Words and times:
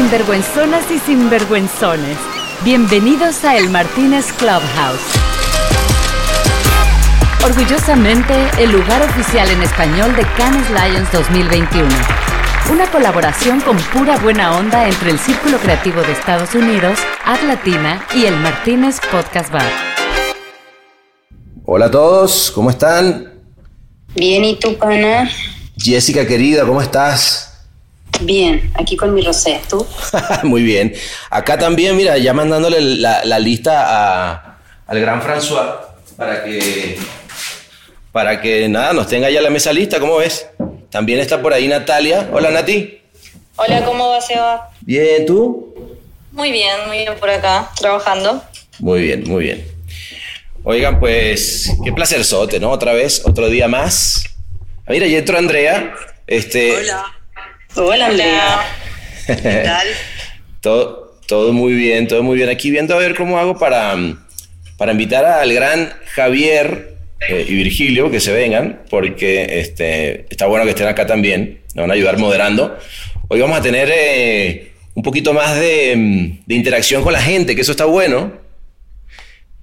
sinvergüenzonas 0.00 0.90
y 0.90 0.98
sinvergüenzones. 0.98 2.16
Bienvenidos 2.64 3.44
a 3.44 3.58
El 3.58 3.68
Martínez 3.68 4.32
Clubhouse. 4.32 4.98
Orgullosamente, 7.44 8.32
el 8.58 8.72
lugar 8.72 9.02
oficial 9.02 9.50
en 9.50 9.60
español 9.60 10.16
de 10.16 10.22
Cannes 10.38 10.70
Lions 10.70 11.12
2021. 11.12 11.86
Una 12.72 12.90
colaboración 12.90 13.60
con 13.60 13.76
pura 13.76 14.16
buena 14.16 14.56
onda 14.56 14.88
entre 14.88 15.10
el 15.10 15.18
Círculo 15.18 15.58
Creativo 15.58 16.00
de 16.00 16.12
Estados 16.12 16.54
Unidos, 16.54 16.98
Ad 17.26 17.42
Latina 17.42 18.02
y 18.14 18.24
el 18.24 18.38
Martínez 18.38 19.00
Podcast 19.12 19.52
Bar. 19.52 19.70
Hola 21.66 21.86
a 21.86 21.90
todos, 21.90 22.50
¿cómo 22.52 22.70
están? 22.70 23.34
Bien, 24.14 24.46
¿y 24.46 24.56
tú, 24.58 24.78
pana? 24.78 25.30
Jessica 25.76 26.26
querida, 26.26 26.64
¿cómo 26.64 26.80
estás? 26.80 27.49
Bien, 28.20 28.70
aquí 28.74 28.96
con 28.96 29.14
mi 29.14 29.22
rosé, 29.22 29.60
¿tú? 29.68 29.86
Muy 30.42 30.62
bien. 30.62 30.94
Acá 31.30 31.58
también, 31.58 31.96
mira, 31.96 32.18
ya 32.18 32.32
mandándole 32.34 32.80
la, 32.80 33.24
la 33.24 33.38
lista 33.38 33.84
a- 33.86 34.58
al 34.86 35.00
gran 35.00 35.22
François 35.22 35.76
para 36.16 36.44
que, 36.44 36.98
para 38.12 38.40
que 38.40 38.68
nada, 38.68 38.92
nos 38.92 39.06
tenga 39.06 39.30
ya 39.30 39.40
la 39.40 39.50
mesa 39.50 39.72
lista, 39.72 39.98
¿cómo 40.00 40.16
ves? 40.16 40.46
También 40.90 41.20
está 41.20 41.40
por 41.40 41.52
ahí 41.54 41.68
Natalia. 41.68 42.28
Hola 42.32 42.50
Nati. 42.50 43.00
Hola, 43.56 43.84
¿cómo 43.84 44.08
va, 44.10 44.20
Seba? 44.20 44.70
Bien, 44.80 45.24
¿tú? 45.26 45.74
Muy 46.32 46.50
bien, 46.52 46.74
muy 46.88 46.98
bien 46.98 47.14
por 47.18 47.30
acá, 47.30 47.70
trabajando. 47.78 48.42
Muy 48.78 49.02
bien, 49.02 49.24
muy 49.28 49.44
bien. 49.44 49.66
Oigan, 50.64 50.98
pues, 51.00 51.70
qué 51.84 51.92
placer 51.92 52.24
sote, 52.24 52.58
¿no? 52.60 52.70
Otra 52.70 52.92
vez, 52.92 53.22
otro 53.24 53.48
día 53.48 53.66
más. 53.68 54.24
Ah, 54.86 54.90
Mira, 54.90 55.06
ya 55.06 55.18
entró 55.18 55.38
Andrea. 55.38 55.94
Este, 56.26 56.76
Hola, 56.76 57.04
Andrea. 57.76 58.60
Hola. 59.26 59.36
¿Qué 59.42 59.62
tal? 59.64 59.86
Todo, 60.60 61.18
todo 61.26 61.54
muy 61.54 61.72
bien, 61.72 62.06
todo 62.06 62.22
muy 62.22 62.36
bien. 62.36 62.50
Aquí 62.50 62.70
viendo 62.70 62.94
a 62.94 62.98
ver 62.98 63.14
cómo 63.14 63.38
hago 63.38 63.58
para, 63.58 63.96
para 64.76 64.92
invitar 64.92 65.24
al 65.24 65.50
gran 65.54 65.90
Javier 66.14 66.96
eh, 67.26 67.46
y 67.48 67.54
Virgilio 67.54 68.10
que 68.10 68.20
se 68.20 68.30
vengan, 68.30 68.82
porque 68.90 69.60
este, 69.60 70.26
está 70.28 70.44
bueno 70.46 70.64
que 70.64 70.72
estén 70.72 70.86
acá 70.86 71.06
también. 71.06 71.62
Nos 71.74 71.84
van 71.84 71.92
a 71.92 71.94
ayudar 71.94 72.18
moderando. 72.18 72.76
Hoy 73.28 73.40
vamos 73.40 73.58
a 73.58 73.62
tener 73.62 73.88
eh, 73.90 74.72
un 74.92 75.02
poquito 75.02 75.32
más 75.32 75.58
de, 75.58 75.94
mm, 75.96 76.44
de 76.44 76.54
interacción 76.54 77.02
con 77.02 77.14
la 77.14 77.22
gente, 77.22 77.54
que 77.54 77.62
eso 77.62 77.70
está 77.70 77.86
bueno. 77.86 78.32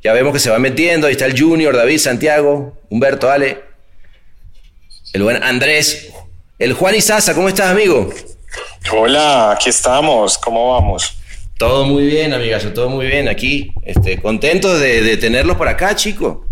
Ya 0.01 0.13
vemos 0.13 0.33
que 0.33 0.39
se 0.39 0.49
va 0.49 0.57
metiendo. 0.57 1.05
Ahí 1.05 1.13
está 1.13 1.27
el 1.27 1.39
Junior, 1.39 1.75
David, 1.75 1.99
Santiago, 1.99 2.75
Humberto, 2.89 3.29
Ale. 3.29 3.59
El 5.13 5.21
buen 5.21 5.43
Andrés. 5.43 6.11
El 6.59 6.73
Juan 6.73 6.99
Sasa, 7.01 7.33
¿cómo 7.35 7.47
estás, 7.49 7.67
amigo? 7.71 8.11
Hola, 8.91 9.51
aquí 9.51 9.69
estamos. 9.69 10.37
¿Cómo 10.37 10.73
vamos? 10.73 11.15
Todo 11.57 11.85
muy 11.85 12.05
bien, 12.05 12.33
amigazo, 12.33 12.69
todo 12.73 12.89
muy 12.89 13.05
bien 13.07 13.27
aquí. 13.27 13.71
Este, 13.83 14.19
contentos 14.21 14.79
de, 14.79 15.01
de 15.01 15.17
tenerlos 15.17 15.57
por 15.57 15.67
acá, 15.67 15.95
chico. 15.95 16.45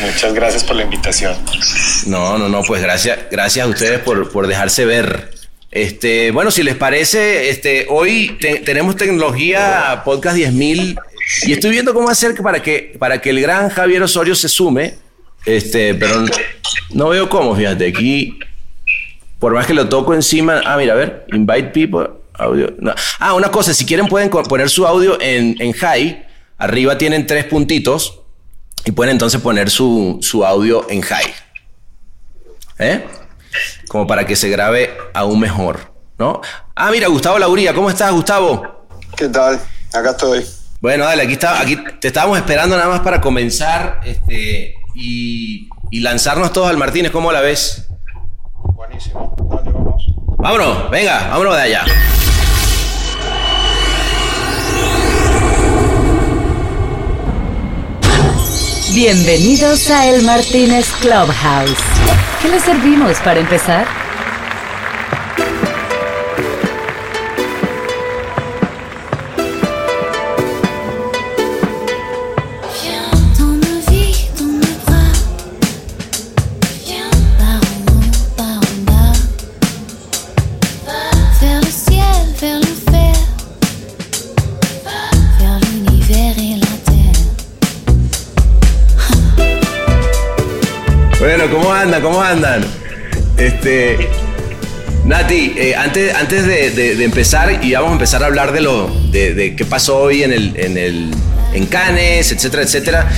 Muchas 0.00 0.32
gracias 0.34 0.64
por 0.64 0.76
la 0.76 0.82
invitación. 0.82 1.36
No, 2.06 2.38
no, 2.38 2.48
no, 2.48 2.62
pues 2.62 2.82
gracias, 2.82 3.18
gracias 3.30 3.66
a 3.66 3.68
ustedes 3.68 3.98
por, 4.00 4.30
por 4.30 4.46
dejarse 4.46 4.84
ver. 4.84 5.30
Este, 5.70 6.30
bueno, 6.30 6.50
si 6.50 6.62
les 6.62 6.76
parece, 6.76 7.50
este, 7.50 7.86
hoy 7.90 8.36
te- 8.40 8.60
tenemos 8.60 8.96
tecnología 8.96 10.02
podcast 10.04 10.36
10.000 10.36 10.98
y 11.42 11.52
estoy 11.52 11.70
viendo 11.70 11.92
cómo 11.92 12.08
hacer 12.08 12.34
para 12.36 12.62
que 12.62 12.96
para 12.98 13.20
que 13.20 13.30
el 13.30 13.40
gran 13.40 13.68
Javier 13.68 14.02
Osorio 14.02 14.34
se 14.34 14.48
sume, 14.48 14.94
este, 15.56 15.94
pero 15.94 16.20
no, 16.20 16.30
no 16.90 17.08
veo 17.08 17.28
cómo, 17.28 17.54
fíjate, 17.54 17.88
aquí 17.88 18.38
por 19.38 19.54
más 19.54 19.66
que 19.66 19.74
lo 19.74 19.88
toco 19.88 20.14
encima, 20.14 20.60
ah, 20.64 20.76
mira, 20.76 20.94
a 20.94 20.96
ver, 20.96 21.26
invite 21.32 21.68
people, 21.68 22.08
audio. 22.34 22.74
no. 22.78 22.92
Ah, 23.20 23.34
una 23.34 23.50
cosa, 23.50 23.72
si 23.72 23.86
quieren 23.86 24.06
pueden 24.06 24.30
poner 24.30 24.68
su 24.68 24.86
audio 24.86 25.20
en, 25.20 25.56
en 25.60 25.72
high, 25.72 26.26
arriba 26.58 26.98
tienen 26.98 27.26
tres 27.26 27.44
puntitos 27.44 28.20
y 28.84 28.90
pueden 28.92 29.12
entonces 29.12 29.40
poner 29.40 29.70
su, 29.70 30.18
su 30.22 30.44
audio 30.44 30.86
en 30.90 31.02
high. 31.02 31.34
¿Eh? 32.78 33.04
Como 33.88 34.06
para 34.06 34.26
que 34.26 34.34
se 34.36 34.48
grabe 34.48 34.90
aún 35.14 35.38
mejor, 35.40 35.92
¿no? 36.18 36.40
Ah, 36.74 36.90
mira, 36.90 37.08
Gustavo 37.08 37.38
Lauría, 37.38 37.72
¿cómo 37.74 37.90
estás, 37.90 38.12
Gustavo? 38.12 38.86
¿Qué 39.16 39.28
tal? 39.28 39.60
Acá 39.92 40.10
estoy. 40.10 40.44
Bueno, 40.80 41.04
dale, 41.04 41.22
aquí 41.22 41.32
está, 41.32 41.60
aquí 41.60 41.76
te 42.00 42.08
estábamos 42.08 42.38
esperando 42.38 42.76
nada 42.76 42.88
más 42.88 43.00
para 43.00 43.20
comenzar 43.20 44.00
este, 44.04 44.77
y, 44.98 45.68
y 45.90 46.00
lanzarnos 46.00 46.52
todos 46.52 46.68
al 46.68 46.76
Martínez, 46.76 47.12
¿cómo 47.12 47.30
la 47.30 47.40
ves? 47.40 47.86
Buenísimo. 48.74 49.34
Dale, 49.48 49.70
vamos. 49.70 50.06
Vámonos, 50.38 50.90
venga, 50.90 51.28
vámonos 51.28 51.56
de 51.56 51.62
allá. 51.62 51.84
Bienvenidos 58.92 59.88
a 59.90 60.08
El 60.08 60.24
Martínez 60.24 60.90
Clubhouse. 61.00 61.78
¿Qué 62.42 62.48
les 62.48 62.62
servimos 62.64 63.18
para 63.20 63.38
empezar? 63.38 63.86
Bueno, 91.28 91.44
¿cómo 91.50 91.70
andan? 91.74 92.00
¿Cómo 92.00 92.22
andan? 92.22 92.64
Este. 93.36 94.08
Nati, 95.04 95.52
eh, 95.58 95.74
antes, 95.76 96.14
antes 96.14 96.46
de, 96.46 97.04
empezar, 97.04 97.62
y 97.62 97.74
vamos 97.74 97.90
a 97.90 97.92
empezar 97.92 98.22
a 98.22 98.26
hablar 98.28 98.50
de 98.52 98.62
lo 98.62 98.88
de, 99.10 99.54
qué 99.54 99.66
pasó 99.66 99.98
hoy 99.98 100.22
en 100.22 100.32
el, 100.32 100.56
en 100.56 100.78
el 100.78 101.10
en 101.52 101.66
Cannes, 101.66 102.32
etcétera, 102.32 102.62
etcétera. 102.62 103.10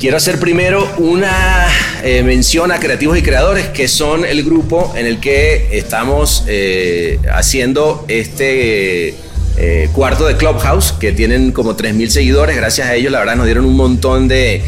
Quiero 0.00 0.16
hacer 0.16 0.40
primero 0.40 0.92
una 0.98 1.68
eh, 2.02 2.24
mención 2.24 2.72
a 2.72 2.80
creativos 2.80 3.16
y 3.16 3.22
creadores, 3.22 3.66
que 3.66 3.86
son 3.86 4.24
el 4.24 4.42
grupo 4.42 4.92
en 4.96 5.06
el 5.06 5.20
que 5.20 5.68
estamos 5.70 6.42
eh, 6.48 7.20
haciendo 7.32 8.04
este 8.08 9.14
cuarto 9.92 10.26
de 10.26 10.36
Clubhouse, 10.36 10.92
que 10.98 11.12
tienen 11.12 11.52
como 11.52 11.76
3.000 11.76 12.08
seguidores. 12.08 12.56
Gracias 12.56 12.88
a 12.88 12.94
ellos, 12.96 13.12
la 13.12 13.20
verdad, 13.20 13.36
nos 13.36 13.46
dieron 13.46 13.64
un 13.64 13.76
montón 13.76 14.26
de, 14.26 14.62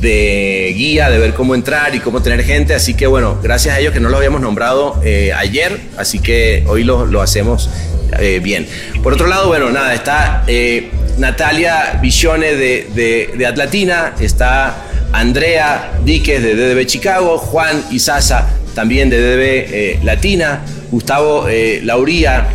de 0.00 0.72
guía 0.76 1.10
de 1.10 1.18
ver 1.18 1.34
cómo 1.34 1.54
entrar 1.54 1.94
y 1.94 2.00
cómo 2.00 2.22
tener 2.22 2.44
gente. 2.44 2.74
Así 2.74 2.94
que 2.94 3.06
bueno, 3.06 3.38
gracias 3.42 3.74
a 3.74 3.80
ellos 3.80 3.92
que 3.92 4.00
no 4.00 4.08
lo 4.08 4.16
habíamos 4.16 4.40
nombrado 4.40 5.00
eh, 5.04 5.32
ayer, 5.32 5.78
así 5.96 6.20
que 6.20 6.64
hoy 6.66 6.84
lo, 6.84 7.06
lo 7.06 7.22
hacemos 7.22 7.70
eh, 8.18 8.40
bien. 8.42 8.66
Por 9.02 9.12
otro 9.12 9.26
lado, 9.26 9.48
bueno, 9.48 9.70
nada, 9.70 9.94
está 9.94 10.44
eh, 10.46 10.90
Natalia 11.18 11.98
Visione 12.00 12.54
de, 12.54 12.88
de, 12.94 13.30
de 13.36 13.46
Atlatina, 13.46 14.14
está 14.20 14.84
Andrea 15.12 15.92
Díquez 16.04 16.42
de 16.42 16.54
DDB 16.54 16.86
Chicago, 16.86 17.38
Juan 17.38 17.82
Isaza 17.90 18.48
también 18.74 19.10
de 19.10 19.18
DDB 19.18 20.04
Latina, 20.04 20.62
Gustavo 20.90 21.48
Lauría 21.82 22.46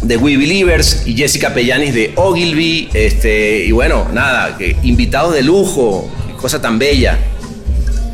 de 0.00 0.16
We 0.16 0.36
Believers 0.36 1.02
y 1.06 1.14
Jessica 1.14 1.52
Pellanis 1.52 1.94
de 1.94 2.12
Ogilvy. 2.16 2.88
Este, 2.94 3.64
y 3.66 3.72
bueno, 3.72 4.08
nada, 4.12 4.56
invitados 4.82 5.34
de 5.34 5.42
lujo, 5.42 6.10
cosa 6.42 6.60
tan 6.60 6.78
bella. 6.78 7.16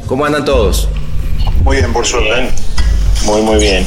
¿Cómo 0.06 0.25
andan 0.25 0.44
todos? 0.44 0.89
Muy 1.65 1.78
bien, 1.78 1.93
por 1.93 2.06
suerte. 2.06 2.50
Muy, 3.25 3.41
muy 3.41 3.59
bien. 3.59 3.87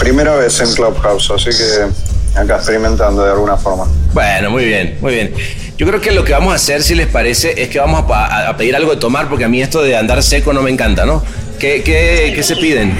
Primera 0.00 0.34
vez 0.34 0.58
en 0.60 0.72
Clubhouse, 0.72 1.30
así 1.30 1.50
que 1.50 2.38
acá 2.38 2.56
experimentando 2.56 3.22
de 3.22 3.32
alguna 3.32 3.56
forma. 3.58 3.86
Bueno, 4.14 4.50
muy 4.50 4.64
bien, 4.64 4.96
muy 5.02 5.14
bien. 5.14 5.34
Yo 5.76 5.86
creo 5.86 6.00
que 6.00 6.10
lo 6.10 6.24
que 6.24 6.32
vamos 6.32 6.52
a 6.52 6.56
hacer, 6.56 6.82
si 6.82 6.94
les 6.94 7.06
parece, 7.06 7.62
es 7.62 7.68
que 7.68 7.78
vamos 7.78 8.04
a, 8.10 8.48
a 8.48 8.56
pedir 8.56 8.74
algo 8.74 8.92
de 8.92 8.96
tomar, 8.96 9.28
porque 9.28 9.44
a 9.44 9.48
mí 9.48 9.60
esto 9.60 9.82
de 9.82 9.96
andar 9.96 10.22
seco 10.22 10.52
no 10.52 10.62
me 10.62 10.70
encanta, 10.70 11.04
¿no? 11.04 11.22
¿Qué, 11.58 11.82
qué, 11.82 12.32
qué 12.34 12.42
se 12.42 12.56
piden? 12.56 12.94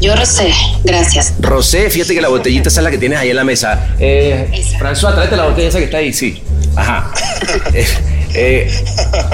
Yo 0.00 0.16
rosé, 0.16 0.52
gracias. 0.82 1.34
Rosé, 1.38 1.88
fíjate 1.90 2.14
que 2.14 2.20
la 2.20 2.28
botellita 2.28 2.68
esa 2.68 2.80
es 2.80 2.84
la 2.84 2.90
que 2.90 2.98
tienes 2.98 3.20
ahí 3.20 3.30
en 3.30 3.36
la 3.36 3.44
mesa. 3.44 3.94
Eh. 4.00 4.50
François, 4.80 5.14
tráete 5.14 5.36
la 5.36 5.44
botella 5.44 5.68
esa 5.68 5.78
que 5.78 5.84
está 5.84 5.98
ahí, 5.98 6.12
sí. 6.12 6.42
Ajá. 6.74 7.12
Eh, 8.34 8.70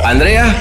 Andrea, 0.05 0.55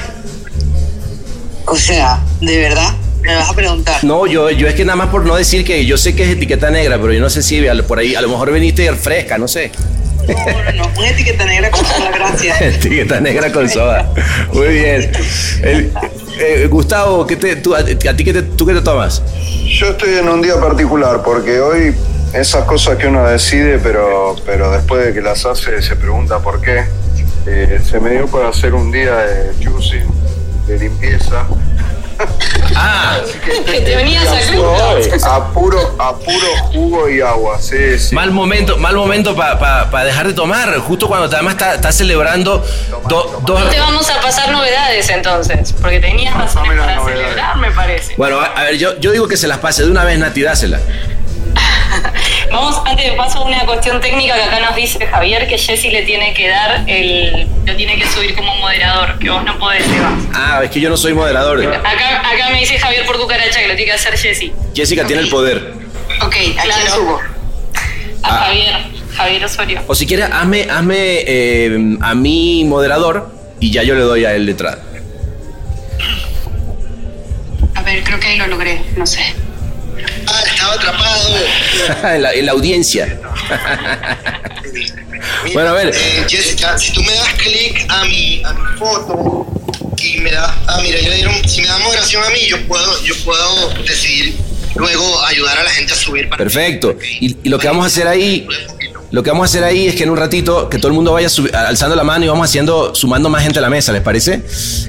O 1.66 1.76
sea, 1.76 2.20
¿de 2.40 2.56
verdad? 2.58 2.94
¿Me 3.22 3.34
vas 3.34 3.50
a 3.50 3.54
preguntar? 3.54 4.02
no, 4.04 4.26
yo, 4.26 4.50
yo 4.50 4.68
es 4.68 4.74
que 4.74 4.84
nada 4.84 4.96
más 4.96 5.08
por 5.08 5.26
no 5.26 5.34
decir 5.36 5.64
que 5.64 5.84
yo 5.84 5.98
sé 5.98 6.14
que 6.14 6.22
es 6.22 6.30
etiqueta 6.30 6.70
negra, 6.70 6.98
pero 7.00 7.12
yo 7.12 7.20
no 7.20 7.28
sé 7.30 7.42
si 7.42 7.66
al- 7.66 7.84
por 7.84 7.98
ahí, 7.98 8.14
a 8.14 8.20
lo 8.20 8.28
mejor 8.28 8.52
viniste 8.52 8.90
fresca, 8.94 9.38
no 9.38 9.48
sé. 9.48 9.70
No, 10.28 10.34
no, 10.62 10.72
no. 10.72 10.90
Una 10.98 11.08
etiqueta 11.10 11.44
negra 11.46 11.70
con 11.70 11.82
la 11.82 12.10
gracia. 12.10 12.56
etiqueta 12.60 13.20
negra 13.20 13.50
con 13.52 13.68
soda. 13.68 14.10
Muy 14.52 14.68
bien. 14.68 15.10
El- 15.62 15.92
eh, 16.40 16.68
Gustavo, 16.70 17.26
¿qué 17.26 17.34
te, 17.36 17.56
tú, 17.56 17.74
a, 17.74 17.78
a 17.80 17.84
ti 17.84 18.24
qué 18.24 18.32
te, 18.32 18.42
tú 18.42 18.64
qué 18.64 18.72
te 18.74 18.80
tomas? 18.80 19.22
Yo 19.66 19.88
estoy 19.88 20.14
en 20.18 20.28
un 20.28 20.40
día 20.40 20.54
particular 20.60 21.22
porque 21.24 21.58
hoy 21.60 21.94
esas 22.32 22.64
cosas 22.64 22.96
que 22.96 23.08
uno 23.08 23.26
decide, 23.26 23.78
pero, 23.80 24.36
pero 24.46 24.70
después 24.70 25.04
de 25.04 25.12
que 25.12 25.20
las 25.20 25.44
hace 25.44 25.82
se 25.82 25.96
pregunta 25.96 26.38
por 26.38 26.60
qué. 26.60 26.84
Eh, 27.46 27.80
se 27.84 27.98
me 28.00 28.10
dio 28.10 28.26
para 28.26 28.48
hacer 28.48 28.74
un 28.74 28.90
día 28.92 29.14
de 29.16 29.52
juicing, 29.64 30.06
de 30.66 30.78
limpieza. 30.78 31.46
Ah, 32.74 33.18
Que 33.64 33.80
te 33.80 33.96
venías 33.96 34.26
a. 34.26 35.36
A 35.36 35.52
puro, 35.52 35.94
a 35.98 36.14
puro 36.16 36.46
jugo 36.72 37.08
y 37.08 37.20
agua, 37.20 37.58
sí, 37.60 37.98
sí. 37.98 38.14
mal 38.14 38.30
momento, 38.32 38.76
mal 38.76 38.94
momento 38.96 39.34
para 39.36 40.04
dejar 40.04 40.26
de 40.26 40.34
tomar, 40.34 40.76
justo 40.78 41.06
cuando 41.08 41.26
además 41.26 41.54
está, 41.54 41.74
está 41.76 41.92
celebrando 41.92 42.58
do- 43.08 43.40
dos... 43.46 43.60
No 43.64 43.70
te 43.70 43.78
vamos 43.78 44.10
a 44.10 44.20
pasar 44.20 44.50
novedades 44.50 45.08
entonces, 45.10 45.72
porque 45.80 46.00
tenías 46.00 46.34
razones 46.34 46.78
para 46.78 46.96
novedades. 46.96 47.22
celebrar, 47.24 47.56
me 47.58 47.70
parece. 47.70 48.14
Bueno, 48.16 48.40
a, 48.40 48.46
a 48.46 48.64
ver, 48.64 48.76
yo, 48.78 48.98
yo 48.98 49.12
digo 49.12 49.28
que 49.28 49.36
se 49.36 49.46
las 49.48 49.58
pase 49.58 49.84
de 49.84 49.90
una 49.90 50.04
vez, 50.04 50.18
Nati, 50.18 50.42
dásela. 50.42 50.80
Vamos, 52.50 52.80
antes 52.86 53.04
de 53.10 53.12
paso, 53.12 53.44
una 53.44 53.60
cuestión 53.66 54.00
técnica 54.00 54.34
que 54.34 54.42
acá 54.42 54.60
nos 54.60 54.74
dice 54.74 55.06
Javier, 55.06 55.46
que 55.46 55.58
Jessy 55.58 55.90
le 55.90 56.02
tiene 56.02 56.32
que 56.34 56.48
dar 56.48 56.82
el... 56.86 57.46
lo 57.66 57.76
tiene 57.76 57.96
que 57.98 58.06
subir 58.06 58.34
como 58.34 58.54
moderador, 58.56 59.18
que 59.18 59.28
vos 59.30 59.44
no 59.44 59.58
podés, 59.58 59.84
Eva. 59.86 60.16
Ah, 60.34 60.60
es 60.64 60.70
que 60.70 60.80
yo 60.80 60.88
no 60.88 60.96
soy 60.96 61.12
moderador. 61.14 61.60
Acá, 61.66 62.20
acá 62.20 62.50
me 62.50 62.60
dice 62.60 62.78
Javier 62.78 63.04
por 63.06 63.18
cucaracha 63.18 63.60
que 63.60 63.68
lo 63.68 63.76
tiene 63.76 63.86
que 63.90 63.92
hacer 63.92 64.16
Jessy. 64.16 64.52
Jessica 64.74 65.06
tiene 65.06 65.22
el 65.22 65.28
poder. 65.28 65.72
Ok, 66.22 66.34
¿a 66.34 66.34
quién 66.34 66.54
Claro. 66.54 66.94
subo? 66.94 67.20
A 68.22 68.34
Ah. 68.34 68.44
Javier, 68.46 68.74
Javier 69.14 69.44
Osorio. 69.44 69.82
O 69.86 69.94
si 69.94 70.06
quieres, 70.06 70.26
hazme, 70.32 70.66
hazme 70.70 70.96
eh, 71.26 71.96
a 72.00 72.14
mi 72.14 72.64
moderador 72.64 73.30
y 73.60 73.70
ya 73.70 73.82
yo 73.82 73.94
le 73.94 74.00
doy 74.02 74.24
a 74.24 74.34
él 74.34 74.46
letrada. 74.46 74.78
A 77.74 77.82
ver, 77.82 78.02
creo 78.02 78.18
que 78.18 78.26
ahí 78.28 78.36
lo 78.38 78.46
logré, 78.48 78.80
no 78.96 79.06
sé. 79.06 79.20
Ah, 80.26 80.42
estaba 80.46 80.72
atrapado. 80.74 81.36
en, 82.14 82.22
la, 82.22 82.32
en 82.32 82.46
la 82.46 82.52
audiencia. 82.52 83.18
Mira, 85.44 85.52
Bueno, 85.52 85.70
a 85.70 85.72
ver. 85.72 85.92
eh, 85.94 86.24
Jessica, 86.28 86.78
si 86.78 86.92
tú 86.92 87.02
me 87.02 87.12
das 87.12 87.32
clic 87.34 87.86
a 87.88 88.04
mi, 88.04 88.42
a 88.44 88.52
mi 88.52 88.78
foto 88.78 89.46
y 90.02 90.18
me 90.18 90.30
das. 90.30 90.52
Ah, 90.66 90.80
mira, 90.82 90.98
yo 91.00 91.12
dieron, 91.12 91.48
si 91.48 91.60
me 91.62 91.68
das 91.68 91.80
moderación 91.80 92.24
a 92.24 92.30
mí, 92.30 92.40
yo 92.48 92.60
puedo, 92.66 93.02
yo 93.04 93.14
puedo 93.24 93.70
decidir 93.84 94.36
luego 94.76 95.24
ayudar 95.26 95.58
a 95.58 95.64
la 95.64 95.70
gente 95.70 95.92
a 95.92 95.96
subir. 95.96 96.28
Para 96.28 96.38
Perfecto. 96.44 96.96
Y, 97.20 97.36
y 97.42 97.48
lo 97.48 97.58
que 97.58 97.66
vamos 97.66 97.84
a 97.84 97.86
hacer 97.88 98.06
ahí, 98.06 98.46
lo 99.10 99.22
que 99.22 99.30
vamos 99.30 99.44
a 99.44 99.46
hacer 99.46 99.64
ahí 99.64 99.88
es 99.88 99.94
que 99.94 100.04
en 100.04 100.10
un 100.10 100.18
ratito 100.18 100.68
que 100.68 100.78
todo 100.78 100.88
el 100.88 100.94
mundo 100.94 101.12
vaya 101.12 101.28
alzando 101.66 101.96
la 101.96 102.04
mano 102.04 102.26
y 102.26 102.28
vamos 102.28 102.46
haciendo, 102.46 102.94
sumando 102.94 103.30
más 103.30 103.42
gente 103.42 103.58
a 103.58 103.62
la 103.62 103.70
mesa, 103.70 103.90
¿les 103.92 104.02
parece? 104.02 104.42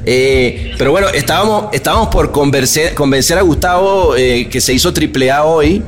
Eh, 0.05 0.73
pero 0.77 0.91
bueno, 0.91 1.07
estábamos, 1.07 1.67
estábamos 1.71 2.09
por 2.09 2.31
convencer, 2.31 2.93
convencer 2.95 3.37
a 3.37 3.41
Gustavo, 3.41 4.15
eh, 4.17 4.49
que 4.49 4.59
se 4.59 4.73
hizo 4.73 4.91
triple 4.91 5.31
A 5.31 5.45
hoy, 5.45 5.81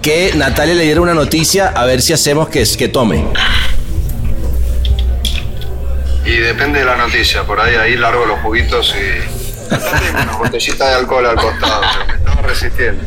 que 0.00 0.32
Natalia 0.34 0.74
le 0.74 0.84
diera 0.84 1.02
una 1.02 1.14
noticia 1.14 1.68
a 1.68 1.84
ver 1.84 2.00
si 2.00 2.14
hacemos 2.14 2.48
que, 2.48 2.64
que 2.78 2.88
tome. 2.88 3.26
Y 6.24 6.36
depende 6.36 6.78
de 6.78 6.86
la 6.86 6.96
noticia, 6.96 7.42
por 7.44 7.60
ahí 7.60 7.74
ahí 7.74 7.96
largo 7.98 8.24
los 8.24 8.40
juguitos 8.40 8.94
y 8.94 9.74
una 10.22 10.36
botellita 10.38 10.88
de 10.88 10.94
alcohol 10.94 11.26
al 11.26 11.36
costado, 11.36 11.82
pero 11.92 12.06
me 12.06 12.14
estaba 12.14 12.42
resistiendo. 12.42 13.02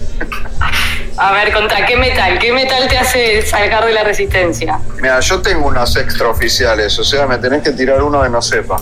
A 1.18 1.32
ver, 1.32 1.52
contra 1.52 1.86
¿qué 1.86 1.98
metal? 1.98 2.38
¿Qué 2.38 2.54
metal 2.54 2.88
te 2.88 2.98
hace 2.98 3.42
sacar 3.42 3.86
de 3.86 3.94
la 3.94 4.04
resistencia? 4.04 4.80
Mira, 5.02 5.20
yo 5.20 5.42
tengo 5.42 5.68
unos 5.68 5.96
extraoficiales, 5.96 6.98
o 7.00 7.04
sea, 7.04 7.26
me 7.26 7.38
tenés 7.40 7.64
que 7.64 7.72
tirar 7.72 8.04
uno 8.04 8.22
que 8.22 8.30
no 8.30 8.42
sepa. 8.42 8.78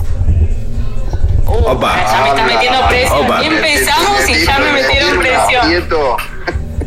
Opa. 1.46 1.96
Ya 1.96 2.22
me 2.24 2.30
está 2.30 2.44
metiendo 2.46 2.88
presión. 2.88 3.26
opa. 3.26 3.44
Y 3.44 3.48
empezamos 3.48 4.30
y 4.30 4.46
ya 4.46 4.60
me 4.60 4.72
metieron 4.74 5.20
presión. 5.20 5.90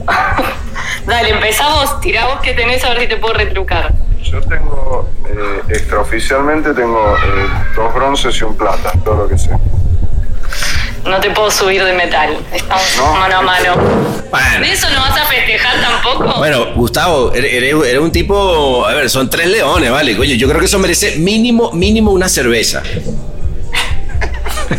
Dale, 1.06 1.30
empezamos, 1.30 2.00
tirá 2.00 2.26
vos 2.26 2.40
que 2.40 2.52
tenés 2.52 2.84
a 2.84 2.90
ver 2.90 3.00
si 3.00 3.08
te 3.08 3.16
puedo 3.16 3.32
retrucar. 3.34 3.94
Yo 4.22 4.42
tengo, 4.42 5.08
eh, 5.26 5.62
extraoficialmente 5.70 6.74
tengo 6.74 7.16
eh, 7.16 7.48
dos 7.74 7.94
bronces 7.94 8.38
y 8.38 8.44
un 8.44 8.54
plata, 8.54 8.92
todo 9.02 9.22
lo 9.22 9.28
que 9.28 9.38
sé. 9.38 9.50
No 11.04 11.18
te 11.20 11.30
puedo 11.30 11.50
subir 11.50 11.82
de 11.82 11.92
metal. 11.94 12.36
Estamos 12.52 12.84
No. 12.96 13.12
mano 13.14 13.36
a 13.38 13.42
mano. 13.42 13.74
Bueno. 14.30 14.60
¿De 14.60 14.72
eso 14.72 14.88
no 14.90 15.00
vas 15.00 15.18
a 15.18 15.24
festejar 15.24 15.80
tampoco? 15.80 16.38
Bueno, 16.38 16.74
Gustavo, 16.74 17.32
eres, 17.32 17.98
un 17.98 18.12
tipo. 18.12 18.84
A 18.86 18.92
ver, 18.94 19.08
son 19.08 19.30
tres 19.30 19.46
leones, 19.48 19.90
¿vale? 19.90 20.16
Coño, 20.16 20.34
yo 20.34 20.46
creo 20.48 20.60
que 20.60 20.66
eso 20.66 20.78
merece 20.78 21.16
mínimo, 21.16 21.70
mínimo 21.72 22.10
una 22.12 22.28
cerveza. 22.28 22.82
Me 24.70 24.76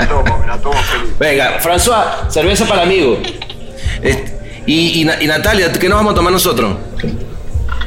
la 0.00 0.08
tomo, 0.08 0.38
me 0.38 0.46
la 0.46 0.58
tomo 0.58 0.74
feliz. 0.82 1.18
Venga, 1.18 1.58
François, 1.60 2.28
cerveza 2.30 2.66
para 2.66 2.82
el 2.82 2.88
amigo. 2.88 3.18
Este, 4.02 4.38
y, 4.66 5.00
y 5.00 5.04
Na- 5.04 5.22
y 5.22 5.26
Natalia, 5.26 5.72
¿qué 5.72 5.88
nos 5.88 5.96
vamos 5.98 6.12
a 6.12 6.16
tomar 6.16 6.32
nosotros? 6.32 6.76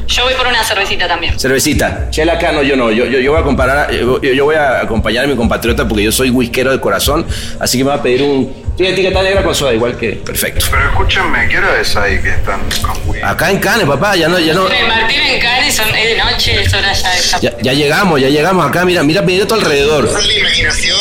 Yo 0.07 0.23
voy 0.23 0.33
por 0.35 0.47
una 0.47 0.63
cervecita 0.63 1.07
también. 1.07 1.39
Cervecita. 1.39 2.09
Chela 2.11 2.33
acá, 2.33 2.51
no, 2.51 2.61
yo 2.61 2.75
no. 2.75 2.91
Yo, 2.91 3.05
yo, 3.05 3.19
yo 3.19 3.31
voy 3.31 3.41
a 3.41 3.43
comparar, 3.43 3.91
yo, 3.91 4.21
yo 4.21 4.45
voy 4.45 4.55
a 4.55 4.81
acompañar 4.81 5.25
a 5.25 5.27
mi 5.27 5.35
compatriota 5.35 5.87
porque 5.87 6.03
yo 6.03 6.11
soy 6.11 6.29
whiskero 6.29 6.71
de 6.71 6.79
corazón, 6.79 7.25
así 7.59 7.77
que 7.77 7.83
me 7.83 7.89
va 7.89 7.95
a 7.97 8.03
pedir 8.03 8.21
un. 8.23 8.65
Tiene 8.75 8.91
etiqueta 8.91 9.23
negra 9.23 9.41
con 9.41 9.55
soda, 9.55 9.73
igual 9.73 9.97
que. 9.97 10.11
Perfecto. 10.13 10.65
Pero 10.69 10.89
escúchenme, 10.89 11.47
¿qué 11.47 11.57
hora 11.57 11.79
es 11.79 11.95
ahí 11.95 12.21
que 12.21 12.29
están 12.29 12.59
con 12.81 12.97
Wii? 13.09 13.21
Acá 13.23 13.49
en 13.49 13.59
Cannes, 13.59 13.87
papá, 13.87 14.15
ya 14.15 14.27
no, 14.27 14.37
ya 14.37 14.53
no. 14.53 14.63
Martín 14.63 15.21
en 15.21 15.39
Cari 15.39 15.71
son, 15.71 15.87
es 15.95 16.09
de 16.09 16.17
noche, 16.17 16.61
es 16.61 16.73
hora 16.73 16.93
ya 16.93 17.11
de. 17.11 17.21
Ya, 17.41 17.57
ya 17.61 17.73
llegamos, 17.73 18.19
ya 18.19 18.27
llegamos 18.29 18.67
acá, 18.67 18.83
mira, 18.85 19.01
mira, 19.03 19.21
mira 19.21 19.45
a 19.45 19.47
tu 19.47 19.55
alrededor. 19.55 20.05
Es 20.05 20.27
la 20.27 20.33
imaginación, 20.33 20.97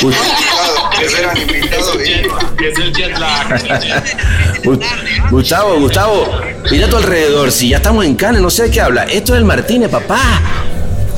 señor. 0.00 0.14
Es 1.02 2.78
el 2.78 2.92
jet 2.94 3.18
lag. 3.18 3.48
Gu- 4.62 4.80
Gustavo, 5.30 5.78
Gustavo, 5.80 6.40
mira 6.70 6.86
a 6.86 6.90
tu 6.90 6.96
alrededor. 6.96 7.50
Si 7.52 7.68
ya 7.70 7.76
estamos 7.78 8.04
en 8.04 8.14
Cannes, 8.14 8.40
no 8.40 8.50
sé 8.50 8.64
de 8.64 8.70
qué 8.70 8.80
habla. 8.80 9.04
Esto 9.04 9.34
es 9.34 9.38
el 9.38 9.44
Martínez, 9.44 9.90
papá. 9.90 10.20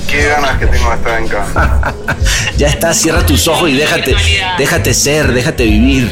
Qué 0.09 0.27
ganas 0.29 0.59
que 0.59 0.67
tengo 0.67 0.89
de 0.91 0.97
estar 0.97 1.21
en 1.21 1.29
casa. 1.29 1.95
ya 2.57 2.69
está, 2.69 2.95
cierra 2.95 3.25
tus 3.25 3.47
ojos 3.49 3.71
y 3.71 3.75
déjate, 3.75 4.15
déjate 4.59 4.95
ser, 4.95 5.33
déjate 5.33 5.65
vivir. 5.65 6.11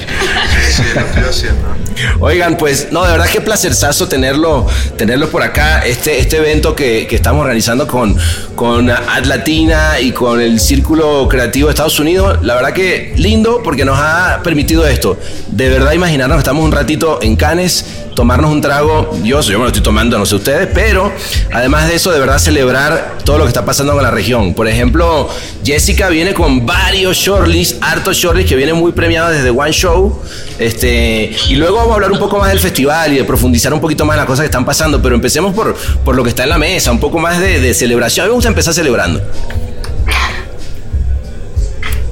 Sí, 0.66 0.72
sí, 0.72 0.82
lo 0.94 1.00
estoy 1.00 1.22
haciendo. 1.22 1.74
Oigan, 2.20 2.56
pues, 2.56 2.88
no, 2.90 3.04
de 3.04 3.12
verdad 3.12 3.26
que 3.26 3.40
placerzazo 3.40 4.08
tenerlo, 4.08 4.66
tenerlos 4.96 5.30
por 5.30 5.42
acá. 5.42 5.80
Este, 5.86 6.18
este 6.18 6.38
evento 6.38 6.74
que, 6.74 7.06
que 7.06 7.16
estamos 7.16 7.42
organizando 7.42 7.86
con, 7.86 8.16
con 8.54 8.90
Atlatina 8.90 10.00
y 10.00 10.12
con 10.12 10.40
el 10.40 10.60
Círculo 10.60 11.28
Creativo 11.28 11.68
de 11.68 11.72
Estados 11.72 11.98
Unidos, 12.00 12.38
la 12.42 12.54
verdad 12.54 12.72
que 12.72 13.14
lindo 13.16 13.62
porque 13.62 13.84
nos 13.84 13.98
ha 13.98 14.40
permitido 14.42 14.86
esto. 14.86 15.18
De 15.48 15.68
verdad 15.68 15.92
imaginarnos 15.92 16.38
estamos 16.38 16.64
un 16.64 16.72
ratito 16.72 17.20
en 17.22 17.36
Cannes, 17.36 17.84
tomarnos 18.14 18.50
un 18.50 18.60
trago. 18.60 19.16
Yo, 19.22 19.40
yo 19.40 19.58
me 19.58 19.64
lo 19.64 19.68
estoy 19.68 19.82
tomando, 19.82 20.18
no 20.18 20.26
sé 20.26 20.36
ustedes, 20.36 20.68
pero 20.72 21.12
además 21.52 21.88
de 21.88 21.96
eso, 21.96 22.10
de 22.10 22.20
verdad 22.20 22.38
celebrar 22.38 23.18
todo 23.24 23.38
lo 23.38 23.44
que 23.44 23.48
está 23.48 23.64
pasando 23.64 23.92
con 23.94 24.02
la 24.02 24.10
región. 24.10 24.54
Por 24.54 24.68
ejemplo, 24.68 25.28
Jessica 25.64 26.08
viene 26.08 26.33
con 26.34 26.66
varios 26.66 27.16
shortlists, 27.16 27.78
hartos 27.80 28.16
shortlists 28.16 28.48
que 28.48 28.56
vienen 28.56 28.76
muy 28.76 28.92
premiados 28.92 29.32
desde 29.32 29.50
One 29.50 29.72
Show. 29.72 30.20
Este, 30.58 31.34
y 31.48 31.56
luego 31.56 31.76
vamos 31.76 31.92
a 31.92 31.94
hablar 31.94 32.12
un 32.12 32.18
poco 32.18 32.38
más 32.38 32.50
del 32.50 32.60
festival 32.60 33.12
y 33.12 33.16
de 33.16 33.24
profundizar 33.24 33.72
un 33.72 33.80
poquito 33.80 34.04
más 34.04 34.14
en 34.14 34.18
las 34.18 34.26
cosas 34.26 34.42
que 34.42 34.46
están 34.46 34.64
pasando, 34.64 35.00
pero 35.00 35.14
empecemos 35.14 35.54
por, 35.54 35.74
por 36.04 36.14
lo 36.14 36.22
que 36.22 36.28
está 36.28 36.42
en 36.42 36.50
la 36.50 36.58
mesa, 36.58 36.92
un 36.92 37.00
poco 37.00 37.18
más 37.18 37.40
de, 37.40 37.60
de 37.60 37.72
celebración. 37.72 38.24
A 38.24 38.26
mí 38.26 38.30
me 38.30 38.34
gusta 38.34 38.48
empezar 38.48 38.74
celebrando. 38.74 39.22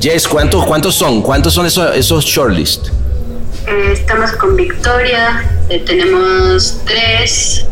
Jess, 0.00 0.26
¿cuántos, 0.26 0.64
cuántos 0.64 0.94
son? 0.94 1.22
¿Cuántos 1.22 1.52
son 1.52 1.66
esos, 1.66 1.94
esos 1.94 2.24
shortlists? 2.24 2.90
Eh, 3.68 3.90
estamos 3.92 4.32
con 4.32 4.56
Victoria, 4.56 5.48
eh, 5.68 5.78
tenemos 5.86 6.78
tres, 6.84 7.64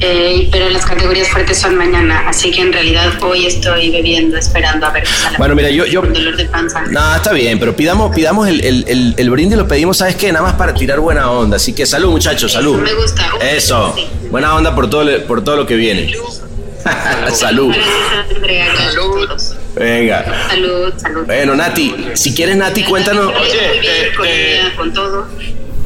eh, 0.00 0.48
pero 0.52 0.68
las 0.70 0.84
categorías 0.84 1.28
fuertes 1.28 1.58
son 1.58 1.76
mañana, 1.76 2.28
así 2.28 2.50
que 2.50 2.60
en 2.60 2.72
realidad 2.72 3.12
hoy 3.22 3.46
estoy 3.46 3.90
bebiendo, 3.90 4.36
esperando 4.36 4.86
a 4.86 4.90
ver 4.90 5.04
qué 5.04 5.08
sale. 5.10 5.36
Bueno, 5.38 5.54
mira, 5.54 5.70
yo- 5.70 5.86
yo- 5.86 6.02
dolor 6.02 6.36
de 6.36 6.44
panza. 6.46 6.82
No, 6.90 7.16
está 7.16 7.32
bien, 7.32 7.58
pero 7.58 7.74
pidamos, 7.74 8.14
pidamos 8.14 8.48
el, 8.48 8.62
el, 8.64 8.84
el, 8.88 9.14
el 9.16 9.30
brindis, 9.30 9.56
lo 9.58 9.66
pedimos, 9.66 9.96
¿sabes 9.98 10.16
qué? 10.16 10.32
Nada 10.32 10.44
más 10.44 10.54
para 10.54 10.74
tirar 10.74 11.00
buena 11.00 11.30
onda. 11.30 11.56
Así 11.56 11.72
que 11.72 11.86
salud, 11.86 12.10
muchachos, 12.10 12.52
salud. 12.52 12.78
Me 12.80 12.92
gusta. 12.94 13.30
Eso. 13.40 13.94
Sí. 13.96 14.06
Buena 14.30 14.54
onda 14.54 14.74
por 14.74 14.90
todo, 14.90 15.06
por 15.26 15.42
todo 15.44 15.56
lo 15.56 15.66
que 15.66 15.76
viene. 15.76 16.12
salud. 17.32 17.74
Todos. 18.94 19.54
Venga. 19.74 20.24
Salud, 20.48 20.92
salud. 20.96 21.24
Bueno, 21.26 21.54
Nati, 21.56 21.94
si 22.14 22.34
quieres, 22.34 22.56
Nati, 22.56 22.82
cuéntanos. 22.84 23.26
Muy 23.26 23.34
bien, 23.44 23.84
eh, 23.84 24.10
eh, 24.26 24.60
con 24.76 24.92
todo. 24.92 25.26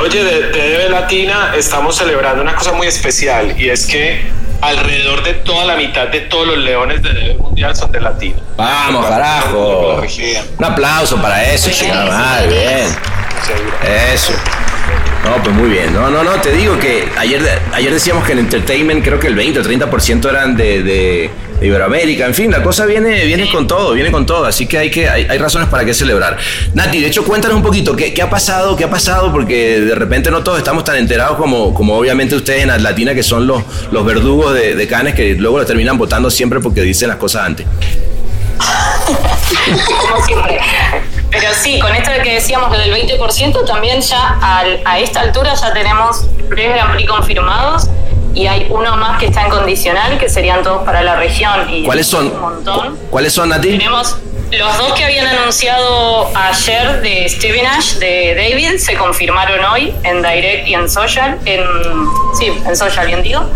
Oye, 0.01 0.25
de, 0.25 0.43
de 0.49 0.79
DB 0.79 0.91
Latina 0.91 1.53
estamos 1.55 1.97
celebrando 1.97 2.41
una 2.41 2.55
cosa 2.55 2.73
muy 2.73 2.87
especial 2.87 3.55
y 3.61 3.69
es 3.69 3.87
que 3.87 4.23
alrededor 4.63 5.23
de 5.23 5.35
toda 5.35 5.67
la 5.67 5.77
mitad 5.77 6.09
de 6.09 6.21
todos 6.21 6.47
los 6.47 6.59
leones 6.59 7.03
de 7.03 7.11
DB 7.11 7.39
Mundial 7.39 7.77
son 7.77 7.93
de 7.93 8.01
Latina. 8.01 8.37
Vamos, 8.57 9.07
carajo. 9.07 10.03
Un 10.59 10.65
aplauso 10.65 11.21
para 11.21 11.53
eso, 11.53 11.71
chingada 11.71 12.07
madre, 12.07 12.49
bien. 12.49 12.87
Eso. 14.15 14.33
No, 15.25 15.43
pues 15.43 15.55
muy 15.55 15.69
bien. 15.69 15.93
No, 15.93 16.09
no, 16.09 16.25
no, 16.25 16.41
te 16.41 16.53
digo 16.53 16.79
que 16.79 17.07
ayer, 17.19 17.61
ayer 17.73 17.93
decíamos 17.93 18.25
que 18.25 18.33
en 18.33 18.39
entertainment 18.39 19.05
creo 19.05 19.21
que 19.21 19.27
el 19.27 19.35
20 19.35 19.61
o 19.61 19.63
30% 19.63 20.31
eran 20.31 20.57
de, 20.57 20.83
de, 20.83 21.31
de 21.61 21.67
Iberoamérica. 21.67 22.27
En 22.27 22.35
fin, 22.35 22.51
la 22.51 22.63
cosa 22.63 22.87
viene, 22.87 23.25
viene 23.27 23.51
con 23.51 23.67
todo, 23.67 23.93
viene 23.93 24.11
con 24.11 24.25
todo. 24.27 24.47
Así 24.47 24.67
que 24.67 24.79
hay, 24.79 24.91
que 24.91 25.09
hay, 25.09 25.27
hay 25.29 25.39
razones 25.39 25.69
para 25.69 25.85
que 25.85 25.93
celebrar. 25.95 26.37
Nati, 26.75 27.01
de 27.01 27.07
hecho, 27.09 27.25
cuéntanos 27.25 27.57
un 27.57 27.63
poquito 27.63 27.95
qué, 27.95 28.13
qué 28.15 28.23
ha 28.23 28.31
pasado, 28.31 28.77
qué 28.77 28.85
ha 28.85 28.91
pasado, 28.91 29.31
porque 29.31 29.81
de 29.81 29.95
repente 29.95 30.31
no 30.31 30.43
todos 30.43 30.59
estamos 30.59 30.85
tan 30.85 30.97
enterados 30.97 31.37
como, 31.37 31.75
como 31.75 31.97
obviamente 31.97 32.35
ustedes 32.35 32.63
en 32.65 32.71
Atlatina, 32.71 33.15
que 33.15 33.23
son 33.23 33.47
los, 33.47 33.63
los 33.93 34.05
verdugos 34.05 34.55
de, 34.55 34.75
de 34.75 34.87
Canes, 34.89 35.15
que 35.15 35.35
luego 35.35 35.59
lo 35.59 35.67
terminan 35.67 35.99
votando 35.99 36.31
siempre 36.31 36.61
porque 36.61 36.83
dicen 36.83 37.09
las 37.09 37.19
cosas 37.19 37.45
antes. 37.47 37.67
como 40.09 40.25
siempre. 40.27 40.59
Pero 41.31 41.49
sí, 41.55 41.79
con 41.79 41.95
esto 41.95 42.11
de 42.11 42.23
que 42.23 42.35
decíamos 42.35 42.73
lo 42.73 42.79
del 42.79 42.93
20%, 42.93 43.65
también 43.65 44.01
ya 44.01 44.39
al- 44.43 44.81
a 44.85 44.99
esta 44.99 45.21
altura 45.21 45.55
ya 45.55 45.73
tenemos 45.73 46.27
tres 46.49 46.75
Grand 46.75 46.93
Prix 46.95 47.09
confirmados 47.09 47.89
y 48.35 48.47
hay 48.47 48.67
uno 48.71 48.97
más 48.97 49.19
que 49.19 49.27
está 49.27 49.45
en 49.45 49.51
condicional, 49.51 50.19
que 50.19 50.29
serían 50.29 50.63
todos 50.63 50.85
para 50.85 51.03
la 51.03 51.17
región. 51.17 51.69
Y 51.73 51.85
¿Cuáles 51.85 52.07
son? 52.07 52.27
Un 52.29 52.41
montón. 52.41 52.99
¿Cuáles 53.11 53.33
son, 53.33 53.49
Nati? 53.49 53.71
Tenemos 53.71 54.17
los 54.53 54.79
dos 54.79 54.93
que 54.95 55.05
habían 55.05 55.27
anunciado 55.29 56.29
ayer 56.35 57.01
de 57.03 57.29
Steven 57.29 57.67
Ash, 57.67 57.95
de 57.95 58.35
David, 58.35 58.79
se 58.79 58.95
confirmaron 58.97 59.65
hoy 59.65 59.95
en 60.03 60.23
Direct 60.23 60.67
y 60.67 60.75
en 60.75 60.89
Social. 60.89 61.39
En, 61.45 61.61
sí, 62.37 62.53
en 62.67 62.77
Social, 62.77 63.07
bien 63.07 63.23
digo. 63.23 63.49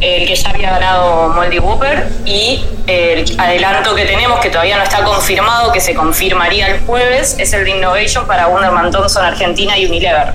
El 0.00 0.26
que 0.26 0.34
ya 0.34 0.50
había 0.50 0.70
ganado 0.72 1.28
Moldy 1.30 1.58
Whooper 1.60 2.08
y 2.26 2.62
el 2.86 3.24
adelanto 3.38 3.94
que 3.94 4.04
tenemos, 4.04 4.38
que 4.40 4.50
todavía 4.50 4.76
no 4.76 4.82
está 4.82 5.02
confirmado, 5.02 5.72
que 5.72 5.80
se 5.80 5.94
confirmaría 5.94 6.66
el 6.68 6.80
jueves, 6.80 7.36
es 7.38 7.52
el 7.54 7.64
de 7.64 7.70
Innovation 7.70 8.26
para 8.26 8.48
Wunderman 8.48 8.90
Thompson 8.90 9.24
Argentina 9.24 9.78
y 9.78 9.86
Unilever, 9.86 10.34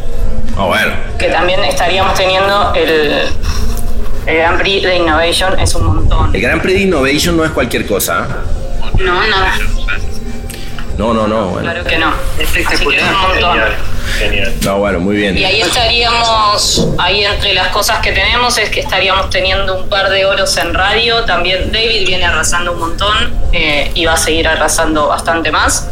Ah, 0.58 0.64
bueno. 0.66 0.94
que 1.20 1.28
también 1.28 1.64
estaríamos 1.66 2.16
teniendo 2.16 2.74
el, 2.74 3.30
el 4.30 4.38
Grand 4.38 4.60
Prix 4.60 4.84
de 4.84 4.96
Innovation, 4.98 5.60
es 5.60 5.76
un 5.76 5.86
montón. 5.86 6.36
El 6.36 6.42
Gran 6.42 6.62
Prix 6.62 6.78
de 6.78 6.84
Innovation 6.84 7.36
no 7.36 7.44
es 7.46 7.52
cualquier 7.52 7.86
cosa. 7.88 8.28
¿ah? 8.30 8.92
No, 8.98 9.28
nada. 9.28 9.54
No, 10.98 11.14
no, 11.14 11.28
no. 11.28 11.48
Bueno. 11.48 11.72
Claro 11.72 11.84
que 11.86 11.98
no. 11.98 12.08
Así 12.10 12.64
que 12.64 12.76
es 12.76 12.82
un 12.82 13.22
montón. 13.22 13.34
Genial, 13.34 13.76
genial. 14.20 14.54
No, 14.64 14.78
bueno, 14.80 15.00
muy 15.00 15.16
bien. 15.16 15.38
Y 15.38 15.46
ahí 15.46 15.62
estaríamos, 15.62 16.90
ahí 16.98 17.24
entre 17.24 17.54
las 17.54 17.70
cosas 17.70 18.00
que 18.00 18.12
tenemos 18.12 18.58
es 18.58 18.70
que 18.70 18.82
estaríamos 18.82 19.30
teniendo 19.30 19.82
un 19.82 19.90
par 19.90 20.10
de 20.10 20.26
oros 20.26 20.56
en 20.58 20.74
radio. 20.74 21.24
También 21.24 21.72
David 21.72 22.06
viene 22.06 22.26
arrasando 22.26 22.74
un 22.74 22.80
montón 22.80 23.34
eh, 23.54 23.92
y 23.96 24.06
va 24.06 24.14
a 24.14 24.18
seguir 24.18 24.48
arrasando 24.48 25.08
bastante 25.08 25.52
más. 25.52 25.90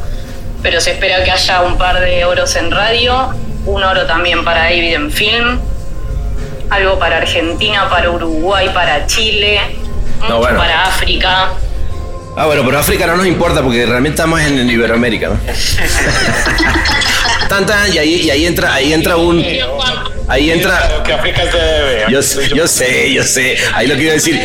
Pero 0.62 0.82
se 0.82 0.92
espera 0.92 1.24
que 1.24 1.32
haya 1.32 1.62
un 1.62 1.78
par 1.78 2.00
de 2.02 2.26
oros 2.26 2.56
en 2.56 2.70
radio, 2.70 3.34
un 3.66 3.84
oro 3.84 4.06
también 4.06 4.44
para 4.44 4.64
David 4.64 4.94
en 4.94 5.12
film, 5.12 5.60
algo 6.70 7.00
para 7.00 7.18
Argentina, 7.18 7.90
para 7.90 8.10
Uruguay, 8.12 8.70
para 8.74 9.06
Chile, 9.08 9.60
mucho 10.22 10.38
bueno. 10.38 10.58
para 10.58 10.84
África. 10.86 11.50
Ah, 12.40 12.46
bueno, 12.46 12.62
pero 12.66 12.78
África 12.80 13.08
no 13.08 13.18
nos 13.18 13.26
importa 13.26 13.64
porque 13.64 13.84
realmente 13.86 14.16
estamos 14.16 14.40
en, 14.42 14.60
en 14.60 14.70
Iberoamérica, 14.70 15.30
¿no? 15.30 15.40
tan, 17.50 17.66
tan, 17.66 17.92
y 17.92 17.98
ahí, 17.98 18.14
y 18.22 18.30
ahí 18.30 18.46
entra, 18.46 18.76
ahí 18.76 18.94
entra 18.94 19.18
un, 19.18 19.44
ahí 20.28 20.52
entra, 20.52 21.02
Que 21.04 21.14
África 21.14 21.46
bebé. 21.46 22.06
yo, 22.10 22.22
sé- 22.22 22.50
yo 22.56 22.68
sé, 22.68 23.12
yo 23.12 23.24
sé, 23.24 23.58
ahí 23.74 23.88
lo 23.88 23.96
quiero 23.96 24.14
decir, 24.14 24.40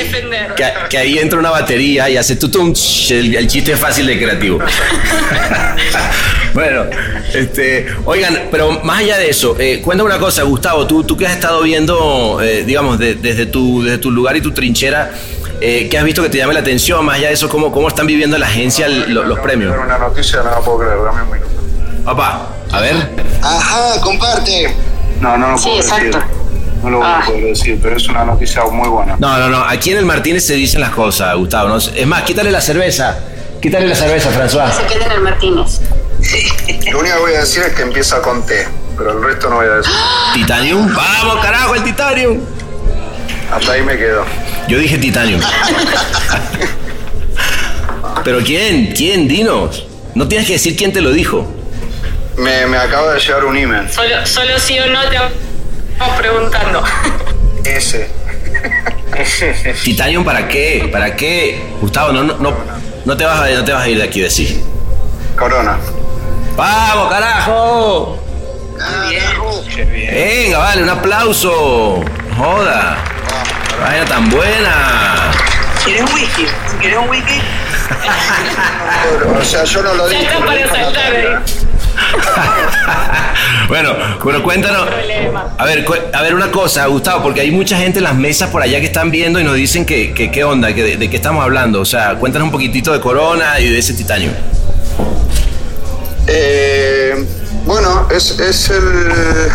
que, 0.56 0.72
que 0.88 0.96
ahí 0.98 1.18
entra 1.18 1.38
una 1.38 1.50
batería 1.50 2.08
y 2.08 2.16
hace 2.16 2.36
tutum, 2.36 2.72
el, 3.10 3.34
el 3.36 3.46
chiste 3.46 3.72
es 3.72 3.78
fácil 3.78 4.06
de 4.06 4.18
creativo. 4.18 4.58
bueno, 6.54 6.84
este, 7.34 7.86
oigan, 8.04 8.42
pero 8.50 8.80
más 8.82 9.00
allá 9.00 9.18
de 9.18 9.30
eso, 9.30 9.56
eh, 9.58 9.80
cuéntame 9.82 10.10
una 10.10 10.18
cosa, 10.18 10.42
Gustavo, 10.42 10.86
tú, 10.86 11.04
tú 11.04 11.16
que 11.16 11.26
has 11.26 11.32
estado 11.32 11.62
viendo, 11.62 12.40
eh, 12.42 12.64
digamos, 12.64 12.98
de- 12.98 13.14
desde, 13.14 13.46
tu, 13.46 13.82
desde 13.82 13.98
tu 13.98 14.10
lugar 14.10 14.36
y 14.36 14.40
tu 14.40 14.52
trinchera, 14.52 15.10
eh, 15.60 15.88
¿qué 15.90 15.96
has 15.98 16.04
visto 16.04 16.22
que 16.22 16.28
te 16.28 16.38
llame 16.38 16.54
la 16.54 16.60
atención? 16.60 17.04
Más 17.04 17.16
allá 17.16 17.28
de 17.28 17.34
eso, 17.34 17.48
¿cómo, 17.48 17.72
cómo 17.72 17.88
están 17.88 18.06
viviendo 18.06 18.36
la 18.38 18.46
agencia 18.46 18.86
el- 18.86 19.12
los 19.14 19.38
premios? 19.40 19.74
Una 19.82 19.98
noticia, 19.98 20.42
no 20.42 20.50
la 20.50 20.60
puedo 20.60 20.78
creer, 20.80 20.96
dame 21.04 21.22
un 21.22 21.30
minuto. 21.30 21.52
Papá, 22.04 22.48
a 22.72 22.80
ver. 22.80 22.96
Ajá, 23.42 24.00
comparte. 24.00 24.74
No, 25.20 25.36
no 25.38 25.52
lo 25.52 25.58
Sí, 25.58 25.64
puedo 25.68 25.80
exacto. 25.80 26.04
decir. 26.18 26.22
No 26.82 26.90
lo 26.90 26.98
voy 26.98 27.06
Ah. 27.08 27.20
a 27.22 27.26
poder 27.26 27.44
decir, 27.44 27.78
pero 27.80 27.96
es 27.96 28.08
una 28.08 28.24
noticia 28.24 28.64
muy 28.64 28.88
buena. 28.88 29.14
No, 29.20 29.38
no, 29.38 29.48
no. 29.48 29.64
Aquí 29.64 29.92
en 29.92 29.98
el 29.98 30.04
Martínez 30.04 30.44
se 30.44 30.54
dicen 30.54 30.80
las 30.80 30.90
cosas, 30.90 31.36
Gustavo. 31.36 31.68
¿no? 31.68 31.76
Es 31.76 32.06
más, 32.08 32.22
quítale 32.24 32.50
la 32.50 32.60
cerveza. 32.60 33.18
Quítale 33.60 33.86
la 33.86 33.94
cerveza, 33.94 34.30
François. 34.32 34.72
Se 34.72 34.84
queda 34.92 35.06
en 35.06 35.12
el 35.12 35.20
Martínez. 35.20 35.80
Lo 36.90 36.98
único 36.98 37.16
que 37.16 37.20
voy 37.20 37.34
a 37.34 37.40
decir 37.40 37.62
es 37.62 37.74
que 37.74 37.82
empieza 37.82 38.20
con 38.22 38.44
T, 38.46 38.66
pero 38.96 39.12
el 39.12 39.22
resto 39.24 39.50
no 39.50 39.56
voy 39.56 39.66
a 39.66 39.76
decir. 39.76 39.92
Titanium. 40.34 40.94
Vamos, 40.94 41.44
carajo, 41.44 41.74
el 41.74 41.84
Titanium. 41.84 42.40
Hasta 43.52 43.72
ahí 43.72 43.82
me 43.82 43.96
quedo. 43.98 44.24
Yo 44.68 44.78
dije 44.78 44.96
Titanium. 44.98 45.40
Pero 48.24 48.38
¿quién? 48.38 48.92
¿Quién? 48.94 49.26
Dinos. 49.28 49.86
No 50.14 50.28
tienes 50.28 50.46
que 50.46 50.54
decir 50.54 50.76
quién 50.76 50.92
te 50.92 51.00
lo 51.00 51.10
dijo. 51.10 51.46
Me, 52.36 52.66
me 52.66 52.76
acaba 52.76 53.12
de 53.12 53.20
llegar 53.20 53.44
un 53.44 53.56
email. 53.56 53.90
Solo, 53.90 54.24
solo 54.24 54.58
sí 54.58 54.78
o 54.78 54.86
no 54.86 55.00
te 55.08 55.18
vamos 55.18 56.16
preguntando. 56.18 56.82
Ese. 57.64 58.08
Titanium 59.84 60.24
para 60.24 60.48
qué? 60.48 60.88
¿Para 60.90 61.14
qué? 61.14 61.62
Gustavo, 61.80 62.12
no, 62.12 62.22
no, 62.22 62.38
no, 62.38 62.54
no 63.04 63.16
te 63.16 63.24
vas 63.24 63.40
a, 63.40 63.50
no 63.50 63.64
te 63.64 63.72
vas 63.72 63.84
a 63.84 63.88
ir 63.88 63.98
de 63.98 64.04
aquí, 64.04 64.20
decir. 64.20 64.62
Corona. 65.36 65.78
¡Vamos, 66.56 67.08
carajo! 67.10 68.18
Qué 69.74 69.84
bien. 69.84 70.14
Venga, 70.14 70.58
vale, 70.58 70.82
un 70.82 70.88
aplauso. 70.90 72.02
Joda. 72.36 72.96
Vaya 73.80 74.04
tan 74.04 74.28
buena. 74.30 75.30
¿Quieres 75.84 76.02
un 76.02 76.12
whisky? 76.14 76.46
¿Quieres 76.80 76.98
un 76.98 77.08
whisky? 77.08 77.34
O 79.40 79.44
sea, 79.44 79.64
yo 79.64 79.82
no 79.82 79.94
lo 79.94 80.10
Ya 80.10 80.18
dije. 80.18 80.30
está 80.30 80.40
lo 80.40 80.46
para 80.46 80.68
saltar, 80.68 81.12
Natalia. 81.12 81.30
¿eh? 81.30 81.38
bueno, 83.68 83.90
pero 84.24 84.42
cuéntanos. 84.42 84.86
A 85.58 85.64
ver, 85.64 85.84
cu- 85.84 85.94
a 86.12 86.22
ver 86.22 86.34
una 86.34 86.50
cosa, 86.50 86.86
Gustavo, 86.86 87.22
porque 87.22 87.40
hay 87.40 87.50
mucha 87.50 87.76
gente 87.76 87.98
en 87.98 88.04
las 88.04 88.14
mesas 88.14 88.50
por 88.50 88.62
allá 88.62 88.80
que 88.80 88.86
están 88.86 89.10
viendo 89.10 89.40
y 89.40 89.44
nos 89.44 89.54
dicen 89.56 89.84
que, 89.84 90.14
que 90.14 90.30
qué 90.30 90.44
onda, 90.44 90.72
que 90.74 90.82
de, 90.82 90.96
de 90.96 91.10
qué 91.10 91.16
estamos 91.16 91.42
hablando. 91.42 91.80
O 91.80 91.84
sea, 91.84 92.14
cuéntanos 92.14 92.46
un 92.46 92.52
poquitito 92.52 92.92
de 92.92 93.00
Corona 93.00 93.58
y 93.60 93.68
de 93.68 93.78
ese 93.78 93.94
titanio. 93.94 94.30
Eh, 96.34 97.26
bueno, 97.66 98.06
es, 98.10 98.38
es, 98.40 98.70
el, 98.70 99.52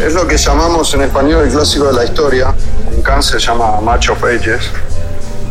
es 0.00 0.14
lo 0.14 0.26
que 0.26 0.38
llamamos 0.38 0.94
en 0.94 1.02
español 1.02 1.44
el 1.44 1.52
clásico 1.52 1.84
de 1.88 1.92
la 1.92 2.04
historia. 2.04 2.54
En 2.90 3.02
Cannes 3.02 3.26
se 3.26 3.38
llama 3.38 3.78
Match 3.82 4.08
of 4.08 4.24
Ages, 4.24 4.70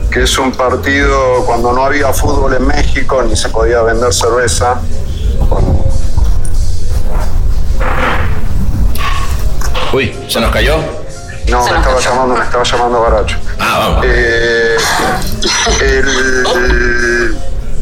que 0.10 0.24
es 0.24 0.36
un 0.40 0.52
partido 0.52 1.46
cuando 1.46 1.72
no 1.74 1.86
había 1.86 2.12
fútbol 2.12 2.56
en 2.56 2.66
México 2.66 3.22
ni 3.22 3.36
se 3.36 3.50
podía 3.50 3.84
vender 3.84 4.12
cerveza. 4.12 4.82
Uy, 9.94 10.16
¿se 10.28 10.40
nos 10.42 10.52
cayó? 10.52 10.78
No, 11.50 11.64
me 11.68 11.78
estaba 11.78 12.00
llamando, 12.00 12.36
me 12.36 12.44
estaba 12.44 12.64
llamando 12.64 13.02
Baracho. 13.02 13.38
Ah, 13.60 13.78
vamos. 13.80 14.06
Eh, 14.08 14.78
el- 15.82 17.38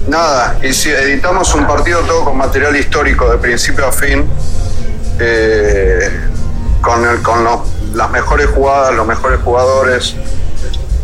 nada, 0.07 0.57
y 0.61 0.73
si 0.73 0.89
editamos 0.89 1.53
un 1.55 1.65
partido 1.67 1.99
todo 2.01 2.23
con 2.25 2.37
material 2.37 2.75
histórico 2.75 3.29
de 3.29 3.37
principio 3.37 3.85
a 3.87 3.91
fin, 3.91 4.29
eh, 5.19 6.09
con, 6.81 7.07
el- 7.07 7.21
con 7.21 7.43
los- 7.43 7.59
las 7.93 8.09
mejores 8.09 8.47
jugadas, 8.47 8.93
los 8.95 9.05
mejores 9.05 9.39
jugadores, 9.43 10.15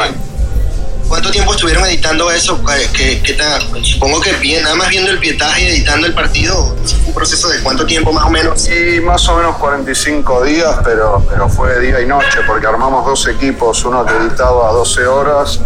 ¿Cuánto 1.09 1.31
tiempo 1.31 1.53
estuvieron 1.53 1.85
editando 1.87 2.31
eso? 2.33 2.61
¿Qué, 2.65 2.89
qué, 2.93 3.23
qué 3.23 3.33
tal? 3.35 3.63
Supongo 3.85 4.21
que 4.21 4.33
bien, 4.35 4.65
nada 4.65 4.75
más 4.75 4.89
viendo 4.89 5.11
el 5.11 5.19
pietaje 5.19 5.63
y 5.63 5.67
editando 5.67 6.07
el 6.07 6.15
partido, 6.15 6.77
¿fue 6.85 7.07
un 7.07 7.15
proceso 7.15 7.49
de 7.49 7.61
cuánto 7.63 7.87
tiempo 7.87 8.13
más 8.13 8.25
o 8.25 8.31
menos? 8.31 8.69
Y 8.69 9.01
más 9.01 9.27
o 9.29 9.37
menos 9.37 9.57
45 9.57 10.43
días, 10.45 10.77
pero, 10.85 11.25
pero 11.31 11.49
fue 11.49 11.79
día 11.81 12.01
y 12.01 12.07
noche, 12.07 12.39
porque 12.47 12.67
armamos 12.67 13.07
dos 13.07 13.27
equipos, 13.29 13.85
uno 13.85 14.05
que 14.05 14.15
editaba 14.15 14.73
12 14.73 15.07
horas. 15.07 15.61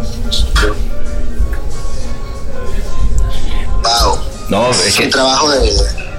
Wow. 3.83 4.19
No, 4.51 4.71
es 4.71 4.87
Es 4.89 4.97
que. 4.97 5.05
un 5.05 5.11
trabajo 5.11 5.51
de, 5.51 5.61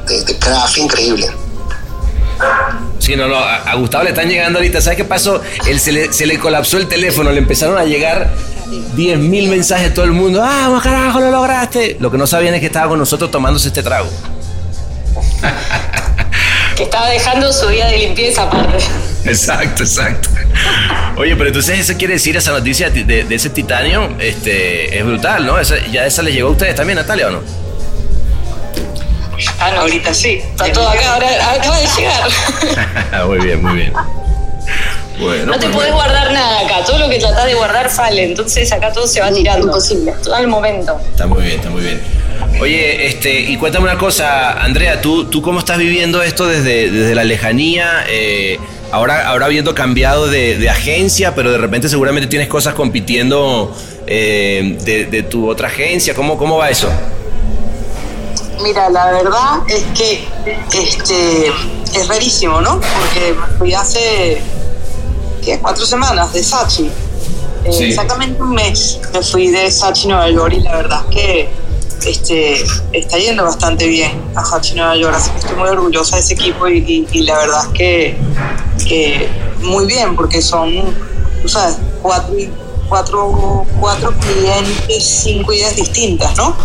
de, 0.08 0.24
de 0.25 0.40
craft 0.40 0.78
increíble. 0.78 1.28
Sí, 2.98 3.16
no, 3.16 3.28
no, 3.28 3.38
a, 3.38 3.56
a 3.58 3.75
Gustavo 3.75 4.04
le 4.04 4.10
están 4.12 4.28
llegando 4.28 4.58
ahorita. 4.58 4.82
¿Sabes 4.82 4.98
qué 4.98 5.06
pasó? 5.06 5.42
Él 5.68 5.80
se, 5.80 5.92
le, 5.92 6.12
se 6.12 6.25
le 6.25 6.40
colapsó 6.40 6.78
el 6.78 6.88
teléfono, 6.88 7.32
le 7.32 7.38
empezaron 7.40 7.78
a 7.78 7.84
llegar 7.84 8.32
10.000 8.72 9.50
mensajes 9.50 9.90
de 9.90 9.92
todo 9.92 10.06
el 10.06 10.12
mundo. 10.12 10.42
¡Ah, 10.44 10.80
carajo, 10.82 11.20
lo 11.20 11.30
lograste! 11.32 11.98
Lo 12.00 12.10
que 12.12 12.18
no 12.18 12.25
sabían 12.28 12.54
es 12.56 12.60
que 12.62 12.68
estaba 12.68 12.88
con 12.88 13.00
nosotros 13.00 13.30
tomándose 13.32 13.68
este 13.70 13.84
trago. 13.84 14.10
Que 16.75 16.84
estaba 16.84 17.10
dejando 17.10 17.51
su 17.51 17.68
día 17.68 17.86
de 17.88 17.98
limpieza 17.98 18.44
aparte. 18.44 18.78
Exacto, 19.25 19.84
exacto. 19.84 20.30
Oye, 21.18 21.36
pero 21.36 21.48
entonces 21.50 21.78
eso 21.80 21.98
quiere 21.98 22.13
decir 22.13 22.36
esa 22.38 22.51
noticia 22.51 22.90
de, 22.90 23.04
de 23.04 23.36
ese 23.36 23.50
titanio, 23.50 24.16
este, 24.20 24.98
es 24.98 25.06
brutal, 25.06 25.46
¿no? 25.46 25.60
Esa- 25.60 25.86
ya 25.92 26.06
esa 26.06 26.22
les 26.24 26.34
llegó 26.34 26.48
a 26.48 26.51
ustedes 26.51 26.74
también, 26.75 26.96
Natalia, 26.98 27.28
¿o 27.28 27.32
no? 27.32 27.42
Ah, 29.60 29.72
no, 29.75 29.82
Ahorita 29.82 30.13
sí. 30.13 30.36
Está 30.44 30.72
todo 30.72 30.88
acá, 30.90 31.13
ahora 31.13 31.28
acaba 31.54 31.78
de 31.78 31.88
llegar. 31.98 33.28
muy 33.28 33.40
bien, 33.40 33.62
muy 33.62 33.75
bien. 33.75 33.94
Bueno, 35.22 35.46
No 35.46 35.54
te 35.54 35.66
pues 35.68 35.75
podés 35.75 35.94
guardar 35.94 36.32
nada 36.34 36.62
acá. 36.62 36.84
Todo 36.86 36.98
lo 36.98 37.10
que 37.10 37.20
tratás 37.20 37.46
de 37.46 37.54
guardar 37.54 37.90
fale. 37.90 38.24
Entonces 38.24 38.72
acá 38.72 38.92
todo 38.92 39.08
se 39.08 39.22
va 39.22 39.32
tirando. 39.32 39.68
Imposible. 39.68 40.13
Todo 40.24 40.36
al 40.36 40.48
momento. 40.48 41.00
Está 41.12 41.28
muy 41.28 41.44
bien, 41.44 41.56
está 41.58 41.70
muy 41.70 41.82
bien. 41.82 42.01
Oye, 42.60 43.08
este, 43.08 43.40
y 43.40 43.58
cuéntame 43.58 43.86
una 43.86 43.98
cosa, 43.98 44.51
Andrea, 44.62 45.01
¿tú, 45.01 45.25
tú 45.25 45.42
cómo 45.42 45.60
estás 45.60 45.78
viviendo 45.78 46.22
esto 46.22 46.48
desde, 46.48 46.90
desde 46.92 47.16
la 47.16 47.24
lejanía? 47.24 48.04
Eh, 48.10 48.60
ahora, 48.92 49.28
ahora 49.28 49.46
habiendo 49.46 49.74
cambiado 49.74 50.28
de, 50.28 50.58
de 50.58 50.70
agencia, 50.70 51.34
pero 51.34 51.51
de 51.51 51.58
repente 51.58 51.88
seguramente 51.88 52.28
tienes 52.28 52.48
cosas 52.48 52.74
compitiendo 52.74 53.75
eh, 54.06 54.78
de, 54.84 55.06
de 55.06 55.24
tu 55.24 55.50
otra 55.50 55.68
agencia. 55.70 56.13
¿Cómo, 56.13 56.38
¿Cómo 56.38 56.58
va 56.58 56.70
eso? 56.70 56.90
Mira, 58.62 58.90
la 58.90 59.12
verdad 59.12 59.62
es 59.68 59.84
que 59.98 60.24
este 60.74 61.48
es 61.96 62.08
rarísimo, 62.08 62.62
¿no? 62.62 62.80
Porque 62.80 63.34
fui 63.58 63.74
hace 63.74 64.40
¿qué? 65.41 65.60
cuatro 65.60 65.86
semanas 65.86 66.31
de 66.33 66.43
Sachi. 66.43 66.86
Eh, 67.63 67.71
Sí. 67.71 67.83
Exactamente 67.86 68.41
un 68.41 68.51
mes 68.55 69.00
me 69.13 69.21
fui 69.21 69.48
de 69.50 69.69
Sachi 69.69 70.07
Nueva 70.07 70.29
York 70.31 70.53
y 70.57 70.62
la 70.62 70.75
verdad 70.77 71.03
es 71.10 71.15
que 71.15 71.50
este, 72.10 72.63
está 72.93 73.17
yendo 73.19 73.43
bastante 73.43 73.86
bien 73.88 74.12
a 74.36 74.43
Sachi 74.43 74.74
Nueva 74.74 74.95
York, 74.98 75.13
así 75.15 75.29
que 75.31 75.38
estoy 75.39 75.55
muy 75.57 75.69
orgullosa 75.69 76.15
de 76.15 76.21
ese 76.24 76.33
equipo 76.33 76.67
y, 76.67 76.79
y- 76.79 77.07
y 77.12 77.24
la 77.24 77.38
verdad 77.38 77.62
es 77.67 77.74
que, 77.77 78.17
que 78.88 79.29
muy 79.62 79.86
bien, 79.86 80.15
porque 80.15 80.41
son, 80.41 80.71
tú 81.43 81.48
sabes, 81.48 81.77
cuatro, 82.01 82.33
cuatro, 82.89 83.65
cuatro 83.79 84.12
clientes, 84.19 85.05
cinco 85.24 85.53
ideas 85.53 85.75
distintas, 85.75 86.36
¿no? 86.38 86.55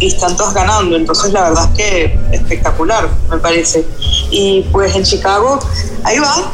y 0.00 0.06
están 0.06 0.36
todos 0.36 0.54
ganando. 0.54 0.94
Entonces, 0.96 1.32
la 1.32 1.42
verdad 1.48 1.68
es 1.72 1.76
que 1.76 2.18
espectacular, 2.30 3.08
me 3.28 3.38
parece. 3.38 3.84
Y 4.30 4.62
pues 4.70 4.94
en 4.94 5.02
Chicago, 5.02 5.58
ahí 6.04 6.20
va. 6.20 6.52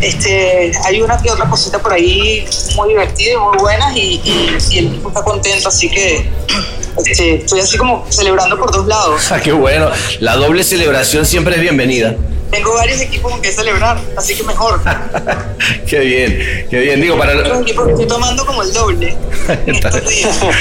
Este, 0.00 0.72
hay 0.84 1.00
una 1.00 1.16
que 1.20 1.30
otra 1.30 1.48
cosita 1.48 1.78
por 1.78 1.92
ahí 1.92 2.44
muy 2.76 2.88
divertida 2.90 3.32
y 3.32 3.36
muy 3.36 3.58
buenas 3.58 3.96
y, 3.96 4.20
y- 4.24 4.56
y 4.70 4.78
el 4.78 4.86
equipo 4.88 5.08
está 5.08 5.22
contento, 5.22 5.68
así 5.68 5.88
que 5.88 6.26
este, 7.06 7.36
estoy 7.36 7.60
así 7.60 7.76
como 7.78 8.04
celebrando 8.10 8.58
por 8.58 8.70
dos 8.72 8.86
lados. 8.86 9.20
Ah, 9.30 9.40
qué 9.42 9.52
bueno. 9.52 9.90
La 10.20 10.36
doble 10.36 10.62
celebración 10.64 11.24
siempre 11.24 11.54
es 11.56 11.60
bienvenida. 11.60 12.14
Tengo 12.50 12.72
varios 12.74 13.00
equipos 13.00 13.32
con 13.32 13.42
que 13.42 13.50
celebrar, 13.50 13.98
así 14.16 14.34
que 14.36 14.44
mejor. 14.44 14.80
Qué 15.88 15.98
bien, 16.00 16.66
qué 16.70 16.78
bien. 16.80 17.00
Digo, 17.00 17.16
para, 17.18 17.34
Los 17.34 17.62
equipos 17.62 17.84
que 17.86 17.92
estoy 17.92 18.06
tomando 18.06 18.46
como 18.46 18.62
el 18.62 18.72
doble 18.72 19.16
Está, 19.66 19.88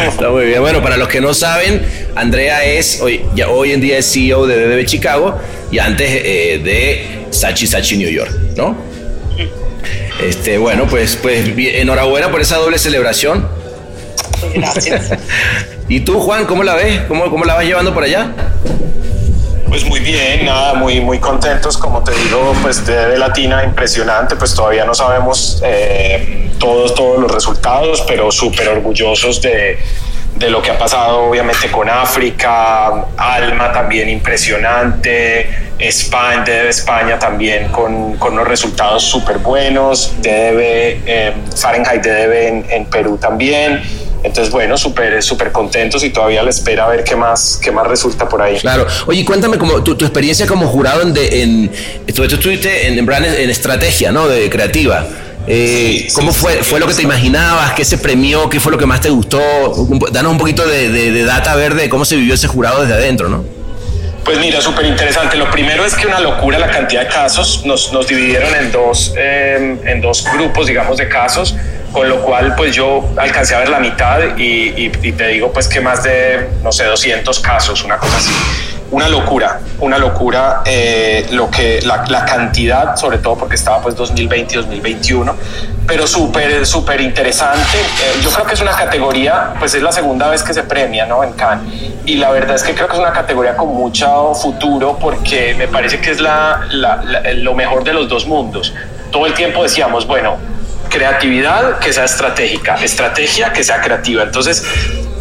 está 0.07 0.29
muy 0.29 0.45
bien. 0.45 0.61
Bueno, 0.61 0.81
para 0.81 0.97
los 0.97 1.07
que 1.07 1.21
no 1.21 1.33
saben, 1.35 1.85
Andrea 2.15 2.63
es 2.65 2.99
hoy, 3.01 3.23
ya 3.35 3.49
hoy 3.49 3.73
en 3.73 3.81
día 3.81 3.97
es 3.99 4.11
CEO 4.11 4.47
de 4.47 4.55
DDB 4.67 4.85
Chicago 4.85 5.37
y 5.71 5.77
antes 5.79 6.09
eh, 6.09 6.61
de 6.63 7.25
Sachi 7.31 7.67
Sachi 7.67 7.97
New 7.97 8.09
York, 8.09 8.31
¿no? 8.55 8.75
Este, 10.23 10.57
bueno, 10.57 10.87
pues, 10.89 11.17
pues 11.17 11.49
enhorabuena 11.57 12.31
por 12.31 12.39
esa 12.39 12.57
doble 12.57 12.79
celebración. 12.79 13.45
Gracias. 14.53 15.11
¿Y 15.89 15.99
tú, 15.99 16.19
Juan, 16.21 16.45
cómo 16.45 16.63
la 16.63 16.75
ves? 16.75 17.01
¿Cómo, 17.09 17.29
cómo 17.29 17.43
la 17.43 17.55
vas 17.55 17.65
llevando 17.65 17.93
por 17.93 18.03
allá? 18.03 18.31
Pues 19.67 19.83
muy 19.85 19.99
bien, 19.99 20.45
nada, 20.45 20.75
muy, 20.75 21.01
muy 21.01 21.19
contentos, 21.19 21.77
como 21.77 22.03
te 22.03 22.13
digo, 22.13 22.55
pues 22.61 22.85
de, 22.85 23.07
de 23.07 23.17
Latina, 23.17 23.63
impresionante, 23.63 24.35
pues 24.35 24.53
todavía 24.53 24.85
no 24.85 24.93
sabemos 24.93 25.61
eh, 25.65 26.51
todos, 26.59 26.93
todos 26.95 27.19
los 27.19 27.31
resultados, 27.31 28.03
pero 28.07 28.31
súper 28.31 28.69
orgullosos 28.69 29.41
de, 29.41 29.79
de 30.35 30.49
lo 30.49 30.61
que 30.61 30.71
ha 30.71 30.77
pasado 30.77 31.25
obviamente 31.29 31.69
con 31.69 31.89
África, 31.89 33.05
Alma 33.17 33.71
también 33.71 34.09
impresionante, 34.09 35.47
España, 35.79 36.43
DDB 36.43 36.69
España 36.69 37.19
también 37.19 37.69
con, 37.69 38.17
con 38.17 38.33
unos 38.33 38.47
resultados 38.47 39.03
súper 39.03 39.39
buenos, 39.39 40.13
DDB, 40.21 41.01
eh, 41.05 41.33
Fahrenheit 41.55 42.01
DDB 42.01 42.69
en, 42.69 42.85
Perú 42.85 43.17
también. 43.17 43.81
Entonces, 44.23 44.53
bueno, 44.53 44.77
súper 44.77 45.21
súper 45.21 45.51
contentos 45.51 46.01
y 46.03 46.09
todavía 46.09 46.43
le 46.43 46.49
espera 46.49 46.85
a 46.85 46.87
ver 46.87 47.03
qué 47.03 47.15
más, 47.15 47.59
qué 47.61 47.71
más 47.71 47.85
resulta 47.85 48.29
por 48.29 48.41
ahí. 48.41 48.57
Claro. 48.57 48.87
Oye, 49.05 49.25
cuéntame 49.25 49.57
como 49.57 49.83
tu, 49.83 49.95
tu 49.95 50.05
experiencia 50.05 50.47
como 50.47 50.67
jurado 50.67 51.01
en, 51.01 51.13
en 51.17 51.71
tú, 52.13 52.23
estuviste 52.23 52.87
en, 52.87 52.97
en 52.99 53.49
estrategia, 53.49 54.13
¿no? 54.13 54.27
De 54.29 54.49
creativa. 54.49 55.05
Eh, 55.45 56.07
¿Cómo 56.13 56.31
fue? 56.31 56.63
¿Fue 56.63 56.79
lo 56.79 56.87
que 56.87 56.93
te 56.93 57.01
imaginabas? 57.01 57.73
¿Qué 57.73 57.83
se 57.83 57.97
premió? 57.97 58.49
¿Qué 58.49 58.59
fue 58.59 58.71
lo 58.71 58.77
que 58.77 58.85
más 58.85 59.01
te 59.01 59.09
gustó? 59.09 59.41
Danos 60.11 60.31
un 60.31 60.37
poquito 60.37 60.65
de, 60.65 60.89
de- 60.89 61.11
de 61.11 61.25
data 61.25 61.55
verde 61.55 61.81
de 61.83 61.89
cómo 61.89 62.05
se 62.05 62.15
vivió 62.15 62.33
ese 62.33 62.47
jurado 62.47 62.81
desde 62.81 62.93
adentro, 62.93 63.27
¿no? 63.29 63.43
Pues 64.23 64.39
mira, 64.39 64.61
súper 64.61 64.85
interesante. 64.85 65.35
Lo 65.35 65.51
primero 65.51 65.85
es 65.85 65.95
que 65.95 66.07
una 66.07 66.21
locura 66.21 66.57
la 66.57 66.71
cantidad 66.71 67.01
de 67.01 67.07
casos. 67.09 67.63
Nos, 67.65 67.91
nos 67.91 68.07
dividieron 68.07 68.55
en 68.55 68.71
dos, 68.71 69.13
eh, 69.17 69.77
en 69.85 69.99
dos 69.99 70.23
grupos, 70.33 70.67
digamos, 70.67 70.95
de 70.97 71.09
casos, 71.09 71.53
con 71.91 72.07
lo 72.07 72.21
cual 72.21 72.55
pues 72.55 72.73
yo 72.73 73.03
alcancé 73.17 73.53
a 73.55 73.59
ver 73.59 73.69
la 73.69 73.79
mitad 73.81 74.19
y, 74.37 74.43
y- 74.77 74.91
y 75.01 75.11
te 75.11 75.27
digo 75.27 75.51
pues 75.51 75.67
que 75.67 75.81
más 75.81 76.03
de, 76.03 76.47
no 76.63 76.71
sé, 76.71 76.85
200 76.85 77.37
casos, 77.41 77.83
una 77.83 77.97
cosa 77.97 78.15
así. 78.15 78.31
Una 78.93 79.09
locura, 79.09 79.59
una 79.79 79.97
locura 79.97 80.61
eh, 80.65 81.25
lo 81.31 81.49
que, 81.49 81.79
la, 81.81 82.25
cantidad, 82.25 82.95
sobre 82.95 83.17
todo 83.17 83.35
porque 83.35 83.55
estaba 83.55 83.81
pues 83.81 83.95
2020 83.95 84.53
y 84.53 84.57
2021, 84.57 85.35
pero 85.87 86.05
súper, 86.05 86.63
súper 86.67 87.01
interesante. 87.01 87.79
Eh, 87.79 88.19
yo 88.21 88.29
creo 88.29 88.45
que 88.45 88.53
es 88.53 88.61
una 88.61 88.73
categoría, 88.75 89.55
pues 89.57 89.73
es 89.73 89.81
la 89.81 89.91
segunda 89.91 90.27
vez 90.29 90.43
que 90.43 90.53
se 90.53 90.61
premia, 90.61 91.07
¿no? 91.07 91.23
En 91.23 91.33
Cannes. 91.33 91.73
Y 92.05 92.17
la 92.17 92.29
verdad 92.29 92.55
es 92.55 92.61
que 92.61 92.75
creo 92.75 92.87
que 92.87 92.93
es 92.93 92.99
una 92.99 93.13
categoría 93.13 93.57
con 93.57 93.69
mucho 93.69 94.35
futuro 94.35 94.95
porque 95.01 95.55
me 95.55 95.67
parece 95.67 95.99
que 95.99 96.11
es 96.11 96.21
la- 96.21 96.61
la- 96.69 97.01
lo 97.33 97.55
mejor 97.55 97.83
de 97.83 97.93
los 97.93 98.07
dos 98.07 98.27
mundos. 98.27 98.75
Todo 99.11 99.25
el 99.25 99.33
tiempo 99.33 99.63
decíamos, 99.63 100.05
bueno, 100.05 100.37
creatividad 100.89 101.79
que 101.79 101.91
sea 101.91 102.03
estratégica, 102.05 102.75
estrategia 102.75 103.51
que 103.51 103.63
sea 103.63 103.81
creativa. 103.81 104.21
Entonces, 104.21 104.63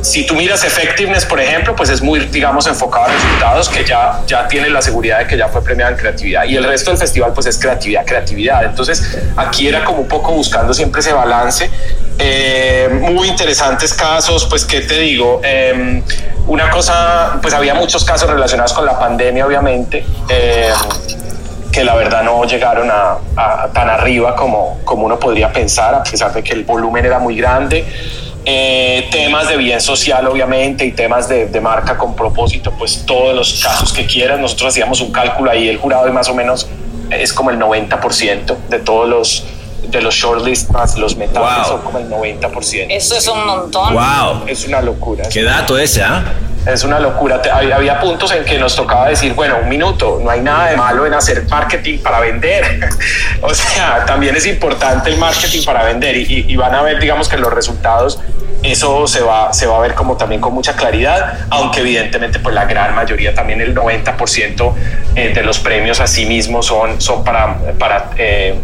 si 0.02 0.26
tú 0.26 0.34
miras 0.34 0.62
effectiveness, 0.64 1.24
por 1.24 1.40
ejemplo, 1.40 1.74
pues 1.74 1.88
es 1.88 2.02
muy, 2.02 2.20
digamos, 2.26 2.66
enfocado 2.66 3.06
a 3.06 3.08
resultados 3.08 3.68
que 3.68 3.84
ya, 3.84 4.20
ya 4.26 4.46
tiene 4.48 4.68
la 4.68 4.82
seguridad 4.82 5.20
de 5.20 5.26
que 5.26 5.36
ya 5.38 5.48
fue 5.48 5.62
premiada 5.62 5.92
en 5.92 5.96
creatividad. 5.96 6.44
Y 6.44 6.56
el 6.56 6.64
resto 6.64 6.90
del 6.90 6.98
festival, 6.98 7.32
pues 7.32 7.46
es 7.46 7.56
creatividad, 7.58 8.04
creatividad. 8.04 8.64
Entonces, 8.64 9.16
aquí 9.36 9.68
era 9.68 9.84
como 9.84 10.00
un 10.00 10.08
poco 10.08 10.32
buscando 10.32 10.74
siempre 10.74 11.00
ese 11.00 11.12
balance. 11.12 11.70
Eh, 12.18 12.88
muy 13.00 13.28
interesantes 13.28 13.94
casos, 13.94 14.44
pues, 14.46 14.64
¿qué 14.64 14.80
te 14.82 14.98
digo? 14.98 15.40
Eh, 15.42 16.02
una 16.46 16.68
cosa, 16.70 17.38
pues 17.40 17.54
había 17.54 17.74
muchos 17.74 18.04
casos 18.04 18.28
relacionados 18.28 18.72
con 18.72 18.84
la 18.84 18.98
pandemia, 18.98 19.46
obviamente. 19.46 20.04
Eh, 20.28 20.70
que 21.70 21.84
la 21.84 21.94
verdad 21.94 22.22
no 22.22 22.44
llegaron 22.44 22.90
a, 22.90 23.16
a- 23.36 23.68
tan 23.72 23.88
arriba 23.88 24.36
como, 24.36 24.80
como 24.84 25.06
uno 25.06 25.18
podría 25.18 25.50
pensar, 25.52 25.94
a 25.94 26.02
pesar 26.02 26.30
de 26.34 26.42
que 26.42 26.52
el 26.52 26.64
volumen 26.64 27.06
era 27.06 27.18
muy 27.18 27.34
grande. 27.36 27.86
Eh, 28.44 29.08
temas 29.12 29.48
de 29.48 29.56
bien 29.56 29.80
social, 29.80 30.26
obviamente, 30.26 30.84
y 30.84 30.92
temas 30.92 31.28
de, 31.28 31.46
de 31.46 31.60
marca 31.60 31.96
con 31.96 32.16
propósito, 32.16 32.72
pues 32.76 33.04
todos 33.06 33.34
los 33.34 33.62
casos 33.62 33.92
que 33.92 34.04
quieran. 34.06 34.40
Nosotros 34.40 34.70
hacíamos 34.70 35.00
un 35.00 35.12
cálculo 35.12 35.50
ahí, 35.50 35.68
el 35.68 35.78
jurado 35.78 36.08
y 36.08 36.12
más 36.12 36.28
o 36.28 36.34
menos 36.34 36.66
es 37.10 37.32
como 37.32 37.50
el 37.50 37.58
90% 37.58 38.56
de 38.68 38.78
todos 38.80 39.08
los 39.08 39.44
de 39.88 40.00
los 40.00 40.14
shortlist 40.14 40.70
más 40.70 40.96
los 40.96 41.16
metales 41.16 41.56
Wow. 41.58 41.64
son 41.66 41.80
como 41.82 41.98
el 41.98 42.08
90%. 42.08 42.86
Eso 42.88 43.16
es 43.16 43.26
un 43.26 43.44
montón. 43.44 43.92
¡Wow! 43.92 44.44
Es 44.46 44.64
una 44.66 44.80
locura. 44.80 45.24
¡Qué 45.28 45.42
dato 45.42 45.76
ese, 45.76 46.02
ah! 46.02 46.24
Es 46.66 46.84
una 46.84 47.00
locura. 47.00 47.42
Había, 47.52 48.00
puntos 48.00 48.32
en 48.32 48.44
que 48.44 48.58
nos 48.58 48.76
tocaba 48.76 49.08
decir, 49.08 49.34
bueno, 49.34 49.58
un 49.62 49.68
minuto, 49.68 50.20
no 50.22 50.30
hay 50.30 50.40
nada 50.40 50.70
de 50.70 50.76
malo 50.76 51.06
en 51.06 51.14
hacer 51.14 51.44
marketing 51.48 51.98
para 51.98 52.20
vender. 52.20 52.80
o 53.40 53.52
sea, 53.52 54.04
también 54.06 54.36
es 54.36 54.46
importante 54.46 55.10
el 55.10 55.18
marketing 55.18 55.64
para 55.64 55.84
vender 55.84 56.16
y, 56.16 56.56
van 56.56 56.74
a 56.74 56.82
ver, 56.82 57.00
digamos, 57.00 57.28
que 57.28 57.36
los 57.36 57.52
resultados, 57.52 58.20
eso 58.62 59.08
se 59.08 59.20
va, 59.20 59.52
se 59.52 59.66
va 59.66 59.76
a 59.76 59.80
ver 59.80 59.94
como 59.94 60.16
también 60.16 60.40
con 60.40 60.54
mucha 60.54 60.74
claridad, 60.74 61.46
aunque 61.50 61.80
evidentemente 61.80 62.38
pues 62.38 62.54
la 62.54 62.64
gran 62.64 62.94
mayoría, 62.94 63.34
también 63.34 63.60
el 63.60 63.74
90% 63.74 64.74
eh, 65.16 65.32
de 65.34 65.42
los 65.42 65.58
premios 65.58 65.98
a 65.98 66.06
sí 66.06 66.26
mismos 66.26 66.66
son, 66.66 67.00
son 67.00 67.24
para... 67.24 67.56
para 67.78 68.10
eh, 68.16 68.60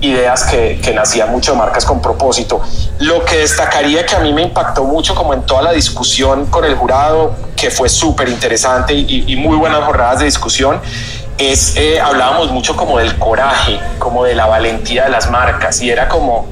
ideas 0.00 0.44
que, 0.44 0.80
que 0.82 0.92
nacían 0.92 1.30
mucho 1.30 1.52
de 1.52 1.58
marcas 1.58 1.84
con 1.84 2.00
propósito. 2.00 2.60
Lo 2.98 3.24
que 3.24 3.38
destacaría 3.38 4.04
que 4.06 4.16
a 4.16 4.20
mí 4.20 4.32
me 4.32 4.42
impactó 4.42 4.84
mucho 4.84 5.14
como 5.14 5.34
en 5.34 5.42
toda 5.42 5.62
la 5.62 5.72
discusión 5.72 6.46
con 6.46 6.64
el 6.64 6.74
jurado, 6.74 7.34
que 7.56 7.70
fue 7.70 7.88
súper 7.88 8.28
interesante 8.28 8.94
y, 8.94 9.36
muy 9.36 9.56
buenas 9.56 9.84
jornadas 9.84 10.20
de 10.20 10.24
discusión, 10.24 10.80
es, 11.38 11.76
eh, 11.76 12.00
hablábamos 12.00 12.50
mucho 12.50 12.76
como 12.76 12.98
del 12.98 13.18
coraje, 13.18 13.78
como 13.98 14.24
de 14.24 14.34
la 14.34 14.46
valentía 14.46 15.04
de 15.04 15.10
las 15.10 15.30
marcas 15.30 15.80
y 15.80 15.90
era 15.90 16.08
como, 16.08 16.48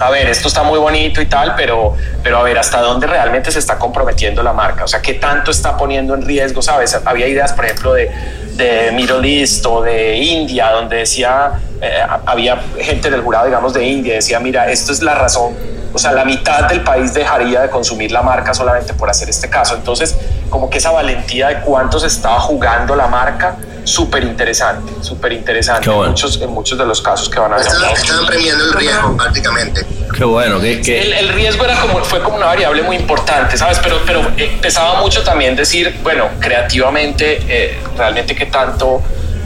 a 0.00 0.10
ver, 0.10 0.28
esto 0.28 0.48
está 0.48 0.62
muy 0.62 0.78
bonito 0.78 1.20
y 1.20 1.26
tal, 1.26 1.54
pero, 1.56 1.94
pero 2.22 2.38
a 2.38 2.42
ver, 2.42 2.58
¿hasta 2.58 2.80
dónde 2.80 3.06
realmente 3.06 3.52
se 3.52 3.58
está 3.58 3.78
comprometiendo 3.78 4.42
la 4.42 4.52
marca? 4.52 4.84
O 4.84 4.88
sea, 4.88 5.02
¿qué 5.02 5.14
tanto 5.14 5.50
está 5.50 5.76
poniendo 5.76 6.14
en 6.14 6.22
riesgo, 6.22 6.62
sabes? 6.62 6.98
Había 7.04 7.28
ideas, 7.28 7.52
por 7.52 7.66
ejemplo, 7.66 7.92
de, 7.92 8.10
de 8.54 8.92
Middle 8.92 9.40
East 9.40 9.64
o 9.66 9.82
de 9.82 10.16
India, 10.16 10.70
donde 10.70 10.96
decía, 10.96 11.52
eh, 11.82 12.02
había 12.24 12.56
gente 12.78 13.10
del 13.10 13.20
jurado, 13.20 13.46
digamos, 13.46 13.74
de 13.74 13.84
India, 13.84 14.14
decía, 14.14 14.40
mira, 14.40 14.70
esto 14.70 14.90
es 14.90 15.02
la 15.02 15.14
razón, 15.14 15.54
o 15.92 15.98
sea, 15.98 16.12
la 16.12 16.24
mitad 16.24 16.68
del 16.68 16.82
país 16.82 17.12
dejaría 17.12 17.62
de 17.62 17.70
consumir 17.70 18.12
la 18.12 18.22
marca 18.22 18.54
solamente 18.54 18.94
por 18.94 19.10
hacer 19.10 19.28
este 19.28 19.50
caso. 19.50 19.74
Entonces, 19.74 20.16
como 20.48 20.70
que 20.70 20.78
esa 20.78 20.92
valentía 20.92 21.48
de 21.48 21.60
cuánto 21.60 21.98
se 21.98 22.06
estaba 22.06 22.38
jugando 22.40 22.94
la 22.94 23.08
marca, 23.08 23.56
súper 23.84 24.24
interesante, 24.24 24.92
súper 25.02 25.32
interesante 25.32 25.88
bueno. 25.88 26.04
en, 26.04 26.10
muchos, 26.10 26.40
en 26.40 26.50
muchos 26.50 26.78
de 26.78 26.86
los 26.86 27.00
casos 27.00 27.28
que 27.28 27.38
van 27.40 27.52
a 27.52 27.56
ver. 27.56 27.66
Estaban, 27.66 27.94
estaban 27.94 28.26
premiando 28.26 28.64
el 28.64 28.72
riesgo 28.74 29.16
prácticamente. 29.16 29.86
Qué 30.16 30.24
bueno, 30.24 30.60
que, 30.60 30.80
que- 30.80 31.00
El, 31.02 31.12
el 31.12 31.28
riesgo 31.30 31.64
era 31.64 31.80
como, 31.80 32.04
fue 32.04 32.20
como 32.22 32.36
una 32.36 32.46
variable 32.46 32.82
muy 32.82 32.96
importante, 32.96 33.56
¿sabes? 33.56 33.78
Pero, 33.82 34.00
pero 34.06 34.20
eh, 34.36 34.58
pesaba 34.60 35.00
mucho 35.00 35.22
también 35.22 35.54
decir, 35.56 35.98
bueno, 36.02 36.28
creativamente, 36.40 37.40
eh, 37.48 37.78
realmente 37.96 38.34
qué 38.34 38.46
tanto, 38.46 39.02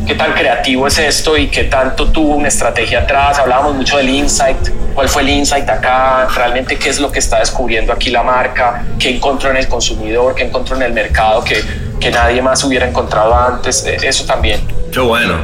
qué 0.07 0.15
tan 0.15 0.33
creativo 0.33 0.87
es 0.87 0.99
esto 0.99 1.37
y 1.37 1.49
qué 1.49 1.65
tanto 1.65 2.11
tuvo 2.11 2.35
una 2.37 2.49
estrategia 2.49 3.01
atrás. 3.01 3.39
Hablábamos 3.39 3.75
mucho 3.75 3.97
del 3.97 4.09
insight, 4.11 4.57
cuál 4.95 5.09
fue 5.09 5.23
el 5.23 5.31
insight 5.31 5.69
acá, 5.69 6.27
realmente 6.35 6.79
qué 6.79 6.91
es 6.91 7.01
lo 7.01 7.11
que 7.11 7.19
está 7.19 7.39
descubriendo 7.39 7.93
aquí 7.93 8.11
la 8.11 8.23
marca, 8.23 8.85
qué 8.99 9.11
encontró 9.17 9.51
en 9.51 9.57
el 9.57 9.69
consumidor, 9.69 10.35
qué 10.35 10.45
encontró 10.45 10.77
en 10.77 10.83
el 10.83 10.93
mercado 10.93 11.43
que, 11.43 11.63
que 12.01 12.11
nadie 12.11 12.43
más 12.43 12.63
hubiera 12.65 12.87
encontrado 12.87 13.35
antes. 13.35 13.85
Eh, 13.87 13.97
Eso 14.03 14.25
también. 14.25 14.67
qué 14.93 15.01
bueno. 15.01 15.37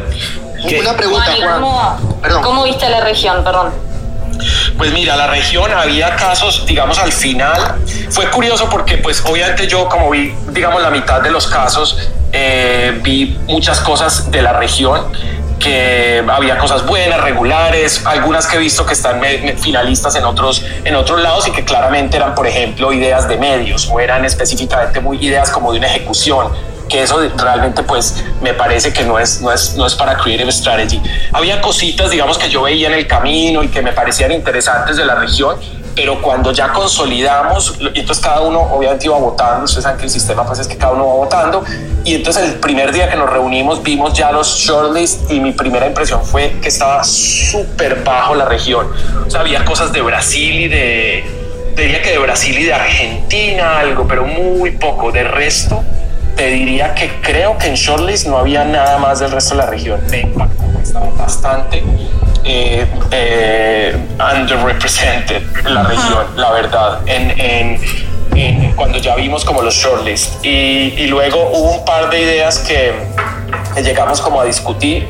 ¿Qué? 0.68 0.79
Una 0.81 0.94
pregunta, 0.94 1.25
Juan, 1.25 1.37
¿y 1.38 1.40
Juan. 1.40 1.55
cómo, 1.61 2.18
Perdón. 2.20 2.42
¿cómo 2.42 2.64
viste 2.64 2.88
la 2.88 3.01
región? 3.01 3.42
Perdón. 3.42 3.73
Pues 4.77 4.92
mira, 4.92 5.16
la 5.16 5.27
región 5.27 5.70
había 5.73 6.16
casos, 6.16 6.64
digamos, 6.66 6.99
al 6.99 7.12
final. 7.12 7.77
Fue 8.11 8.31
curioso 8.31 8.68
porque, 8.70 8.99
pues, 8.99 9.23
obviamente 9.27 9.66
yo, 9.66 9.88
como 9.88 10.11
vi, 10.11 10.35
digamos, 10.49 10.81
la 10.83 10.90
mitad 10.90 11.20
de 11.20 11.31
los 11.31 11.46
casos, 11.46 12.11
eh, 12.33 12.99
vi 13.03 13.38
muchas 13.47 13.81
cosas 13.81 14.31
de 14.31 14.43
la 14.43 14.53
región 14.53 15.12
que 15.59 16.25
había 16.27 16.57
cosas 16.57 16.87
buenas, 16.87 17.21
regulares, 17.21 18.05
algunas 18.07 18.47
que 18.47 18.57
he 18.57 18.59
visto 18.59 18.87
que 18.87 18.95
están 18.95 19.21
finalistas 19.59 20.16
en 20.16 20.25
otros, 20.25 20.64
en 20.85 20.97
otros 20.97 21.21
lados 21.21 21.47
y 21.49 21.53
que 21.53 21.64
claramente 21.64 22.16
eran, 22.16 22.35
por 22.35 22.47
ejemplo, 22.47 22.93
ideas 22.93 23.29
de 23.29 23.37
medios 23.37 23.88
o 23.93 24.01
eran 24.01 24.25
específicamente 24.25 25.01
muy 25.01 25.19
ideas 25.19 25.51
como 25.51 25.73
de 25.73 25.79
una 25.79 25.88
ejecución 25.88 26.49
que 26.90 27.03
eso 27.05 27.21
realmente 27.37 27.83
pues 27.85 28.23
me 28.43 28.53
parece 28.53 28.93
que 28.93 29.05
no 29.05 29.19
es, 29.19 29.40
no 29.40 29.53
es, 29.53 29.77
no 29.77 29.87
es 29.87 29.95
para 29.95 30.16
Creative 30.16 30.51
Strategy. 30.51 31.01
Había 31.33 31.61
cositas, 31.61 32.11
digamos, 32.11 32.37
que 32.37 32.51
yo 32.51 32.62
veía 32.62 32.88
en 32.88 32.95
el 32.95 33.07
camino 33.07 33.62
y 33.62 33.69
que 33.69 33.81
me 33.81 33.93
parecían 33.93 34.33
interesantes 34.33 34.97
de 34.97 35.07
la 35.07 35.14
región, 35.14 35.57
pero 36.01 36.23
cuando 36.23 36.51
ya 36.51 36.73
consolidamos, 36.73 37.77
y 37.79 38.01
entonces 38.01 38.25
cada 38.25 38.41
uno 38.41 38.59
obviamente 38.59 39.05
iba 39.05 39.19
votando, 39.19 39.67
ustedes 39.67 39.83
saben 39.83 39.99
que 39.99 40.07
el 40.07 40.11
sistema 40.11 40.47
pues 40.47 40.59
es 40.61 40.67
que 40.67 40.79
cada 40.79 40.95
uno 40.95 41.07
va 41.07 41.15
votando, 41.17 41.63
y 42.05 42.15
entonces 42.15 42.45
el 42.45 42.55
primer 42.55 42.91
día 42.91 43.11
que 43.11 43.17
nos 43.17 43.29
reunimos 43.29 43.83
vimos 43.83 44.15
ya 44.15 44.33
los 44.33 44.49
shortlists 44.49 45.31
y 45.31 45.41
mi 45.41 45.53
primera 45.53 45.87
impresión 45.87 46.25
fue 46.25 46.57
que 46.63 46.69
estaba 46.69 47.05
súper 47.05 48.03
bajo 48.03 48.35
la 48.35 48.47
región. 48.47 48.87
O 49.27 49.31
sea, 49.31 49.41
había 49.41 49.63
cosas 49.67 49.93
de 49.93 50.01
Brasil 50.01 50.61
y 50.61 50.69
de, 50.69 51.25
diría 51.77 52.01
que 52.01 52.13
de 52.13 52.19
Brasil 52.19 52.59
y 52.59 52.65
de 52.65 52.73
Argentina, 52.73 53.81
algo, 53.81 54.09
pero 54.09 54.25
muy 54.25 54.71
poco. 54.71 55.13
De 55.13 55.23
resto, 55.23 55.85
te 56.35 56.47
diría 56.47 56.95
que 56.95 57.21
creo 57.21 57.59
que 57.59 57.67
en 57.67 57.75
Shortlist 57.75 58.27
no 58.27 58.39
había 58.39 58.65
nada 58.65 58.97
más 58.97 59.21
del 59.21 59.33
resto 59.33 59.55
de 59.55 59.65
la 59.65 59.67
región. 59.67 60.01
Me 60.09 60.21
impactó, 60.23 60.65
estaba 60.83 61.11
bastante 61.11 61.85
eh, 62.44 62.87
eh, 63.11 63.96
underrepresented 64.18 65.42
la 65.64 65.83
región, 65.85 66.26
la 66.37 66.50
verdad, 66.53 67.00
en, 67.07 67.31
en- 67.40 67.81
en- 68.35 68.72
cuando 68.72 68.98
ya 68.98 69.14
vimos 69.16 69.44
como 69.44 69.62
los 69.62 69.74
shortlist. 69.74 70.44
Y, 70.44 70.94
y 70.96 71.07
luego 71.09 71.50
hubo 71.53 71.72
un 71.79 71.85
par 71.85 72.11
de 72.11 72.20
ideas 72.22 72.59
que, 72.61 72.92
que 73.74 73.83
llegamos 73.83 74.20
como 74.20 74.40
a 74.40 74.44
discutir 74.44 75.07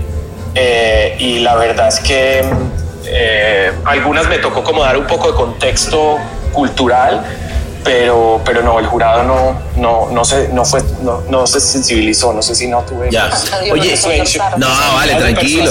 eh, 0.54 1.14
y 1.18 1.38
la 1.40 1.54
verdad 1.56 1.88
es 1.88 2.00
que 2.00 2.42
eh, 3.06 3.72
algunas 3.84 4.26
me 4.28 4.38
tocó 4.38 4.64
como 4.64 4.82
dar 4.82 4.96
un 4.96 5.06
poco 5.06 5.28
de 5.30 5.34
contexto 5.36 6.16
cultural, 6.52 7.22
pero, 7.84 8.40
pero 8.44 8.62
no, 8.62 8.78
el 8.78 8.86
jurado 8.86 9.22
no, 9.22 9.58
no, 9.76 10.10
no, 10.10 10.24
se, 10.24 10.48
no, 10.48 10.64
fue, 10.64 10.80
no, 11.02 11.22
no 11.30 11.46
se 11.46 11.60
sensibilizó, 11.60 12.32
no 12.32 12.42
sé 12.42 12.54
si 12.54 12.66
no 12.68 12.80
tuve... 12.82 13.10
Ya. 13.10 13.30
Oye, 13.72 13.94
no, 14.58 14.68
vale, 14.94 15.14
¿De 15.14 15.20
tranquilo. 15.20 15.70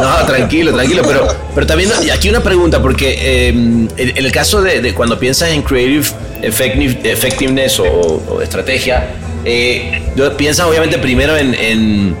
No, 0.00 0.26
tranquilo, 0.26 0.72
tranquilo. 0.72 1.02
Pero, 1.06 1.28
pero 1.54 1.66
también 1.66 1.90
y 2.02 2.10
aquí 2.10 2.28
una 2.28 2.40
pregunta, 2.42 2.80
porque 2.80 3.16
eh, 3.20 3.48
en, 3.48 3.90
el 3.96 4.32
caso 4.32 4.62
de, 4.62 4.80
de 4.80 4.94
cuando 4.94 5.18
piensas 5.18 5.50
en 5.50 5.62
creative 5.62 6.06
effective- 6.42 7.00
effectiveness 7.04 7.78
o, 7.80 7.84
o 7.84 8.40
estrategia, 8.40 9.06
eh, 9.44 10.12
yo- 10.16 10.36
piensas 10.36 10.66
obviamente 10.66 10.98
primero 10.98 11.36
en, 11.36 11.54
en 11.54 12.16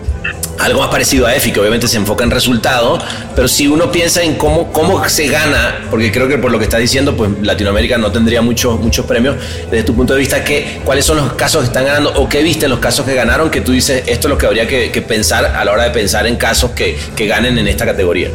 algo 0.58 0.80
más 0.80 0.90
parecido 0.90 1.26
a 1.26 1.34
EFI, 1.34 1.52
que 1.52 1.60
obviamente 1.60 1.88
se 1.88 1.96
enfoca 1.96 2.24
en 2.24 2.30
resultados, 2.30 3.02
pero 3.34 3.48
si 3.48 3.66
uno 3.66 3.90
piensa 3.90 4.22
en 4.22 4.34
cómo, 4.34 4.72
cómo 4.72 5.06
se 5.08 5.28
gana, 5.28 5.86
porque 5.90 6.12
creo 6.12 6.28
que 6.28 6.38
por 6.38 6.50
lo 6.50 6.58
que 6.58 6.64
estás 6.64 6.80
diciendo, 6.80 7.16
pues 7.16 7.30
Latinoamérica 7.42 7.98
no 7.98 8.12
tendría 8.12 8.42
muchos, 8.42 8.78
muchos 8.80 9.06
premios, 9.06 9.36
desde 9.70 9.84
tu 9.84 9.94
punto 9.94 10.14
de 10.14 10.20
vista, 10.20 10.44
¿qué, 10.44 10.80
¿cuáles 10.84 11.04
son 11.04 11.16
los 11.16 11.32
casos 11.34 11.62
que 11.62 11.66
están 11.66 11.86
ganando 11.86 12.12
o 12.14 12.28
qué 12.28 12.42
viste 12.42 12.66
en 12.66 12.70
los 12.70 12.80
casos 12.80 13.06
que 13.06 13.14
ganaron 13.14 13.50
que 13.50 13.60
tú 13.60 13.72
dices, 13.72 14.04
esto 14.06 14.28
es 14.28 14.30
lo 14.30 14.38
que 14.38 14.46
habría 14.46 14.66
que, 14.66 14.90
que 14.90 15.02
pensar 15.02 15.44
a 15.44 15.64
la 15.64 15.72
hora 15.72 15.84
de 15.84 15.90
pensar 15.90 16.26
en 16.26 16.36
casos 16.36 16.72
que, 16.72 16.98
que 17.16 17.26
ganen 17.26 17.58
en 17.58 17.68
esta 17.68 17.86
categoría? 17.86 18.30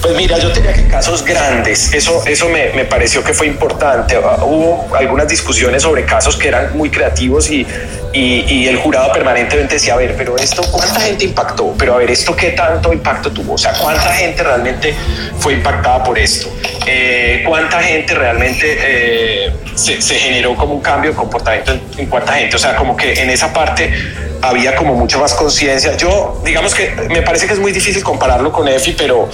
Pues 0.00 0.14
mira, 0.14 0.38
yo 0.38 0.52
tenía 0.52 0.72
que 0.72 0.86
casos 0.86 1.24
grandes, 1.24 1.92
eso, 1.92 2.22
eso 2.26 2.48
me, 2.48 2.70
me 2.70 2.84
pareció 2.84 3.22
que 3.24 3.34
fue 3.34 3.46
importante. 3.46 4.16
Hubo 4.16 4.88
algunas 4.96 5.28
discusiones 5.28 5.82
sobre 5.82 6.04
casos 6.04 6.36
que 6.36 6.48
eran 6.48 6.76
muy 6.76 6.90
creativos 6.90 7.50
y, 7.50 7.66
y, 8.12 8.44
y 8.48 8.68
el 8.68 8.76
jurado 8.76 9.12
permanentemente 9.12 9.74
decía, 9.74 9.94
a 9.94 9.96
ver, 9.96 10.14
pero 10.16 10.36
esto, 10.36 10.62
¿cuánta 10.70 11.00
gente 11.00 11.24
impactó? 11.24 11.74
Pero 11.76 11.94
a 11.94 11.98
ver, 11.98 12.10
¿esto 12.10 12.34
qué 12.36 12.50
tanto 12.50 12.92
impacto 12.92 13.30
tuvo? 13.32 13.54
O 13.54 13.58
sea, 13.58 13.72
¿cuánta 13.72 14.12
gente 14.12 14.42
realmente 14.42 14.94
fue 15.38 15.54
impactada 15.54 16.02
por 16.04 16.18
esto? 16.18 16.48
Eh, 16.86 17.42
¿Cuánta 17.46 17.82
gente 17.82 18.14
realmente 18.14 18.78
eh, 18.80 19.52
se, 19.74 20.00
se 20.00 20.14
generó 20.14 20.54
como 20.54 20.74
un 20.74 20.80
cambio 20.80 21.10
de 21.10 21.16
comportamiento 21.16 21.72
en, 21.72 21.82
en 21.98 22.06
cuánta 22.06 22.34
gente? 22.34 22.56
O 22.56 22.58
sea, 22.58 22.76
como 22.76 22.96
que 22.96 23.12
en 23.14 23.30
esa 23.30 23.52
parte 23.52 23.92
había 24.40 24.74
como 24.76 24.94
mucho 24.94 25.18
más 25.18 25.34
conciencia. 25.34 25.96
Yo, 25.96 26.40
digamos 26.44 26.74
que 26.74 26.90
me 27.10 27.22
parece 27.22 27.46
que 27.46 27.54
es 27.54 27.58
muy 27.58 27.72
difícil 27.72 28.02
compararlo 28.02 28.52
con 28.52 28.68
EFI, 28.68 28.92
pero, 28.92 29.28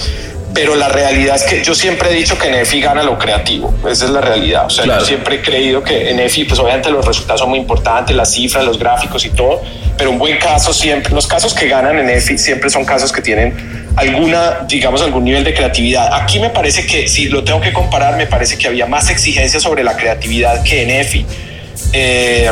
pero 0.55 0.73
la 0.75 0.87
realidad 0.87 1.35
es 1.35 1.43
que 1.43 1.63
yo 1.63 1.75
siempre 1.75 2.09
he 2.09 2.13
dicho 2.13 2.37
que 2.39 2.47
en 2.47 2.55
EFI 2.55 2.81
gana 2.81 3.03
lo 3.03 3.19
creativo. 3.19 3.71
Esa 3.87 4.05
es 4.05 4.11
la 4.11 4.21
realidad. 4.21 4.65
O 4.65 4.69
sea, 4.69 4.85
Claro. 4.85 5.01
yo 5.01 5.05
siempre 5.05 5.35
he 5.35 5.41
creído 5.41 5.83
que 5.83 6.09
en 6.09 6.19
EFI, 6.19 6.45
pues 6.45 6.59
obviamente 6.59 6.89
los 6.89 7.05
resultados 7.05 7.41
son 7.41 7.49
muy 7.49 7.59
importantes, 7.59 8.15
las 8.15 8.31
cifras, 8.31 8.63
los 8.65 8.79
gráficos 8.79 9.25
y 9.25 9.29
todo, 9.29 9.61
pero 9.97 10.09
un 10.09 10.17
buen 10.17 10.37
caso 10.37 10.73
siempre, 10.73 11.13
los 11.13 11.27
casos 11.27 11.53
que 11.53 11.67
ganan 11.67 11.99
en 11.99 12.09
EFI 12.09 12.37
siempre 12.37 12.69
son 12.69 12.85
casos 12.85 13.11
que 13.11 13.21
tienen 13.21 13.53
alguna, 13.97 14.59
digamos, 14.67 15.01
algún 15.01 15.25
nivel 15.25 15.43
de 15.43 15.53
creatividad. 15.53 16.13
Aquí 16.13 16.39
me 16.39 16.49
parece 16.49 16.85
que, 16.85 17.07
si 17.07 17.25
lo 17.25 17.43
tengo 17.43 17.59
que 17.61 17.71
comparar, 17.73 18.15
me 18.17 18.25
parece 18.25 18.57
que 18.57 18.67
había 18.67 18.85
más 18.85 19.09
exigencia 19.09 19.59
sobre 19.59 19.83
la 19.83 19.95
creatividad 19.97 20.63
que 20.63 20.83
en 20.83 20.89
EFI. 20.89 21.25
Eh, 21.93 22.49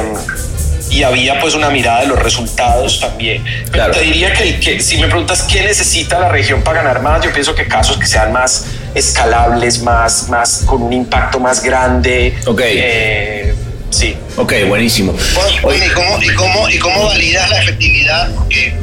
y 0.90 1.04
había 1.04 1.40
pues 1.40 1.56
una 1.56 1.70
mirada 1.70 2.02
de 2.02 2.08
los 2.08 2.20
resultados 2.20 3.00
también. 3.00 3.44
Pero 3.44 3.72
Claro. 3.72 3.94
te 3.94 4.02
diría 4.02 4.34
que, 4.34 4.60
que 4.60 4.80
si 4.80 4.98
me 4.98 5.08
preguntas 5.08 5.44
qué 5.44 5.62
necesita 5.64 6.20
la 6.20 6.30
región 6.30 6.62
para 6.62 6.82
ganar 6.84 7.02
más, 7.02 7.24
yo 7.24 7.32
pienso 7.32 7.56
que 7.56 7.68
casos 7.68 7.98
que 7.98 8.06
sean 8.06 8.32
más 8.32 8.66
escalables, 8.94 9.82
más, 9.82 10.30
más 10.30 10.64
con 10.66 10.82
un 10.84 10.94
impacto 10.94 11.40
más 11.40 11.62
grande. 11.64 12.36
Ok. 12.46 12.62
Eh, 12.66 13.54
sí. 13.90 14.16
Ok, 14.38 14.54
buenísimo. 14.68 15.14
Bueno, 15.62 15.86
¿y, 15.86 15.90
cómo, 15.90 16.22
y, 16.22 16.28
cómo, 16.36 16.70
¿Y 16.70 16.80
cómo 16.80 17.06
validas 17.06 17.50
la 17.50 17.62
efectividad? 17.62 18.32
Porque 18.36 18.74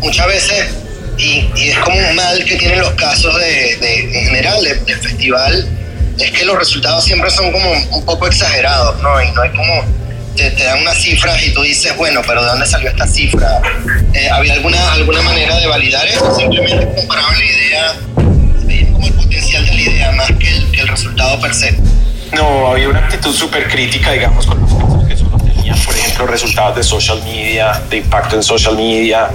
muchas 0.00 0.26
veces, 0.26 0.66
y, 1.18 1.48
y 1.56 1.68
es 1.70 1.78
como 1.78 1.96
un 1.98 2.14
mal 2.14 2.44
que 2.44 2.56
tienen 2.56 2.78
los 2.80 2.92
casos 2.92 3.34
de, 3.40 3.76
de- 3.76 4.00
en 4.20 4.24
general 4.26 4.62
de, 4.62 4.74
de 4.74 4.96
festival, 4.96 5.68
es 6.18 6.30
que 6.30 6.44
los 6.44 6.58
resultados 6.58 7.04
siempre 7.04 7.30
son 7.30 7.50
como 7.52 7.70
un 7.90 8.04
poco 8.04 8.26
exagerados, 8.26 9.00
¿no? 9.02 9.20
Y 9.22 9.30
no 9.32 9.42
hay 9.42 9.50
como, 9.50 9.84
te, 10.36 10.50
te 10.50 10.64
dan 10.64 10.80
unas 10.80 10.98
cifras 10.98 11.42
y 11.42 11.52
tú 11.52 11.62
dices, 11.62 11.96
bueno, 11.96 12.20
pero 12.26 12.42
¿de 12.42 12.50
dónde 12.50 12.66
salió 12.66 12.90
esta 12.90 13.06
cifra? 13.06 13.60
Eh, 14.12 14.28
¿Había 14.30 14.54
alguna, 14.54 14.92
alguna 14.92 15.22
manera 15.22 15.56
de 15.58 15.66
validar 15.66 16.06
eso? 16.06 16.34
Simplemente 16.34 16.88
comparaban 16.94 17.38
la 17.38 17.44
idea, 17.44 17.94
veían 18.64 18.92
como 18.92 19.06
el 19.06 19.12
potencial 19.14 19.66
de 19.66 19.74
la 19.74 19.80
idea 19.80 20.12
más 20.12 20.28
que 20.38 20.48
el, 20.48 20.70
que 20.70 20.80
el 20.82 20.88
resultado 20.88 21.40
per 21.40 21.54
se. 21.54 21.76
No, 22.32 22.68
había 22.68 22.88
una 22.88 23.00
actitud 23.00 23.34
súper 23.34 23.68
crítica, 23.68 24.12
digamos, 24.12 24.46
con 24.46 24.60
los 24.60 24.72
casos 24.72 25.08
que 25.08 25.16
solo 25.16 25.38
tenían, 25.38 25.78
por 25.80 25.96
ejemplo, 25.96 26.26
resultados 26.26 26.76
de 26.76 26.82
social 26.82 27.22
media, 27.24 27.80
de 27.88 27.96
impacto 27.98 28.36
en 28.36 28.42
social 28.42 28.76
media. 28.76 29.30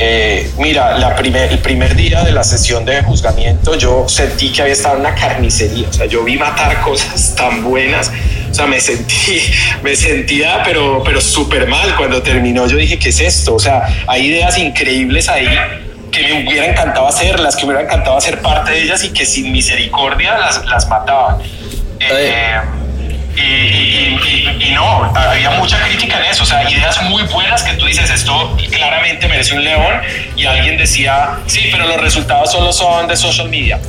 Eh, 0.00 0.52
mira, 0.58 0.96
la 0.96 1.16
primer, 1.16 1.50
el 1.50 1.58
primer 1.58 1.96
día 1.96 2.22
de 2.22 2.30
la 2.30 2.44
sesión 2.44 2.84
de 2.84 3.02
juzgamiento 3.02 3.76
yo 3.76 4.08
sentí 4.08 4.52
que 4.52 4.62
había 4.62 4.72
estado 4.72 4.94
en 4.94 5.00
una 5.00 5.14
carnicería, 5.16 5.88
o 5.88 5.92
sea, 5.92 6.06
yo 6.06 6.22
vi 6.22 6.36
matar 6.36 6.80
cosas 6.82 7.34
tan 7.34 7.64
buenas, 7.64 8.12
o 8.50 8.54
sea, 8.54 8.66
me 8.66 8.80
sentí, 8.80 9.40
me 9.82 9.96
sentía, 9.96 10.62
pero, 10.64 11.02
pero 11.04 11.20
súper 11.20 11.66
mal 11.68 11.96
cuando 11.96 12.22
terminó, 12.22 12.66
yo 12.66 12.76
dije, 12.76 12.98
¿qué 12.98 13.10
es 13.10 13.20
esto? 13.20 13.54
O 13.54 13.58
sea, 13.58 13.86
hay 14.06 14.26
ideas 14.26 14.58
increíbles 14.58 15.28
ahí 15.28 15.48
que 16.10 16.22
me 16.22 16.48
hubiera 16.48 16.66
encantado 16.66 17.06
hacerlas, 17.06 17.54
que 17.56 17.66
me 17.66 17.72
hubiera 17.72 17.86
encantado 17.86 18.16
hacer 18.16 18.40
parte 18.40 18.72
de 18.72 18.82
ellas 18.82 19.04
y 19.04 19.10
que 19.10 19.26
sin 19.26 19.52
misericordia 19.52 20.38
las, 20.38 20.64
las 20.66 20.88
mataban. 20.88 21.38
Eh, 22.00 22.60
y, 23.38 23.42
y- 23.42 24.18
y- 24.60 24.68
y 24.68 24.72
no, 24.72 25.04
había 25.14 25.50
mucha 25.52 25.78
crítica 25.86 26.18
en 26.18 26.30
eso, 26.30 26.42
o 26.42 26.46
sea, 26.46 26.68
ideas 26.70 27.00
muy 27.04 27.22
buenas 27.24 27.62
que 27.62 27.74
tú 27.74 27.86
dices, 27.86 28.10
esto 28.10 28.56
claramente 28.70 29.26
merece 29.28 29.54
un 29.54 29.64
león, 29.64 29.94
y 30.36 30.44
alguien 30.46 30.76
decía, 30.76 31.38
sí, 31.46 31.68
pero 31.70 31.86
los 31.86 32.00
resultados 32.00 32.50
solo 32.52 32.72
son 32.72 33.06
de 33.08 33.16
social 33.16 33.48
media. 33.48 33.78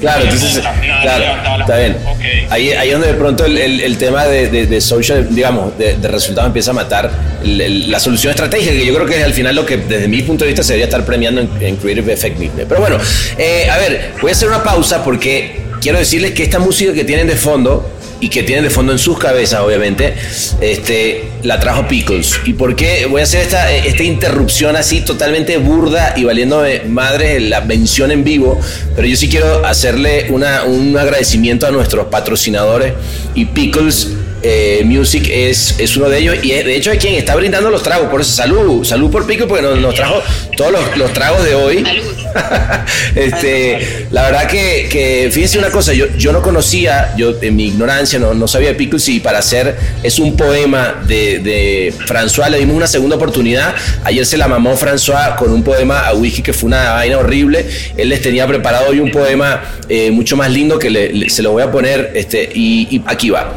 Claro, 0.00 0.24
entonces, 0.24 0.58
claro, 1.02 1.60
está 1.60 1.76
bien. 1.78 1.92
mano. 1.98 2.10
Ok. 2.10 2.20
Ahí, 2.50 2.72
ahí 2.72 2.88
es 2.88 2.92
donde 2.92 3.08
de 3.08 3.14
pronto 3.14 3.44
el, 3.44 3.56
el- 3.56 3.80
el 3.80 3.98
tema 3.98 4.24
de, 4.24 4.48
de- 4.48 4.66
de 4.66 4.80
social, 4.80 5.28
digamos, 5.30 5.78
de, 5.78 5.94
de 5.96 6.08
resultados 6.08 6.48
empieza 6.48 6.72
a 6.72 6.74
matar 6.74 7.10
el- 7.44 7.90
la 7.90 8.00
solución 8.00 8.30
estratégica, 8.30 8.72
que 8.72 8.84
yo 8.84 8.94
creo 8.94 9.06
que 9.06 9.18
es 9.18 9.24
al 9.24 9.32
final 9.32 9.54
lo 9.54 9.64
que 9.64 9.76
desde 9.76 10.08
mi 10.08 10.22
punto 10.22 10.44
de 10.44 10.48
vista 10.50 10.62
se 10.64 10.72
debería 10.72 10.86
estar 10.86 11.04
premiando 11.04 11.40
en, 11.40 11.50
en 11.60 11.76
Creative 11.76 12.12
Effectiveness. 12.12 12.66
Pero 12.68 12.80
bueno, 12.80 12.98
eh, 13.38 13.68
a 13.70 13.78
ver, 13.78 14.14
voy 14.20 14.30
a 14.30 14.32
hacer 14.34 14.48
una 14.48 14.62
pausa 14.64 15.04
porque 15.04 15.60
quiero 15.80 15.98
decirles 15.98 16.32
que 16.32 16.42
esta 16.42 16.58
música 16.58 16.92
que 16.92 17.04
tienen 17.04 17.26
de 17.28 17.36
fondo 17.36 17.88
y 18.22 18.28
que 18.28 18.44
tienen 18.44 18.62
de 18.62 18.70
fondo 18.70 18.92
en 18.92 19.00
sus 19.00 19.18
cabezas, 19.18 19.60
obviamente, 19.60 20.14
este, 20.60 21.24
la 21.42 21.58
trajo 21.58 21.88
Pickles. 21.88 22.38
¿Y 22.44 22.52
por 22.52 22.76
qué 22.76 23.06
voy 23.06 23.20
a 23.20 23.24
hacer 23.24 23.40
esta, 23.40 23.72
esta 23.72 24.04
interrupción 24.04 24.76
así 24.76 25.00
totalmente 25.00 25.56
burda 25.56 26.14
y 26.16 26.22
valiéndome 26.22 26.82
madre 26.86 27.40
la 27.40 27.62
mención 27.62 28.12
en 28.12 28.22
vivo? 28.22 28.60
Pero 28.94 29.08
yo 29.08 29.16
sí 29.16 29.28
quiero 29.28 29.66
hacerle 29.66 30.26
una, 30.30 30.62
un 30.62 30.96
agradecimiento 30.96 31.66
a 31.66 31.72
nuestros 31.72 32.06
patrocinadores 32.06 32.92
y 33.34 33.46
Pickles. 33.46 34.12
Eh, 34.42 34.82
Music 34.84 35.28
es, 35.32 35.74
es 35.78 35.96
uno 35.96 36.08
de 36.08 36.18
ellos 36.18 36.36
y 36.42 36.50
de 36.50 36.76
hecho 36.76 36.90
es 36.92 36.98
quien 36.98 37.14
está 37.14 37.34
brindando 37.36 37.70
los 37.70 37.82
tragos. 37.82 38.08
Por 38.08 38.20
eso, 38.20 38.32
salud, 38.32 38.84
salud 38.84 39.10
por 39.10 39.26
Pickles 39.26 39.48
porque 39.48 39.62
nos, 39.62 39.78
nos 39.78 39.94
trajo 39.94 40.22
todos 40.56 40.72
los, 40.72 40.96
los 40.96 41.12
tragos 41.12 41.44
de 41.44 41.54
hoy. 41.54 41.84
este, 43.14 44.06
la 44.10 44.22
verdad 44.22 44.46
que, 44.48 44.88
que 44.90 45.28
fíjense 45.32 45.58
una 45.58 45.70
cosa, 45.70 45.92
yo, 45.92 46.06
yo 46.16 46.32
no 46.32 46.42
conocía, 46.42 47.14
yo 47.16 47.34
en 47.40 47.56
mi 47.56 47.66
ignorancia 47.68 48.18
no, 48.18 48.34
no 48.34 48.48
sabía 48.48 48.68
de 48.68 48.74
Pickles 48.74 49.08
y 49.08 49.20
para 49.20 49.38
hacer 49.38 49.76
es 50.02 50.18
un 50.18 50.36
poema 50.36 51.02
de, 51.06 51.38
de 51.38 51.94
François, 52.06 52.48
le 52.50 52.58
dimos 52.58 52.76
una 52.76 52.86
segunda 52.86 53.16
oportunidad. 53.16 53.74
Ayer 54.04 54.24
se 54.26 54.36
la 54.36 54.48
mamó 54.48 54.76
François 54.76 55.36
con 55.36 55.52
un 55.52 55.62
poema 55.62 56.00
a 56.06 56.14
Whisky 56.14 56.42
que 56.42 56.52
fue 56.52 56.68
una 56.68 56.92
vaina 56.94 57.18
horrible. 57.18 57.66
Él 57.96 58.08
les 58.08 58.22
tenía 58.22 58.46
preparado 58.46 58.88
hoy 58.90 59.00
un 59.00 59.10
poema 59.10 59.62
eh, 59.88 60.10
mucho 60.10 60.36
más 60.36 60.50
lindo 60.50 60.78
que 60.78 60.90
le- 60.90 61.12
le- 61.12 61.30
se 61.30 61.42
lo 61.42 61.52
voy 61.52 61.62
a 61.62 61.70
poner 61.70 62.12
este, 62.14 62.48
y, 62.54 62.88
y 62.96 63.02
aquí 63.06 63.30
va. 63.30 63.54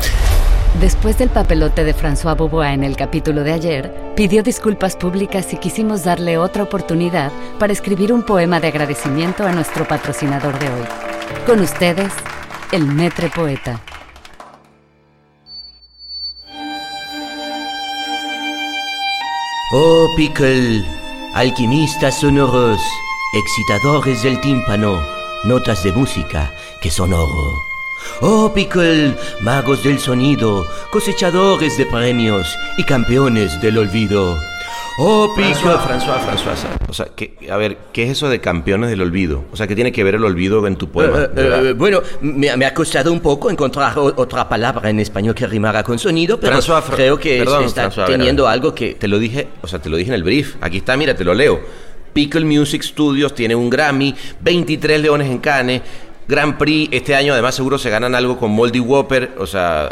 Después 0.80 1.18
del 1.18 1.30
papelote 1.30 1.86
de 1.86 1.94
François 1.96 2.36
Beaubois 2.36 2.74
en 2.74 2.84
el 2.84 2.98
capítulo 2.98 3.46
de 3.46 3.54
ayer, 3.54 4.14
pidió 4.14 4.44
disculpas 4.44 4.98
públicas 4.98 5.54
y 5.54 5.58
quisimos 5.58 6.04
darle 6.04 6.38
otra 6.38 6.64
oportunidad 6.64 7.32
para 7.60 7.72
escribir 7.72 8.12
un 8.12 8.24
poema 8.24 8.60
de 8.60 8.68
agradecimiento 8.68 9.48
a 9.48 9.54
nuestro 9.54 9.88
patrocinador 9.88 10.60
de 10.60 10.68
hoy. 10.68 10.86
Con 11.46 11.62
ustedes, 11.62 12.12
el 12.74 12.86
Metre 12.86 13.30
Poeta. 13.30 13.80
Oh 19.72 20.10
Pickle, 20.18 20.84
alquimistas 21.36 22.20
sonoros, 22.20 22.82
excitadores 23.34 24.24
del 24.24 24.42
tímpano, 24.42 25.02
notas 25.46 25.84
de 25.86 25.94
música 25.94 26.52
que 26.82 26.92
son 26.92 27.14
oro. 27.14 27.75
Oh 28.22 28.52
Pickle, 28.54 29.14
magos 29.42 29.84
del 29.84 30.00
sonido, 30.00 30.66
cosechadores 30.92 31.78
de 31.78 31.86
premios 31.86 32.48
y 32.78 32.84
campeones 32.84 33.60
del 33.62 33.78
olvido. 33.78 34.38
Oh 34.98 35.34
Pickle. 35.36 35.54
François, 35.54 35.80
François, 35.80 36.20
François. 36.38 36.70
O 36.88 36.94
sea, 36.94 37.08
que, 37.14 37.36
a 37.52 37.58
ver, 37.58 37.78
¿qué 37.92 38.04
es 38.04 38.12
eso 38.12 38.30
de 38.30 38.40
campeones 38.40 38.90
del 38.90 39.02
olvido? 39.02 39.44
O 39.52 39.58
sea, 39.58 39.68
¿qué 39.68 39.76
tiene 39.76 39.92
que 39.92 40.04
ver 40.06 40.16
el 40.16 40.24
olvido 40.24 40.66
en 40.68 40.78
tu 40.78 40.90
poema? 40.90 41.24
Eh, 41.24 41.30
verdad. 41.34 41.66
eh, 41.66 41.74
bueno, 41.74 42.02
me, 42.22 42.56
me 42.56 42.66
ha 42.66 42.74
costado 42.74 43.12
un 43.12 43.20
poco 43.20 43.50
encontrar 43.52 43.98
o- 44.00 44.14
otra 44.16 44.48
palabra 44.48 44.90
en 44.90 45.02
español 45.02 45.36
que 45.36 45.46
rimara 45.48 45.84
con 45.84 46.00
sonido, 46.00 46.40
pero 46.40 46.58
François, 46.58 46.82
Fr- 46.82 46.96
creo 46.96 47.20
que 47.20 47.40
perdón, 47.40 47.66
está 47.66 47.90
François, 47.92 48.08
ver, 48.08 48.18
teniendo 48.18 48.44
ver. 48.44 48.54
algo 48.54 48.74
que... 48.74 48.94
Te 48.96 49.10
lo 49.10 49.20
dije, 49.20 49.50
o 49.62 49.68
sea, 49.68 49.80
te 49.80 49.90
lo 49.90 49.98
dije 49.98 50.12
en 50.12 50.16
el 50.16 50.24
brief. 50.24 50.56
Aquí 50.62 50.78
está, 50.78 50.96
mira, 50.96 51.14
te 51.14 51.26
lo 51.26 51.34
leo. 51.34 51.60
Pickle 52.14 52.46
Music 52.46 52.82
Studios 52.82 53.36
tiene 53.36 53.54
un 53.56 53.70
Grammy, 53.70 54.16
23 54.40 55.02
leones 55.02 55.30
en 55.30 55.40
Cannes, 55.40 55.82
Grand 56.28 56.58
Prix. 56.58 56.90
Este 56.92 57.16
año 57.16 57.34
además 57.34 57.56
seguro 57.56 57.78
se 57.78 57.90
ganan 57.90 58.16
algo 58.16 58.38
con 58.38 58.52
Moldy 58.52 58.80
Whopper. 58.80 59.36
O 59.40 59.48
sea, 59.48 59.90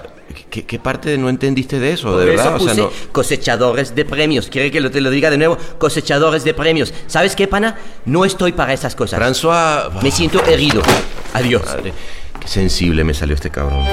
¿qué, 0.50 0.66
qué 0.66 0.80
parte 0.80 1.18
no 1.18 1.30
entendiste 1.30 1.80
de 1.80 1.94
eso? 1.94 2.18
De 2.18 2.26
Por 2.26 2.36
verdad, 2.36 2.56
eso 2.56 2.66
o 2.66 2.68
sea, 2.68 2.84
no... 2.84 2.90
cosechadores 3.12 3.96
de 3.96 4.06
premios. 4.06 4.48
¿Quiere 4.48 4.72
que 4.72 4.82
lo, 4.82 4.92
te 4.92 5.02
lo 5.02 5.10
diga 5.10 5.30
de 5.30 5.38
nuevo? 5.38 5.58
Cosechadores 5.78 6.44
de 6.44 6.54
premios. 6.54 6.94
¿Sabes 7.08 7.36
qué, 7.36 7.48
pana? 7.48 7.78
No 8.06 8.26
estoy 8.26 8.52
para 8.54 8.74
esas 8.74 8.96
cosas. 8.96 9.20
François... 9.20 9.90
Me 10.02 10.12
siento 10.12 10.44
herido. 10.46 10.82
Adiós. 11.34 11.66
Madre, 11.66 11.94
qué 12.40 12.48
sensible 12.48 13.04
me 13.04 13.14
salió 13.14 13.36
este 13.36 13.50
cabrón. 13.50 13.84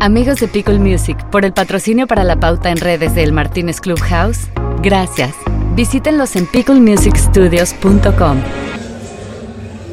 Amigos 0.00 0.40
de 0.40 0.48
Pickle 0.48 0.80
Music, 0.80 1.16
por 1.30 1.44
el 1.44 1.52
patrocinio 1.52 2.08
para 2.08 2.24
la 2.24 2.40
pauta 2.40 2.70
en 2.70 2.78
redes 2.78 3.14
del 3.14 3.32
Martínez 3.32 3.80
Clubhouse, 3.80 4.48
gracias. 4.82 5.32
Visítenlos 5.76 6.34
en 6.34 6.46
picklemusicstudios.com. 6.46 8.71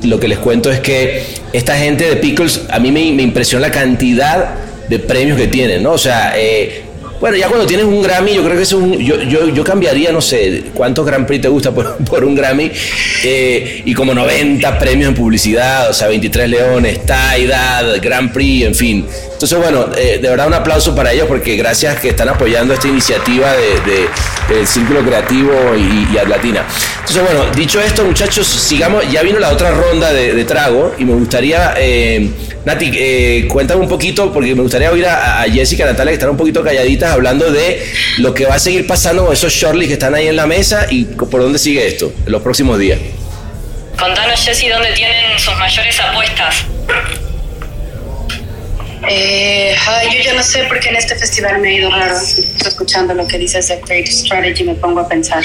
Lo 0.03 0.19
que 0.19 0.27
les 0.27 0.38
cuento 0.39 0.71
es 0.71 0.79
que 0.79 1.23
esta 1.53 1.75
gente 1.77 2.05
de 2.07 2.15
Pickles, 2.17 2.62
a 2.69 2.79
mí 2.79 2.91
me, 2.91 3.12
me 3.12 3.23
impresiona 3.23 3.67
la 3.67 3.73
cantidad 3.73 4.55
de 4.88 4.99
premios 4.99 5.38
que 5.38 5.47
tienen, 5.47 5.83
¿no? 5.83 5.91
O 5.91 5.97
sea, 5.97 6.33
eh, 6.38 6.83
bueno, 7.19 7.35
ya 7.35 7.47
cuando 7.49 7.65
tienes 7.65 7.85
un 7.85 8.01
Grammy, 8.01 8.33
yo 8.33 8.43
creo 8.45 8.55
que 8.55 8.63
es 8.63 8.71
un, 8.71 8.97
yo, 8.97 9.21
yo, 9.23 9.49
yo 9.49 9.62
cambiaría, 9.63 10.12
no 10.13 10.21
sé, 10.21 10.63
cuántos 10.73 11.05
Grand 11.05 11.27
Prix 11.27 11.41
te 11.41 11.47
gusta 11.49 11.71
por, 11.71 12.23
un 12.23 12.33
Grammy, 12.33 12.71
eh, 13.25 13.81
y 13.83 13.93
como 13.93 14.13
90 14.13 14.79
premios 14.79 15.09
en 15.09 15.15
publicidad, 15.15 15.89
o 15.89 15.93
sea, 15.93 16.07
23 16.07 16.49
leones, 16.49 17.01
Tidad, 17.05 17.97
Grand 18.01 18.31
Prix, 18.31 18.65
en 18.67 18.73
fin. 18.75 19.05
Entonces, 19.33 19.57
bueno, 19.57 19.88
eh, 19.97 20.19
de 20.21 20.29
verdad 20.29 20.47
un 20.47 20.53
aplauso 20.53 20.95
para 20.95 21.12
ellos 21.12 21.25
porque 21.27 21.57
gracias 21.57 21.99
que 21.99 22.09
están 22.09 22.29
apoyando 22.29 22.73
esta 22.73 22.88
iniciativa 22.88 23.51
de, 23.53 23.91
de- 23.91 24.55
del 24.55 24.65
Círculo 24.65 25.01
Creativo 25.03 25.51
y, 25.77 26.13
y 26.15 26.17
Atlatina. 26.17 26.65
Entonces, 27.09 27.33
bueno, 27.33 27.51
dicho 27.55 27.81
esto, 27.81 28.05
muchachos, 28.05 28.45
sigamos. 28.45 29.11
Ya 29.11 29.23
vino 29.23 29.39
la 29.39 29.49
otra 29.49 29.71
ronda 29.71 30.13
de, 30.13 30.31
de 30.35 30.45
trago 30.45 30.93
y 30.99 31.05
me 31.05 31.13
gustaría, 31.15 31.73
eh, 31.75 32.29
Nati, 32.65 32.91
eh, 32.93 33.47
cuéntame 33.49 33.81
un 33.81 33.89
poquito, 33.89 34.31
porque 34.31 34.53
me 34.53 34.61
gustaría 34.61 34.91
oír 34.91 35.07
a, 35.07 35.41
a 35.41 35.49
Jessica 35.49 35.85
y 35.85 35.87
a 35.87 35.91
Natalia 35.93 36.11
que 36.11 36.15
están 36.17 36.29
un 36.29 36.37
poquito 36.37 36.63
calladitas 36.63 37.11
hablando 37.11 37.51
de 37.51 37.83
lo 38.19 38.35
que 38.35 38.45
va 38.45 38.53
a 38.53 38.59
seguir 38.59 38.85
pasando 38.85 39.25
con 39.25 39.33
esos 39.33 39.51
shortlists 39.51 39.87
que 39.87 39.93
están 39.93 40.13
ahí 40.13 40.27
en 40.27 40.35
la 40.35 40.45
mesa 40.45 40.85
y 40.87 41.05
por 41.05 41.41
dónde 41.41 41.57
sigue 41.57 41.87
esto 41.87 42.13
en 42.27 42.31
los 42.31 42.43
próximos 42.43 42.77
días. 42.77 42.99
Contanos, 43.97 44.45
Jessy, 44.45 44.67
dónde 44.67 44.91
tienen 44.91 45.39
sus 45.39 45.55
mayores 45.57 45.99
apuestas. 45.99 46.57
Eh, 49.09 49.75
ay, 49.87 50.09
yo 50.15 50.23
ya 50.25 50.33
no 50.35 50.43
sé 50.43 50.65
porque 50.67 50.89
en 50.89 50.97
este 50.97 51.15
festival 51.15 51.59
me 51.59 51.69
ha 51.69 51.73
ido 51.73 51.89
raro. 51.89 52.15
Escuchando 52.15 53.15
lo 53.15 53.25
que 53.25 53.39
dices 53.39 53.67
de 53.67 53.79
Creative 53.79 54.15
Strategy 54.15 54.63
me 54.63 54.75
pongo 54.75 54.99
a 54.99 55.09
pensar. 55.09 55.43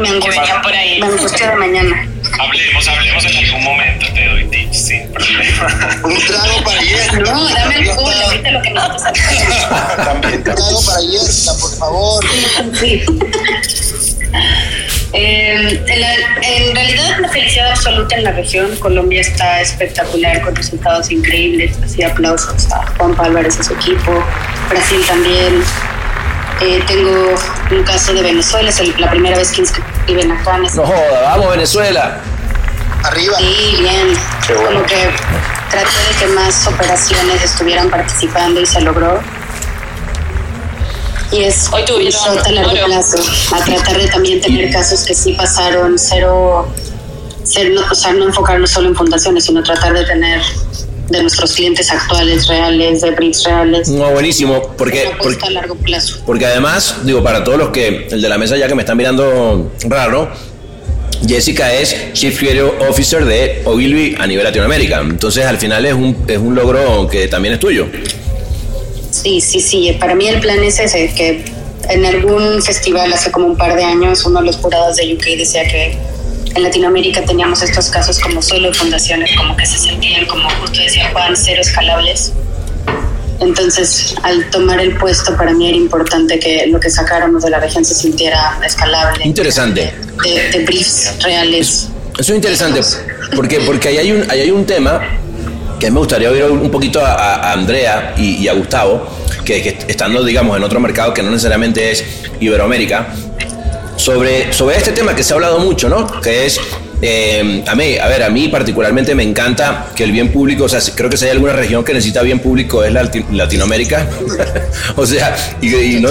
Me 0.00 0.08
angustia, 0.08 0.40
venían 0.40 0.62
por 0.62 0.72
ahí. 0.72 1.00
me 1.00 1.06
angustia 1.16 1.50
de 1.50 1.56
mañana. 1.56 2.08
Hablemos, 2.38 2.88
hablemos 2.88 3.24
en 3.24 3.36
algún 3.36 3.64
momento, 3.64 4.06
te 4.12 4.28
doy 4.28 4.44
tips 4.50 4.76
sin 4.86 5.12
problema. 5.12 6.00
Un 6.04 6.18
trago 6.26 6.64
para 6.64 6.80
Jessica. 6.82 7.18
No, 7.32 7.48
dame 7.48 7.76
el 7.78 7.86
culo, 7.90 8.30
viste 8.32 8.50
lo 8.50 8.62
que 8.62 8.70
nosotros 8.70 9.02
hacemos. 9.04 9.96
También, 10.04 10.34
Un 10.38 10.44
trago 10.44 10.84
para 10.84 11.00
Jessica, 11.00 11.52
por 11.60 11.76
favor. 11.78 12.24
Sí. 12.78 13.04
Eh, 15.12 15.82
en, 15.86 16.00
la- 16.00 16.14
en 16.42 16.74
realidad, 16.74 17.18
la 17.20 17.28
felicidad 17.28 17.70
absoluta 17.70 18.16
en 18.16 18.24
la 18.24 18.32
región. 18.32 18.76
Colombia 18.76 19.20
está 19.22 19.60
espectacular 19.62 20.42
con 20.42 20.54
resultados 20.54 21.10
increíbles. 21.10 21.74
Así 21.82 22.02
aplausos 22.02 22.70
a 22.72 22.86
Juan 22.98 23.14
Álvarez 23.18 23.56
y 23.56 23.60
a 23.60 23.64
su 23.64 23.74
equipo. 23.74 24.22
Brasil 24.68 25.00
también. 25.06 25.62
Eh, 26.60 26.82
tengo 26.86 27.34
un 27.70 27.82
caso 27.82 28.14
de 28.14 28.22
Venezuela, 28.22 28.70
es 28.70 28.80
el- 28.80 28.94
la 28.98 29.10
primera 29.10 29.36
vez 29.36 29.50
que 29.52 29.60
inscriben 29.60 30.32
acá. 30.32 30.56
No 30.58 30.68
joda, 30.86 31.20
vamos 31.22 31.50
Venezuela. 31.50 32.18
Arriba. 33.04 33.36
Sí, 33.38 33.76
bien. 33.78 34.16
Qué 34.46 34.54
bueno. 34.54 34.70
Como 34.70 34.86
que 34.86 35.10
traté 35.70 35.86
de 35.86 36.18
que 36.18 36.26
más 36.34 36.66
operaciones 36.66 37.42
estuvieran 37.44 37.90
participando 37.90 38.60
y 38.60 38.66
se 38.66 38.80
logró. 38.80 39.20
Y 41.30 41.42
es 41.44 41.68
Hoy 41.72 41.82
un 41.82 41.86
tuvieron 41.86 42.12
shot 42.22 42.46
a 42.46 42.50
largo 42.52 42.86
plazo, 42.86 43.18
a 43.54 43.58
tratar 43.64 43.98
de 43.98 44.08
también 44.08 44.40
tener 44.40 44.70
casos 44.72 45.04
que 45.04 45.14
sí 45.14 45.32
pasaron 45.34 45.98
cero, 45.98 46.72
ser, 47.44 47.70
no- 47.72 47.82
o 47.90 47.94
sea, 47.94 48.12
no 48.12 48.24
enfocarnos 48.26 48.70
solo 48.70 48.88
en 48.88 48.94
fundaciones, 48.96 49.44
sino 49.44 49.62
tratar 49.62 49.92
de 49.92 50.04
tener 50.06 50.40
de 51.08 51.22
nuestros 51.22 51.52
clientes 51.54 51.90
actuales, 51.90 52.48
reales, 52.48 53.00
de 53.00 53.10
brits 53.12 53.44
reales, 53.44 53.88
No, 53.88 54.10
buenísimo, 54.10 54.74
porque, 54.76 55.02
una 55.02 55.10
porque, 55.10 55.20
apuesta 55.20 55.46
a 55.46 55.50
largo 55.50 55.74
plazo. 55.76 56.18
Porque 56.26 56.46
además, 56.46 56.96
digo, 57.04 57.22
para 57.22 57.44
todos 57.44 57.58
los 57.58 57.68
que, 57.70 58.08
el 58.10 58.20
de 58.20 58.28
la 58.28 58.38
mesa 58.38 58.56
ya 58.56 58.66
que 58.66 58.74
me 58.74 58.82
están 58.82 58.96
mirando 58.96 59.72
raro, 59.84 60.30
Jessica 61.26 61.72
es 61.72 62.12
Chief 62.12 62.38
Creative 62.38 62.88
Officer 62.88 63.24
de 63.24 63.62
Ogilvy 63.64 64.16
a 64.18 64.26
nivel 64.26 64.44
Latinoamérica. 64.44 65.00
Entonces, 65.00 65.44
al 65.44 65.58
final 65.58 65.84
es 65.86 65.94
un, 65.94 66.24
es 66.26 66.38
un 66.38 66.54
logro 66.54 67.08
que 67.08 67.28
también 67.28 67.54
es 67.54 67.60
tuyo. 67.60 67.86
Sí, 69.10 69.40
sí, 69.40 69.60
sí. 69.60 69.96
Para 69.98 70.14
mí 70.14 70.28
el 70.28 70.40
plan 70.40 70.62
es 70.62 70.78
ese, 70.78 71.12
que 71.14 71.44
en 71.88 72.04
algún 72.04 72.62
festival 72.62 73.12
hace 73.12 73.30
como 73.30 73.46
un 73.46 73.56
par 73.56 73.74
de 73.76 73.84
años, 73.84 74.24
uno 74.26 74.40
de 74.40 74.46
los 74.46 74.56
jurados 74.56 74.96
de 74.96 75.14
UK 75.14 75.24
decía 75.38 75.66
que 75.66 75.96
en 76.56 76.62
Latinoamérica 76.62 77.22
teníamos 77.24 77.62
estos 77.62 77.90
casos 77.90 78.18
como 78.18 78.40
solo 78.42 78.72
fundaciones, 78.72 79.30
como 79.36 79.56
que 79.56 79.66
se 79.66 79.78
sentían, 79.78 80.26
como 80.26 80.48
justo 80.60 80.80
decía 80.80 81.10
Juan, 81.12 81.36
cero 81.36 81.60
escalables. 81.60 82.32
Entonces, 83.40 84.14
al 84.22 84.48
tomar 84.50 84.80
el 84.80 84.96
puesto, 84.96 85.36
para 85.36 85.52
mí 85.52 85.68
era 85.68 85.76
importante 85.76 86.38
que 86.38 86.66
lo 86.68 86.80
que 86.80 86.88
sacáramos 86.88 87.42
de 87.42 87.50
la 87.50 87.60
región 87.60 87.84
se 87.84 87.94
sintiera 87.94 88.58
escalable. 88.64 89.26
Interesante. 89.26 89.94
De, 90.24 90.50
de 90.50 90.64
briefs 90.64 91.12
reales. 91.22 91.88
Eso 92.18 92.32
es 92.32 92.36
interesante, 92.36 92.80
porque, 93.34 93.60
porque 93.60 93.88
ahí, 93.88 93.98
hay 93.98 94.12
un, 94.12 94.30
ahí 94.30 94.40
hay 94.40 94.50
un 94.50 94.64
tema 94.64 95.02
que 95.78 95.90
me 95.90 95.98
gustaría 95.98 96.30
oír 96.30 96.44
un 96.44 96.70
poquito 96.70 97.04
a, 97.04 97.12
a 97.12 97.52
Andrea 97.52 98.14
y, 98.16 98.36
y 98.36 98.48
a 98.48 98.54
Gustavo, 98.54 99.06
que, 99.44 99.62
que 99.62 99.78
estando, 99.86 100.24
digamos, 100.24 100.56
en 100.56 100.64
otro 100.64 100.80
mercado 100.80 101.12
que 101.12 101.22
no 101.22 101.30
necesariamente 101.30 101.90
es 101.90 102.02
Iberoamérica, 102.40 103.14
sobre, 103.96 104.52
sobre 104.52 104.76
este 104.76 104.92
tema 104.92 105.14
que 105.14 105.22
se 105.22 105.32
ha 105.32 105.36
hablado 105.36 105.58
mucho, 105.58 105.88
¿no? 105.88 106.06
Que 106.20 106.46
es, 106.46 106.60
eh, 107.02 107.62
a 107.66 107.74
mí, 107.74 107.96
a 107.98 108.06
ver, 108.08 108.22
a 108.22 108.30
mí 108.30 108.48
particularmente 108.48 109.14
me 109.14 109.22
encanta 109.22 109.88
que 109.94 110.04
el 110.04 110.12
bien 110.12 110.32
público, 110.32 110.64
o 110.64 110.68
sea, 110.68 110.80
creo 110.94 111.10
que 111.10 111.16
si 111.16 111.24
hay 111.26 111.32
alguna 111.32 111.52
región 111.52 111.84
que 111.84 111.92
necesita 111.92 112.22
bien 112.22 112.38
público 112.40 112.82
es 112.84 112.92
la 112.92 113.02
Lati- 113.02 113.24
Latinoamérica. 113.32 114.06
o 114.96 115.04
sea, 115.06 115.36
y, 115.60 115.68
no, 116.00 116.08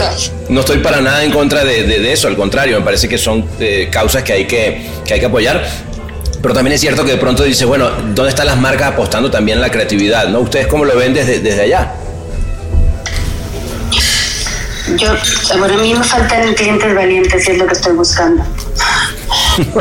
no 0.50 0.60
estoy 0.60 0.78
para 0.80 1.02
nada 1.02 1.24
en 1.24 1.32
contra 1.32 1.64
de, 1.64 1.84
de- 1.84 2.12
eso, 2.14 2.28
al 2.28 2.36
contrario, 2.36 2.78
me 2.80 2.86
parece 2.86 3.08
que 3.10 3.18
son 3.18 3.46
eh, 3.60 3.90
causas 3.92 4.24
que 4.24 4.34
hay 4.34 4.46
que, 4.46 4.86
que 5.06 5.14
hay 5.16 5.20
que 5.20 5.26
apoyar. 5.26 5.66
Pero 6.42 6.54
también 6.54 6.74
es 6.76 6.82
cierto 6.82 7.04
que 7.04 7.12
de 7.14 7.18
pronto 7.18 7.42
dice, 7.44 7.66
bueno, 7.66 7.90
¿dónde 8.14 8.30
están 8.30 8.46
las 8.46 8.58
marcas 8.58 8.90
apostando 8.94 9.32
también 9.32 9.60
la 9.60 9.72
creatividad? 9.72 10.28
¿no? 10.28 10.42
¿Ustedes 10.42 10.68
cómo 10.68 10.86
lo 10.86 10.96
ven 10.96 11.12
desde, 11.12 11.40
desde 11.40 11.62
allá? 11.64 11.85
Yo, 14.98 15.10
bueno, 15.58 15.74
a 15.76 15.78
mí 15.78 15.94
me 15.94 16.04
faltan 16.04 16.54
clientes 16.54 16.96
valientes 16.96 17.48
y 17.48 17.52
es 17.52 17.58
lo 17.58 17.68
que 17.68 17.74
estoy 17.74 17.94
buscando. 17.94 18.44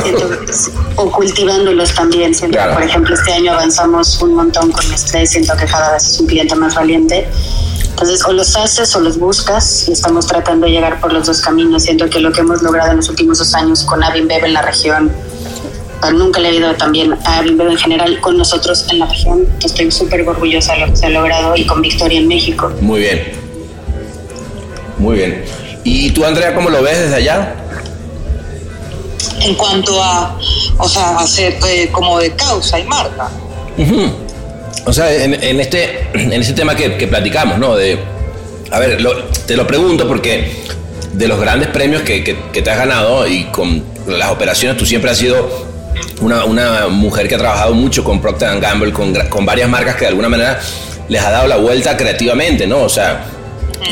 Siento 0.02 0.28
que 0.44 0.50
es- 0.50 0.70
o 0.96 1.10
cultivándolos 1.10 1.94
también. 1.94 2.34
Siento 2.34 2.56
que, 2.56 2.62
Claro. 2.62 2.74
por 2.74 2.82
ejemplo, 2.82 3.14
este 3.14 3.32
año 3.32 3.52
avanzamos 3.52 4.20
un 4.22 4.34
montón 4.34 4.70
con 4.72 4.88
Nestlé. 4.90 5.26
Siento 5.26 5.56
que 5.56 5.66
cada 5.66 5.92
vez 5.92 6.06
es 6.06 6.20
un 6.20 6.26
cliente 6.26 6.54
más 6.54 6.74
valiente. 6.74 7.26
Entonces, 7.90 8.24
o 8.24 8.32
los 8.32 8.56
haces 8.56 8.94
o 8.96 9.00
los 9.00 9.18
buscas 9.18 9.88
y 9.88 9.92
estamos 9.92 10.26
tratando 10.26 10.66
de 10.66 10.72
llegar 10.72 11.00
por 11.00 11.12
los 11.12 11.26
dos 11.26 11.40
caminos. 11.40 11.82
Siento 11.84 12.08
que 12.10 12.18
lo 12.20 12.32
que 12.32 12.40
hemos 12.40 12.62
logrado 12.62 12.90
en 12.90 12.96
los 12.98 13.08
últimos 13.08 13.38
dos 13.38 13.54
años 13.54 13.84
con 13.84 14.02
Avinbev 14.02 14.44
en 14.44 14.52
la 14.52 14.62
región, 14.62 15.12
nunca 16.12 16.38
le 16.40 16.50
he 16.50 16.54
ido 16.56 16.74
también 16.74 17.12
a 17.24 17.38
Avinbev 17.38 17.68
en 17.70 17.78
general 17.78 18.20
con 18.20 18.36
nosotros 18.36 18.84
en 18.90 18.98
la 18.98 19.06
región. 19.06 19.46
Estoy 19.64 19.90
súper 19.90 20.28
orgullosa 20.28 20.74
de 20.74 20.80
lo 20.80 20.86
que 20.90 20.96
se 20.96 21.06
ha 21.06 21.10
logrado 21.10 21.56
y 21.56 21.64
con 21.66 21.80
Victoria 21.82 22.18
en 22.18 22.28
México. 22.28 22.70
Muy 22.80 23.00
bien. 23.00 23.43
Muy 24.98 25.16
bien. 25.16 25.44
¿Y 25.84 26.10
tú, 26.12 26.24
Andrea, 26.24 26.54
cómo 26.54 26.70
lo 26.70 26.82
ves 26.82 26.98
desde 26.98 27.16
allá? 27.16 27.54
En 29.40 29.54
cuanto 29.54 30.02
a, 30.02 30.38
o 30.78 30.88
sea, 30.88 31.18
hacer 31.18 31.56
eh, 31.68 31.88
como 31.92 32.18
de 32.18 32.30
causa 32.32 32.78
y 32.78 32.84
marca. 32.84 33.28
O 34.86 34.92
sea, 34.92 35.12
en, 35.12 35.34
en 35.42 35.60
este, 35.60 36.08
en 36.14 36.32
este 36.32 36.52
tema 36.54 36.74
que, 36.74 36.96
que 36.96 37.06
platicamos, 37.06 37.58
¿no? 37.58 37.74
De, 37.76 37.98
a 38.70 38.78
ver, 38.78 39.00
lo- 39.00 39.24
te 39.24 39.56
lo 39.56 39.66
pregunto 39.66 40.06
porque 40.08 40.62
de 41.12 41.28
los 41.28 41.38
grandes 41.40 41.68
premios 41.68 42.02
que, 42.02 42.22
que- 42.24 42.36
que 42.52 42.62
te 42.62 42.70
has 42.70 42.78
ganado 42.78 43.26
y 43.26 43.44
con 43.44 43.82
las 44.06 44.30
operaciones, 44.30 44.76
tú 44.78 44.86
siempre 44.86 45.10
has 45.10 45.18
sido 45.18 45.66
una, 46.20 46.44
una 46.44 46.88
mujer 46.88 47.28
que 47.28 47.34
ha 47.34 47.38
trabajado 47.38 47.74
mucho 47.74 48.04
con 48.04 48.20
Procter 48.20 48.58
Gamble, 48.60 48.92
con, 48.92 49.14
con 49.28 49.44
varias 49.46 49.68
marcas 49.68 49.94
que 49.96 50.02
de 50.02 50.08
alguna 50.08 50.28
manera 50.28 50.60
les 51.08 51.22
ha 51.22 51.30
dado 51.30 51.46
la 51.48 51.56
vuelta 51.56 51.96
creativamente, 51.96 52.66
¿no? 52.66 52.82
O 52.82 52.88
sea, 52.88 53.24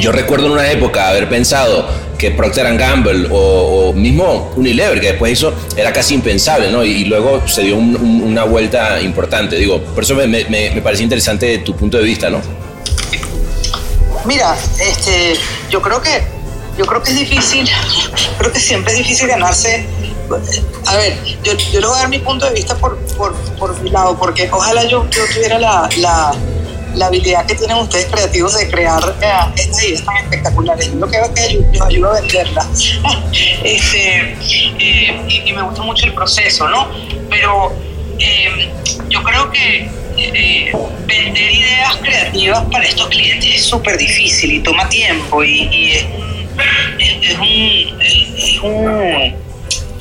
yo 0.01 0.13
recuerdo 0.13 0.47
en 0.47 0.53
una 0.53 0.71
época 0.71 1.09
haber 1.09 1.29
pensado 1.29 1.87
que 2.19 2.31
Procter 2.31 2.77
Gamble 2.77 3.29
o, 3.31 3.89
o 3.89 3.93
mismo 3.93 4.53
Unilever, 4.57 5.01
que 5.01 5.09
después 5.09 5.33
hizo, 5.33 5.53
era 5.77 5.93
casi 5.93 6.15
impensable, 6.15 6.71
¿no? 6.71 6.85
Y, 6.85 6.91
y 6.93 7.05
luego 7.07 7.43
se 7.49 7.63
dio 7.63 7.77
un- 7.77 7.97
un- 7.97 8.23
una 8.23 8.45
vuelta 8.45 9.01
importante. 9.01 9.57
Digo, 9.57 9.81
por 9.83 10.05
eso 10.05 10.15
me, 10.15 10.27
me, 10.29 10.45
me- 10.49 10.83
parece 10.83 11.03
interesante 11.03 11.59
tu 11.59 11.75
punto 11.75 11.97
de 11.99 12.05
vista, 12.05 12.31
¿no? 12.31 12.41
Mira, 14.25 14.57
este, 14.81 15.35
yo 15.69 15.83
creo 15.83 16.01
que, 16.01 16.23
yo 16.79 16.87
creo 16.87 17.03
que 17.03 17.11
es 17.11 17.19
difícil, 17.19 17.69
creo 18.39 18.53
que 18.53 18.61
siempre 18.61 18.93
es 18.93 18.99
difícil 18.99 19.27
ganarse. 19.29 19.85
A 20.87 20.97
ver, 20.97 21.19
yo, 21.43 21.53
yo 21.55 21.81
les 21.81 21.89
voy 21.89 21.99
a 21.99 22.03
dar 22.03 22.09
mi 22.09 22.21
punto 22.21 22.47
de 22.47 22.53
vista 22.53 22.77
por, 22.77 22.97
por, 23.19 23.35
por 23.59 23.79
mi 23.81 23.91
lado, 23.91 24.17
porque 24.17 24.49
ojalá 24.51 24.85
yo, 24.85 25.09
yo 25.11 25.23
tuviera 25.35 25.59
la, 25.59 25.89
la, 25.99 26.33
la 26.95 27.07
habilidad 27.07 27.47
que 27.47 27.55
tienen 27.55 27.77
ustedes 27.77 28.07
creativos 28.07 28.59
de 28.59 28.69
crear 28.69 29.03
eh, 29.21 29.33
estas 29.57 29.85
ideas 29.85 30.05
tan 30.05 30.17
espectaculares. 30.17 30.91
Yo 30.93 31.07
creo 31.07 31.35
que 31.35 31.61
los 31.73 31.83
ayudo 31.83 32.11
a 32.11 32.21
venderlas. 32.21 32.69
este, 33.65 34.37
eh, 34.79 35.43
y, 35.47 35.53
me 35.53 35.63
gusta 35.63 35.83
mucho 35.83 36.07
el 36.07 36.15
proceso, 36.15 36.69
¿no? 36.69 36.89
Pero 37.31 37.73
eh, 38.19 38.71
yo 39.09 39.23
creo 39.23 39.51
que 39.51 39.89
eh, 40.17 40.73
vender 41.07 41.53
ideas 41.53 41.97
creativas 41.97 42.65
para 42.71 42.85
estos 42.85 43.09
clientes 43.09 43.55
es 43.55 43.65
súper 43.65 43.97
difícil 43.97 44.53
y 44.53 44.61
toma 44.61 44.89
tiempo 44.89 45.43
y, 45.43 45.93
es, 45.93 46.05
un, 47.39 48.01
es 48.01 48.61
un 48.63 49.35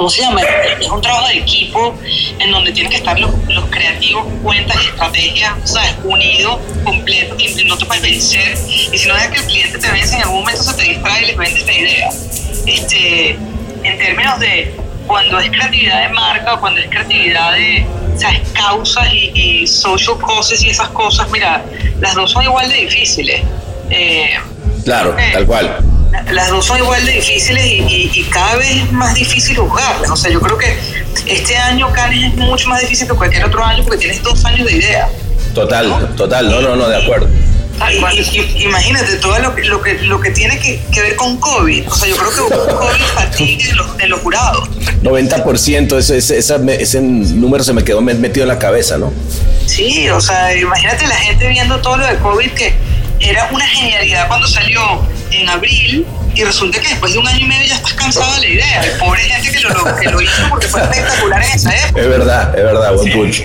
¿cómo 0.01 0.09
se 0.09 0.23
llama? 0.23 0.41
Es 0.79 0.89
un 0.89 0.99
trabajo 0.99 1.27
de 1.27 1.37
equipo 1.37 1.95
en 2.39 2.49
donde 2.49 2.71
tienen 2.71 2.89
que 2.89 2.97
estar 2.97 3.19
los, 3.19 3.29
los 3.49 3.65
creativos, 3.67 4.25
cuentas 4.41 4.75
y 4.83 4.87
estrategias, 4.87 5.53
¿sabes? 5.63 5.95
Unidos, 6.03 6.57
completos, 6.83 7.37
te 7.37 7.85
puedes 7.85 8.01
vencer. 8.01 8.57
Y 8.67 8.97
si 8.97 9.07
no 9.07 9.13
dejas 9.13 9.29
que 9.29 9.37
el 9.41 9.45
cliente 9.45 9.77
te 9.77 9.91
vence, 9.91 10.15
en 10.15 10.23
algún 10.23 10.39
momento 10.39 10.63
se 10.63 10.73
te 10.73 10.89
distrae 10.89 11.21
y 11.21 11.25
les 11.27 11.37
vendes 11.37 11.65
la 11.67 11.73
idea. 11.73 12.09
Este, 12.65 13.29
en 13.83 13.97
términos 13.99 14.39
de 14.39 14.75
cuando 15.05 15.39
es 15.39 15.51
creatividad 15.51 16.01
de 16.01 16.09
marca 16.09 16.55
o 16.55 16.59
cuando 16.59 16.79
es 16.79 16.89
creatividad 16.89 17.53
de 17.53 17.85
¿sabes? 18.17 18.41
causas 18.53 19.07
y, 19.13 19.31
y 19.35 19.67
social 19.67 20.17
causes 20.17 20.63
y 20.63 20.71
esas 20.71 20.89
cosas, 20.89 21.29
mira, 21.29 21.63
las 21.99 22.15
dos 22.15 22.31
son 22.31 22.43
igual 22.43 22.67
de 22.69 22.75
difíciles. 22.75 23.43
Eh, 23.91 24.33
Claro, 24.83 25.15
tal 25.33 25.45
cual. 25.45 25.77
Las 26.31 26.49
dos 26.49 26.65
son 26.65 26.77
igual 26.79 27.05
de 27.05 27.13
difíciles 27.13 27.65
y, 27.65 27.75
y- 27.81 28.11
y 28.13 28.23
cada 28.25 28.55
vez 28.57 28.69
es 28.83 28.91
más 28.91 29.13
difícil 29.15 29.57
jugarlas. 29.57 30.09
O 30.11 30.15
sea, 30.17 30.29
yo 30.31 30.39
creo 30.41 30.57
que 30.57 30.77
este 31.27 31.55
año 31.57 31.91
Cannes 31.93 32.25
es 32.33 32.35
mucho 32.35 32.67
más 32.69 32.81
difícil 32.81 33.07
que 33.07 33.13
cualquier 33.13 33.45
otro 33.45 33.63
año 33.63 33.83
porque 33.83 33.97
tienes 33.99 34.21
dos 34.23 34.43
años 34.45 34.67
de 34.67 34.77
idea. 34.77 35.09
Total, 35.53 36.13
total. 36.15 36.49
No, 36.49 36.61
no, 36.61 36.75
no, 36.75 36.87
de 36.87 36.97
acuerdo. 37.03 37.29
Y- 37.89 38.19
y- 38.19 38.39
y- 38.57 38.63
imagínate 38.63 39.15
todo 39.15 39.39
lo 39.39 39.55
que, 39.55 39.63
lo 39.63 39.81
que, 39.81 39.93
lo 40.03 40.19
que 40.21 40.29
tiene 40.31 40.59
que, 40.59 40.79
que 40.91 41.01
ver 41.01 41.15
con 41.15 41.37
COVID. 41.37 41.87
O 41.89 41.95
sea, 41.95 42.07
yo 42.09 42.15
creo 42.15 42.29
que 42.31 42.41
hubo 42.41 42.77
COVID 42.79 43.01
fatigue 43.15 43.69
en 43.69 43.77
los, 43.77 43.87
en 43.99 44.09
los 44.09 44.19
jurados. 44.19 44.69
90%, 45.01 45.97
ese, 45.97 46.17
ese, 46.17 46.37
ese 46.79 47.01
número 47.01 47.63
se 47.63 47.73
me 47.73 47.83
quedó 47.83 48.01
me- 48.01 48.13
metido 48.13 48.43
en 48.43 48.49
la 48.49 48.59
cabeza, 48.59 48.97
¿no? 48.97 49.11
Sí, 49.65 50.09
o 50.09 50.21
sea, 50.21 50.55
imagínate 50.55 51.07
la 51.07 51.15
gente 51.15 51.47
viendo 51.47 51.79
todo 51.81 51.97
lo 51.97 52.05
de 52.05 52.17
COVID 52.17 52.51
que 52.51 52.73
era 53.19 53.49
una 53.51 53.65
genialidad 53.67 54.27
cuando 54.27 54.47
salió 54.47 54.81
en 55.31 55.49
abril 55.49 56.05
y 56.33 56.43
resulta 56.43 56.79
que 56.79 56.87
después 56.89 57.11
de 57.13 57.19
un 57.19 57.27
año 57.27 57.39
y 57.39 57.47
medio 57.47 57.65
ya 57.67 57.75
estás 57.75 57.93
cansado 57.93 58.33
de 58.35 58.39
la 58.41 58.47
idea. 58.47 58.85
Y 58.85 58.99
pobre 58.99 59.21
gente 59.23 59.51
que 59.51 59.59
lo, 59.59 59.69
lo- 59.69 59.95
que 59.97 60.09
lo 60.09 60.21
hizo 60.21 60.49
porque 60.49 60.67
fue 60.67 60.81
espectacular 60.81 61.41
en 61.43 61.51
esa 61.51 61.75
época. 61.75 62.01
Es 62.01 62.07
verdad, 62.09 62.55
es 62.57 62.63
verdad, 62.63 62.93
buen 62.93 63.11
punto. 63.11 63.37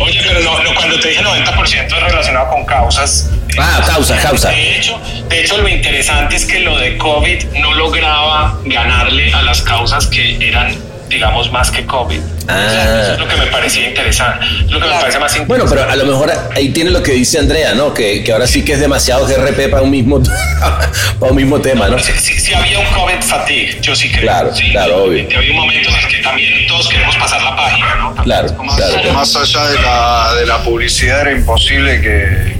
Oye, 0.00 0.20
pero 0.26 0.40
no, 0.40 0.62
no, 0.62 0.74
cuando 0.74 0.98
te 1.00 1.08
dije 1.08 1.22
90% 1.22 1.86
es 1.86 2.02
relacionado 2.02 2.48
con 2.50 2.64
causas. 2.64 3.28
Ah, 3.58 3.82
causa, 3.86 4.16
causa. 4.18 4.50
De 4.50 4.76
hecho, 4.76 5.00
de 5.28 5.40
hecho, 5.44 5.58
lo 5.58 5.68
interesante 5.68 6.36
es 6.36 6.44
que 6.44 6.60
lo 6.60 6.78
de 6.78 6.96
COVID 6.96 7.44
no 7.60 7.74
lograba 7.74 8.58
ganarle 8.64 9.32
a 9.34 9.42
las 9.42 9.62
causas 9.62 10.06
que 10.06 10.38
eran, 10.46 10.74
digamos, 11.08 11.50
más 11.52 11.70
que 11.70 11.84
COVID. 11.86 12.20
Sea, 12.46 13.02
eso 13.02 13.12
es 13.14 13.18
lo 13.18 13.28
que 13.28 13.36
me 13.36 13.46
parecía 13.46 13.88
interesante. 13.88 14.44
Es 14.64 14.70
lo 14.70 14.80
que 14.80 14.86
me 14.86 14.92
parece 14.92 15.18
más 15.18 15.36
interesante. 15.36 15.46
Bueno, 15.46 15.64
pero 15.68 15.90
a 15.90 15.96
lo 15.96 16.04
mejor 16.06 16.32
ahí 16.54 16.70
tiene 16.70 16.90
lo 16.90 17.02
que 17.02 17.12
dice 17.12 17.38
Andrea, 17.38 17.74
¿no? 17.74 17.92
Que, 17.94 18.22
que 18.24 18.32
ahora 18.32 18.46
sí 18.46 18.64
que 18.64 18.72
es 18.74 18.80
demasiado 18.80 19.26
GRP 19.26 19.70
para 19.70 19.82
un 19.82 19.90
mismo, 19.90 20.20
para 21.20 21.30
un 21.32 21.36
mismo 21.36 21.60
tema, 21.60 21.88
¿no? 21.88 21.98
Sí, 21.98 22.12
sí, 22.18 22.38
sí 22.38 22.54
había 22.54 22.78
un 22.78 22.86
COVID 22.86 23.20
fatigue, 23.22 23.78
yo 23.80 23.94
sí 23.94 24.10
creo. 24.10 24.22
Claro, 24.22 24.54
Sí, 24.54 24.70
claro, 24.70 25.04
obvio. 25.04 25.28
que 25.28 25.36
había 25.36 25.52
momentos 25.54 25.92
en 26.02 26.08
que 26.08 26.18
también 26.22 26.66
todos 26.66 26.88
queremos 26.88 27.16
pasar 27.16 27.42
la 27.42 27.56
página, 27.56 27.94
¿no? 27.96 28.14
Claro, 28.22 28.48
claro. 28.76 29.12
Más 29.12 29.36
allá 29.36 29.66
de 29.66 29.78
la, 29.82 30.34
de 30.34 30.46
la 30.46 30.58
publicidad 30.62 31.20
era 31.22 31.32
imposible 31.32 32.00
que, 32.00 32.56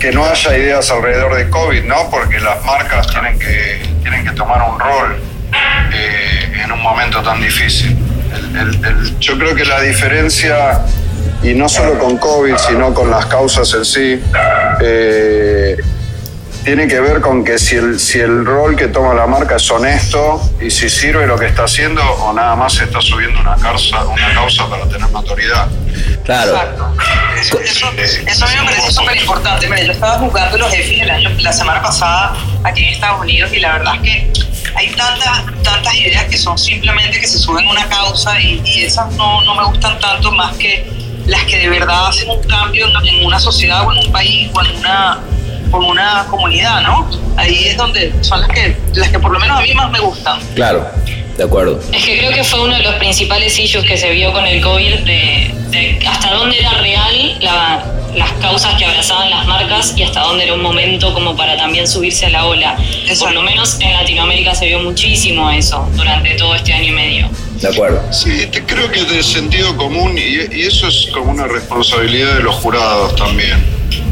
que 0.00 0.12
no 0.12 0.24
haya 0.24 0.56
ideas 0.56 0.90
alrededor 0.90 1.34
de 1.36 1.48
COVID, 1.50 1.82
¿no? 1.84 2.08
Porque 2.10 2.38
las 2.40 2.64
marcas 2.64 3.06
tienen 3.08 3.38
que, 3.38 3.80
tienen 4.02 4.24
que 4.24 4.32
tomar 4.32 4.62
un 4.70 4.78
rol 4.78 5.20
eh, 5.92 6.27
en 6.68 6.72
un 6.72 6.82
momento 6.82 7.22
tan 7.22 7.40
difícil. 7.40 7.96
El- 8.34 8.56
el- 8.56 8.84
el- 8.84 9.18
yo 9.18 9.38
creo 9.38 9.54
que 9.54 9.64
la 9.64 9.80
diferencia, 9.80 10.80
y 11.42 11.54
no 11.54 11.66
solo 11.68 11.98
con 11.98 12.18
COVID, 12.18 12.56
sino 12.56 12.92
con 12.92 13.10
las 13.10 13.24
causas 13.26 13.72
en 13.74 13.84
sí, 13.86 14.22
eh, 14.82 15.76
tiene 16.64 16.86
que 16.86 17.00
ver 17.00 17.22
con 17.22 17.42
que 17.44 17.58
si 17.58 17.76
el, 17.76 17.98
si 17.98 18.18
el 18.20 18.44
rol 18.44 18.76
que 18.76 18.88
toma 18.88 19.14
la 19.14 19.26
marca 19.26 19.56
es 19.56 19.70
honesto 19.70 20.42
y 20.60 20.70
si 20.70 20.90
sirve 20.90 21.26
lo 21.26 21.38
que 21.38 21.46
está 21.46 21.64
haciendo 21.64 22.02
o 22.02 22.32
nada 22.34 22.54
más 22.56 22.78
está 22.78 23.00
subiendo 23.00 23.40
una 23.40 23.56
causa, 23.56 24.04
una 24.04 24.34
causa 24.34 24.68
para 24.68 24.86
tener 24.86 25.10
notoriedad. 25.10 25.68
Claro. 26.26 26.52
Exacto. 26.52 26.94
Eso, 27.40 27.58
eso 27.60 27.86
a 28.44 28.48
mí 28.48 28.54
me 28.60 28.64
parece 28.66 28.92
súper 28.92 29.16
importante. 29.16 29.66
Yo 29.86 29.92
estaba 29.92 30.18
jugando 30.18 30.58
los 30.58 30.70
jefes 30.70 31.00
el 31.00 31.10
año, 31.10 31.30
la 31.38 31.52
semana 31.52 31.80
pasada 31.80 32.34
aquí 32.64 32.84
en 32.84 32.92
Estados 32.92 33.20
Unidos 33.22 33.50
y 33.54 33.60
la 33.60 33.72
verdad 33.78 33.94
es 33.94 34.02
que 34.02 34.32
hay 34.74 34.88
tantas, 34.94 35.44
tantas 35.62 35.94
ideas 35.94 36.24
que 36.24 36.38
son 36.38 36.58
simplemente 36.58 37.20
que 37.20 37.26
se 37.26 37.38
suben 37.38 37.66
a 37.66 37.70
una 37.70 37.88
causa 37.88 38.40
y, 38.40 38.60
esas 38.82 39.12
no, 39.14 39.42
no 39.42 39.54
me 39.54 39.64
gustan 39.64 39.98
tanto 39.98 40.32
más 40.32 40.56
que 40.56 40.90
las 41.26 41.44
que 41.44 41.58
de 41.58 41.68
verdad 41.68 42.08
hacen 42.08 42.28
un 42.30 42.42
cambio 42.44 42.86
en, 42.86 43.26
una 43.26 43.38
sociedad 43.38 43.86
o 43.86 43.92
en 43.92 44.06
un 44.06 44.12
país 44.12 44.50
o 44.54 44.64
en 44.64 44.76
una, 44.76 45.20
una 45.72 46.26
comunidad, 46.30 46.82
¿no? 46.82 47.08
Ahí 47.36 47.68
es 47.68 47.76
donde 47.76 48.12
son 48.22 48.40
las 48.40 48.48
que, 48.48 48.76
las 48.94 49.10
que 49.10 49.18
por 49.18 49.30
lo 49.30 49.38
menos 49.38 49.58
a 49.58 49.62
mí 49.62 49.74
más 49.74 49.90
me 49.90 50.00
gustan. 50.00 50.40
Claro, 50.54 50.86
de 51.38 51.44
acuerdo. 51.44 51.80
Es 51.92 52.04
que 52.04 52.18
creo 52.18 52.32
que 52.32 52.44
fue 52.44 52.60
uno 52.60 52.76
de 52.76 52.82
los 52.82 52.94
principales 52.96 53.58
issues 53.58 53.84
que 53.86 53.96
se 53.96 54.10
vio 54.10 54.32
con 54.32 54.44
el 54.46 54.60
COVID 54.60 54.94
de, 55.06 55.54
de 55.70 56.06
hasta 56.06 56.34
dónde 56.34 56.58
era 56.58 56.72
real 56.82 57.38
la- 57.40 57.94
las 58.16 58.32
causas 58.40 58.74
que 58.76 58.84
abrazaban 58.86 59.30
las 59.30 59.46
marcas 59.46 59.92
y 59.96 60.02
hasta 60.02 60.20
dónde 60.22 60.44
era 60.44 60.54
un 60.54 60.62
momento 60.62 61.12
como 61.14 61.36
para 61.36 61.56
también 61.56 61.86
subirse 61.86 62.26
a 62.26 62.30
la 62.30 62.46
ola. 62.46 62.76
Por 63.20 63.32
lo 63.32 63.42
menos 63.42 63.76
en 63.80 63.92
Latinoamérica 63.92 64.54
se 64.54 64.66
vio 64.66 64.80
muchísimo 64.80 65.48
eso 65.50 65.88
durante 65.94 66.34
todo 66.34 66.54
este 66.56 66.72
año 66.72 66.88
y 66.88 66.92
medio. 66.92 67.30
De 67.60 67.68
acuerdo. 67.68 68.02
Sí, 68.12 68.46
te- 68.50 68.64
creo 68.64 68.90
que 68.90 69.00
es 69.00 69.08
de 69.10 69.22
sentido 69.22 69.76
común 69.76 70.18
y, 70.18 70.56
y 70.56 70.62
eso 70.66 70.88
es 70.88 71.08
como 71.12 71.30
una 71.30 71.46
responsabilidad 71.46 72.34
de 72.34 72.42
los 72.42 72.56
jurados 72.56 73.14
también, 73.14 73.62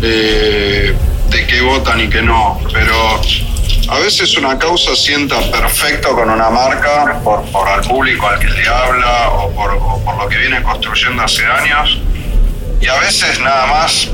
de, 0.01 0.95
de 1.31 1.47
qué 1.49 1.61
votan 1.63 2.01
y 2.05 2.09
qué 2.09 2.23
no. 2.23 2.61
Pero 2.73 3.21
a 3.89 3.99
veces 3.99 4.37
una 4.37 4.59
causa 4.59 4.95
sienta 4.97 5.39
perfecto 5.51 6.15
con 6.15 6.29
una 6.31 6.51
marca 6.51 7.21
por, 7.23 7.43
por 7.51 7.69
al 7.69 7.81
público 7.83 8.27
al 8.29 8.39
que 8.41 8.49
le 8.49 8.67
habla 8.69 9.29
o 9.31 9.51
por, 9.53 9.79
por 10.05 10.17
lo 10.17 10.29
que 10.29 10.39
viene 10.39 10.63
construyendo 10.63 11.23
hace 11.23 11.45
años 11.47 12.01
y 12.81 12.89
a 12.89 12.95
veces 12.99 13.39
nada 13.41 13.67
más 13.67 14.09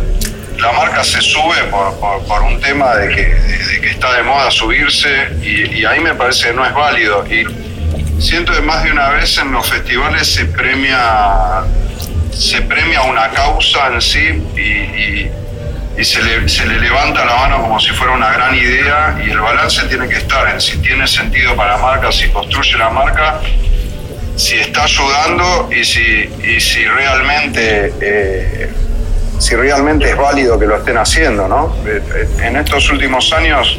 la 0.59 0.73
marca 0.73 1.03
se 1.03 1.21
sube 1.23 1.57
por, 1.71 1.99
por- 2.27 2.43
un 2.43 2.61
tema 2.61 2.95
de 2.97 3.09
que, 3.15 3.23
de- 3.35 3.81
que 3.81 3.91
está 3.91 4.13
de 4.13 4.23
moda 4.23 4.51
subirse 4.51 5.29
y, 5.43 5.79
y 5.81 5.85
ahí 5.87 6.01
me 6.01 6.15
parece 6.15 6.49
que 6.49 6.53
no 6.55 6.65
es 6.67 6.75
válido. 6.75 7.25
Y 7.27 7.45
siento 8.21 8.53
que 8.53 8.61
más 8.61 8.85
de 8.85 8.93
una 8.93 9.09
vez 9.09 9.37
en 9.39 9.51
los 9.53 9.67
festivales 9.69 10.29
se 10.33 10.45
premia 10.45 11.63
se 12.33 12.61
premia 12.63 13.03
una 13.03 13.31
causa 13.31 13.89
en 13.89 14.01
sí 14.03 14.43
y- 14.57 15.31
y 15.97 16.05
se, 16.05 16.23
le, 16.23 16.81
levanta 16.81 17.25
la 17.25 17.37
mano 17.37 17.61
como 17.63 17.79
si 17.79 17.91
fuera 17.91 18.13
una 18.15 18.33
gran 18.33 18.55
idea 18.55 19.19
y 19.25 19.31
el 19.31 19.41
balance 19.41 19.83
tiene 19.89 20.09
que 20.09 20.17
estar 20.17 20.49
en 20.49 20.61
si 20.61 20.79
tiene 20.79 21.07
sentido 21.07 21.55
para 21.55 21.73
la 21.73 21.79
marca, 21.79 22.11
si 22.11 22.29
construye 22.31 22.79
la 22.79 22.89
marca, 22.91 23.41
si 24.37 24.59
está 24.59 24.85
ayudando 24.85 25.69
y 25.71 25.85
si, 25.85 26.01
y 26.43 26.61
si 26.61 26.85
realmente 26.87 27.93
eh, 28.01 28.73
si 29.39 29.55
realmente 29.57 30.09
es 30.09 30.17
válido 30.17 30.59
que 30.59 30.67
lo 30.67 30.77
estén 30.79 30.97
haciendo, 30.99 31.47
¿no? 31.49 31.77
Eh, 31.87 32.01
En 32.43 32.57
estos 32.57 32.89
últimos 32.91 33.33
años, 33.33 33.77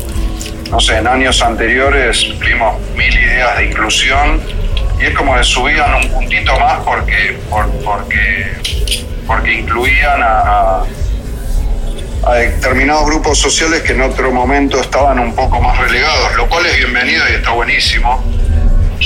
no 0.70 0.80
sé, 0.80 0.98
en 0.98 1.08
años 1.08 1.42
anteriores 1.42 2.28
vimos 2.40 2.80
mil 2.96 3.14
ideas 3.14 3.58
de 3.58 3.66
inclusión 3.68 4.42
y 5.00 5.06
es 5.06 5.16
como 5.16 5.36
que 5.36 5.44
subían 5.44 5.94
un 5.96 6.10
puntito 6.12 6.60
más 6.60 6.80
porque, 6.84 7.38
por- 7.50 7.72
porque, 7.84 8.54
porque 9.26 9.54
incluían 9.54 10.22
a- 10.22 10.84
a 12.26 12.34
determinados 12.36 13.06
grupos 13.06 13.38
sociales 13.38 13.82
que 13.82 13.94
en 13.94 14.02
otro 14.02 14.32
momento 14.32 14.80
estaban 14.80 15.20
un 15.20 15.36
poco 15.36 15.60
más 15.62 15.78
relegados, 15.78 16.36
lo 16.38 16.48
cual 16.48 16.66
es 16.66 16.78
bienvenido 16.78 17.24
y 17.30 17.36
está 17.36 17.52
buenísimo, 17.52 18.24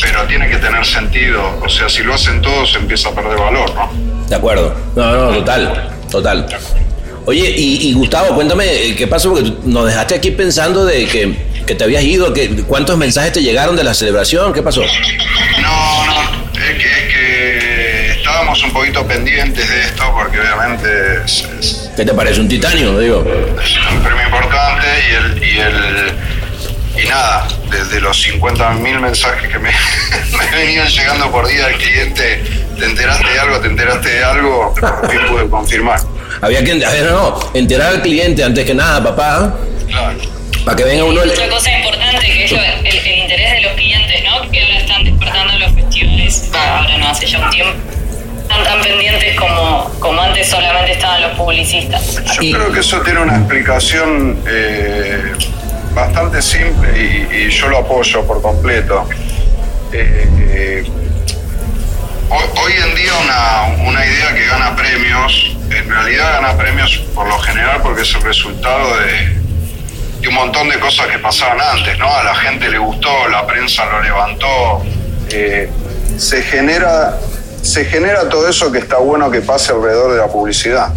pero 0.02 0.24
tiene 0.28 0.48
que 0.50 0.58
tener 0.58 0.86
sentido, 0.86 1.60
o 1.64 1.70
sea, 1.70 1.90
si 1.90 2.04
lo 2.04 2.14
hacen 2.14 2.42
todos 2.42 2.76
empieza 2.76 3.10
a 3.10 3.16
perder 3.16 3.38
valor, 3.38 3.74
¿no? 3.74 3.90
De 4.28 4.36
acuerdo. 4.36 4.76
No, 4.96 5.12
no, 5.32 5.38
total. 5.38 5.90
Total. 6.12 6.48
Oye, 7.26 7.50
y, 7.58 7.90
y 7.90 7.94
Gustavo, 7.94 8.36
cuéntame, 8.36 8.66
eh, 8.66 8.96
¿qué 8.96 9.08
pasó? 9.08 9.32
Porque 9.34 9.52
nos 9.66 9.86
dejaste 9.88 10.16
aquí 10.16 10.32
pensando 10.32 10.86
de 10.86 11.06
que, 11.06 11.36
que 11.66 11.76
te 11.76 11.84
habías 11.84 12.04
ido, 12.04 12.34
que, 12.34 12.64
¿cuántos 12.64 12.98
mensajes 12.98 13.34
te 13.34 13.42
llegaron 13.42 13.76
de 13.76 13.84
la 13.84 13.94
celebración? 13.94 14.54
¿Qué 14.54 14.62
pasó? 14.62 14.82
No, 15.62 16.06
no, 16.06 16.22
es 16.54 16.78
que, 16.78 16.88
es 16.88 17.14
que 17.14 18.12
estábamos 18.20 18.64
un 18.64 18.72
poquito 18.72 19.06
pendientes 19.06 19.68
de 19.68 19.82
esto 19.82 20.04
porque 20.14 20.40
obviamente 20.40 20.88
es- 21.26 21.48
¿Qué 21.98 22.06
te 22.06 22.14
parece? 22.14 22.40
Un 22.40 22.48
titanio, 22.48 22.98
digo. 23.00 23.26
es 23.62 23.78
un 23.92 24.04
premio 24.04 24.24
importante 24.26 24.88
y 25.10 25.14
el... 25.16 25.44
Y 25.44 25.60
el 25.60 26.14
y 27.04 27.08
nada, 27.08 27.48
desde 27.70 28.00
los 28.02 28.18
50.000 28.26 29.00
mensajes 29.00 29.52
que 29.52 29.60
me, 29.60 29.70
me 30.38 30.58
venían 30.58 30.88
llegando 30.88 31.30
por 31.32 31.48
día 31.48 31.68
del 31.68 31.78
cliente, 31.78 32.44
¿te 32.80 32.86
enteraste 32.86 33.30
de 33.34 33.40
algo? 33.40 33.60
¿Te 33.60 33.68
enteraste 33.68 34.10
de 34.10 34.24
algo? 34.24 34.74
Por 34.80 35.12
fin 35.12 35.20
pude 35.28 35.48
confirmar. 35.48 36.00
Había 36.42 36.64
que, 36.64 36.72
a 36.84 36.90
ver, 36.90 37.04
no, 37.12 37.40
enterar 37.54 37.90
al 37.96 38.02
cliente 38.02 38.44
antes 38.44 38.66
que 38.66 38.74
nada, 38.74 39.04
papá, 39.04 39.56
Claro. 39.88 40.18
para 40.66 40.76
que 40.76 40.84
venga 40.86 41.04
uno... 41.04 41.22
Otra 41.22 41.50
cosa 41.50 41.72
importante 41.72 42.26
que 42.26 42.46
es 42.46 42.52
lo- 42.52 42.58
el, 42.64 42.86
el 42.88 43.18
interés 43.20 43.52
de 43.54 43.62
los 43.62 43.72
clientes, 43.74 44.24
¿no? 44.24 44.52
Que 44.52 44.64
ahora 44.64 44.78
están 44.80 45.04
despertando 45.04 45.60
los 45.60 45.74
festivales, 45.76 46.50
ahora 46.54 46.98
no 46.98 47.10
hace 47.10 47.28
ya 47.28 47.38
un 47.40 47.50
tiempo, 47.52 47.74
están 48.48 48.64
tan 48.64 48.82
pendientes 48.82 49.36
como, 49.38 49.92
como 50.00 50.22
antes 50.22 50.48
solamente 50.50 50.94
estaban 50.94 51.22
los 51.22 51.32
publicistas. 51.38 52.16
Yo 52.42 52.58
creo 52.58 52.72
que 52.72 52.80
eso 52.80 53.02
tiene 53.02 53.20
una 53.22 53.38
explicación 53.38 54.42
eh, 54.48 55.34
bastante 55.94 56.42
simple 56.42 56.90
y, 56.98 57.36
y 57.36 57.50
yo 57.50 57.68
lo 57.68 57.80
apoyo 57.80 58.26
por 58.26 58.42
completo. 58.42 59.08
Eh, 59.92 60.28
eh, 60.50 60.84
hoy, 62.30 62.44
hoy 62.64 62.74
en 62.90 62.96
día 62.96 63.12
una, 63.24 63.84
una 63.90 64.06
idea 64.06 64.34
que 64.34 64.46
gana 64.46 64.76
premios, 64.76 65.58
en 65.70 65.90
realidad 65.90 66.42
gana 66.42 66.58
premios 66.58 66.98
por 67.14 67.28
lo 67.28 67.38
general 67.40 67.82
porque 67.82 68.04
es 68.04 68.16
el 68.16 68.22
resultado 68.22 68.98
de, 69.00 69.38
de 70.22 70.28
un 70.30 70.36
montón 70.36 70.70
de 70.70 70.80
cosas 70.80 71.08
que 71.08 71.20
pasaban 71.20 71.60
antes, 71.60 71.98
¿no? 72.00 72.10
A 72.16 72.24
la 72.24 72.36
gente 72.36 72.70
le 72.70 72.78
gustó, 72.78 73.28
la 73.28 73.46
prensa 73.46 73.86
lo 73.86 74.02
levantó. 74.02 74.84
eh, 75.32 75.70
se 76.18 76.42
genera 76.42 77.16
se 77.62 77.86
genera 77.86 78.30
todo 78.30 78.48
eso 78.48 78.72
que 78.72 78.80
está 78.80 78.98
bueno 78.98 79.30
que 79.32 79.42
pase 79.42 79.72
alrededor 79.74 80.12
de 80.14 80.18
la 80.20 80.28
publicidad. 80.28 80.90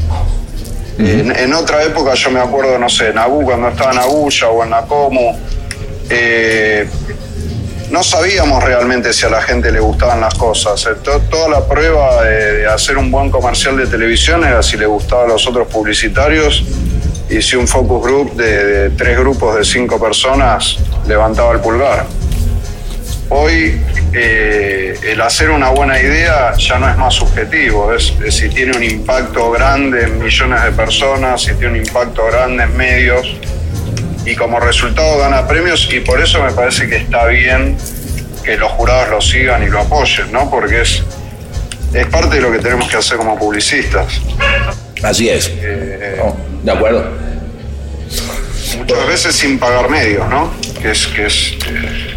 En, 0.98 1.34
en 1.34 1.54
otra 1.54 1.82
época 1.82 2.12
yo 2.14 2.30
me 2.30 2.40
acuerdo, 2.40 2.78
no 2.78 2.88
sé, 2.88 3.08
en 3.08 3.18
Abu, 3.18 3.42
cuando 3.42 3.68
estaba 3.68 3.92
en 3.92 3.98
Agulla 3.98 4.48
o 4.50 4.62
en 4.64 4.70
Nacomu, 4.70 5.34
eh, 6.10 6.86
no 7.90 8.02
sabíamos 8.04 8.62
realmente 8.62 9.12
si 9.12 9.24
a 9.26 9.30
la 9.30 9.40
gente 9.42 9.72
le 9.72 9.80
gustaban 9.80 10.20
las 10.20 10.34
cosas. 10.34 10.84
Eh, 10.86 10.90
to- 11.02 11.20
toda 11.30 11.48
la 11.48 11.66
prueba 11.66 12.22
de, 12.24 12.52
de 12.58 12.66
hacer 12.68 12.98
un 12.98 13.10
buen 13.10 13.30
comercial 13.30 13.76
de 13.78 13.86
televisión 13.86 14.44
era 14.44 14.62
si 14.62 14.76
le 14.76 14.86
gustaba 14.86 15.24
a 15.24 15.28
los 15.28 15.46
otros 15.48 15.66
publicitarios 15.68 16.64
y 17.30 17.40
si 17.42 17.56
un 17.56 17.66
focus 17.66 18.02
group 18.02 18.34
de, 18.36 18.64
de 18.64 18.90
tres 18.90 19.18
grupos 19.18 19.56
de 19.56 19.64
cinco 19.64 19.98
personas 19.98 20.76
levantaba 21.08 21.52
el 21.52 21.60
pulgar. 21.60 22.04
Hoy 23.30 23.80
eh, 24.12 24.98
el 25.04 25.20
hacer 25.20 25.50
una 25.50 25.68
buena 25.70 26.00
idea 26.00 26.52
ya 26.58 26.78
no 26.80 26.90
es 26.90 26.96
más 26.96 27.14
subjetivo, 27.14 27.92
es, 27.94 28.12
es 28.24 28.34
si 28.34 28.48
tiene 28.48 28.76
un 28.76 28.82
impacto 28.82 29.52
grande 29.52 30.02
en 30.02 30.18
millones 30.18 30.64
de 30.64 30.72
personas, 30.72 31.42
si 31.42 31.54
tiene 31.54 31.78
un 31.78 31.86
impacto 31.86 32.26
grande 32.26 32.64
en 32.64 32.76
medios 32.76 33.36
y 34.26 34.34
como 34.34 34.58
resultado 34.58 35.18
gana 35.18 35.46
premios 35.46 35.88
y 35.92 36.00
por 36.00 36.20
eso 36.20 36.42
me 36.42 36.50
parece 36.50 36.88
que 36.88 36.96
está 36.96 37.26
bien 37.26 37.76
que 38.44 38.56
los 38.56 38.72
jurados 38.72 39.08
lo 39.10 39.20
sigan 39.20 39.62
y 39.62 39.66
lo 39.68 39.80
apoyen, 39.80 40.32
¿no? 40.32 40.50
Porque 40.50 40.80
es, 40.82 41.02
es 41.94 42.06
parte 42.06 42.36
de 42.36 42.42
lo 42.42 42.50
que 42.50 42.58
tenemos 42.58 42.88
que 42.88 42.96
hacer 42.96 43.16
como 43.16 43.38
publicistas. 43.38 44.20
Así 45.04 45.28
es. 45.28 45.50
Eh, 45.54 46.16
No, 46.18 46.36
de 46.64 46.72
acuerdo. 46.72 47.04
muchas 48.76 49.06
veces 49.06 49.36
sin 49.36 49.58
pagar 49.58 49.88
medios, 49.88 50.28
¿no? 50.28 50.52
Que 50.82 50.90
es, 50.90 51.06
que 51.06 51.26
es 51.26 51.52
eh, 51.68 52.09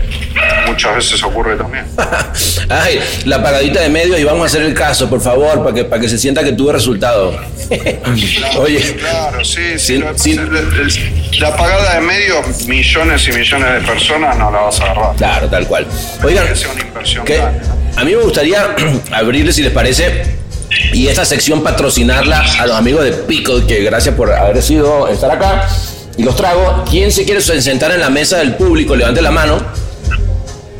muchas 0.67 0.95
veces 0.95 1.23
ocurre 1.23 1.55
también. 1.55 1.85
Ay, 2.69 2.99
la 3.25 3.41
pagadita 3.43 3.81
de 3.81 3.89
medios 3.89 4.19
y 4.19 4.23
vamos 4.23 4.43
a 4.43 4.45
hacer 4.47 4.61
el 4.63 4.73
caso, 4.73 5.09
por 5.09 5.21
favor, 5.21 5.63
para 5.63 5.73
que, 5.75 5.83
para 5.85 6.01
que 6.01 6.09
se 6.09 6.17
sienta 6.17 6.43
que 6.43 6.51
tuve 6.53 6.73
resultado. 6.73 7.35
Oye, 8.59 8.79
Claro, 8.99 9.43
sí, 9.43 9.77
sí. 9.77 9.97
Sin- 9.97 10.17
sin- 10.17 10.39
el- 10.39 10.55
el- 10.55 11.39
la 11.39 11.55
pagada 11.55 11.95
de 11.95 12.01
medios, 12.01 12.65
millones 12.67 13.27
y 13.27 13.31
millones 13.31 13.73
de 13.73 13.87
personas 13.87 14.37
no 14.37 14.51
la 14.51 14.61
vas 14.61 14.79
a 14.79 14.83
agarrar. 14.85 15.15
claro, 15.15 15.47
tal 15.47 15.67
cual. 15.67 15.87
Oigan, 16.23 16.47
Que 16.47 16.55
sea 16.55 16.69
una 16.71 16.81
inversión 16.81 17.25
que 17.25 17.37
grande, 17.37 17.59
¿no? 17.67 18.01
a 18.01 18.03
mí 18.03 18.11
me 18.15 18.21
gustaría 18.23 18.75
abrirle, 19.11 19.51
si 19.53 19.61
les 19.63 19.71
parece, 19.71 20.25
y 20.93 21.07
esta 21.07 21.25
sección 21.25 21.63
patrocinarla 21.63 22.43
a 22.59 22.67
los 22.67 22.75
amigos 22.77 23.03
de 23.05 23.11
Pickle, 23.11 23.65
que 23.67 23.83
gracias 23.83 24.15
por 24.15 24.31
haber 24.31 24.61
sido, 24.61 25.07
estar 25.07 25.29
acá. 25.31 25.67
Y 26.15 26.21
los 26.23 26.35
trago. 26.35 26.83
¿Quién 26.89 27.11
se 27.11 27.25
quiere 27.25 27.41
sentar 27.41 27.91
en 27.91 27.99
la 27.99 28.09
mesa 28.11 28.37
del 28.37 28.53
público? 28.55 28.95
Levante 28.95 29.19
la 29.21 29.31
mano. 29.31 29.57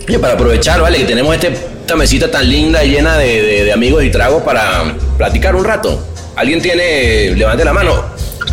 Oye, 0.08 0.20
para 0.20 0.34
aprovechar, 0.34 0.82
¿vale? 0.82 0.98
Que 1.00 1.06
tenemos 1.06 1.34
este, 1.36 1.48
esta 1.50 1.96
mesita 1.96 2.30
tan 2.30 2.50
linda 2.50 2.84
y 2.84 2.90
llena 2.92 3.18
de, 3.18 3.42
de- 3.42 3.64
de 3.66 3.72
amigos 3.74 4.04
y 4.04 4.10
tragos 4.12 4.44
para 4.44 4.84
platicar 5.18 5.56
un 5.56 5.64
rato. 5.64 6.06
¿Alguien 6.36 6.62
tiene, 6.62 7.32
levante 7.36 7.64
la 7.64 7.74
mano? 7.74 8.06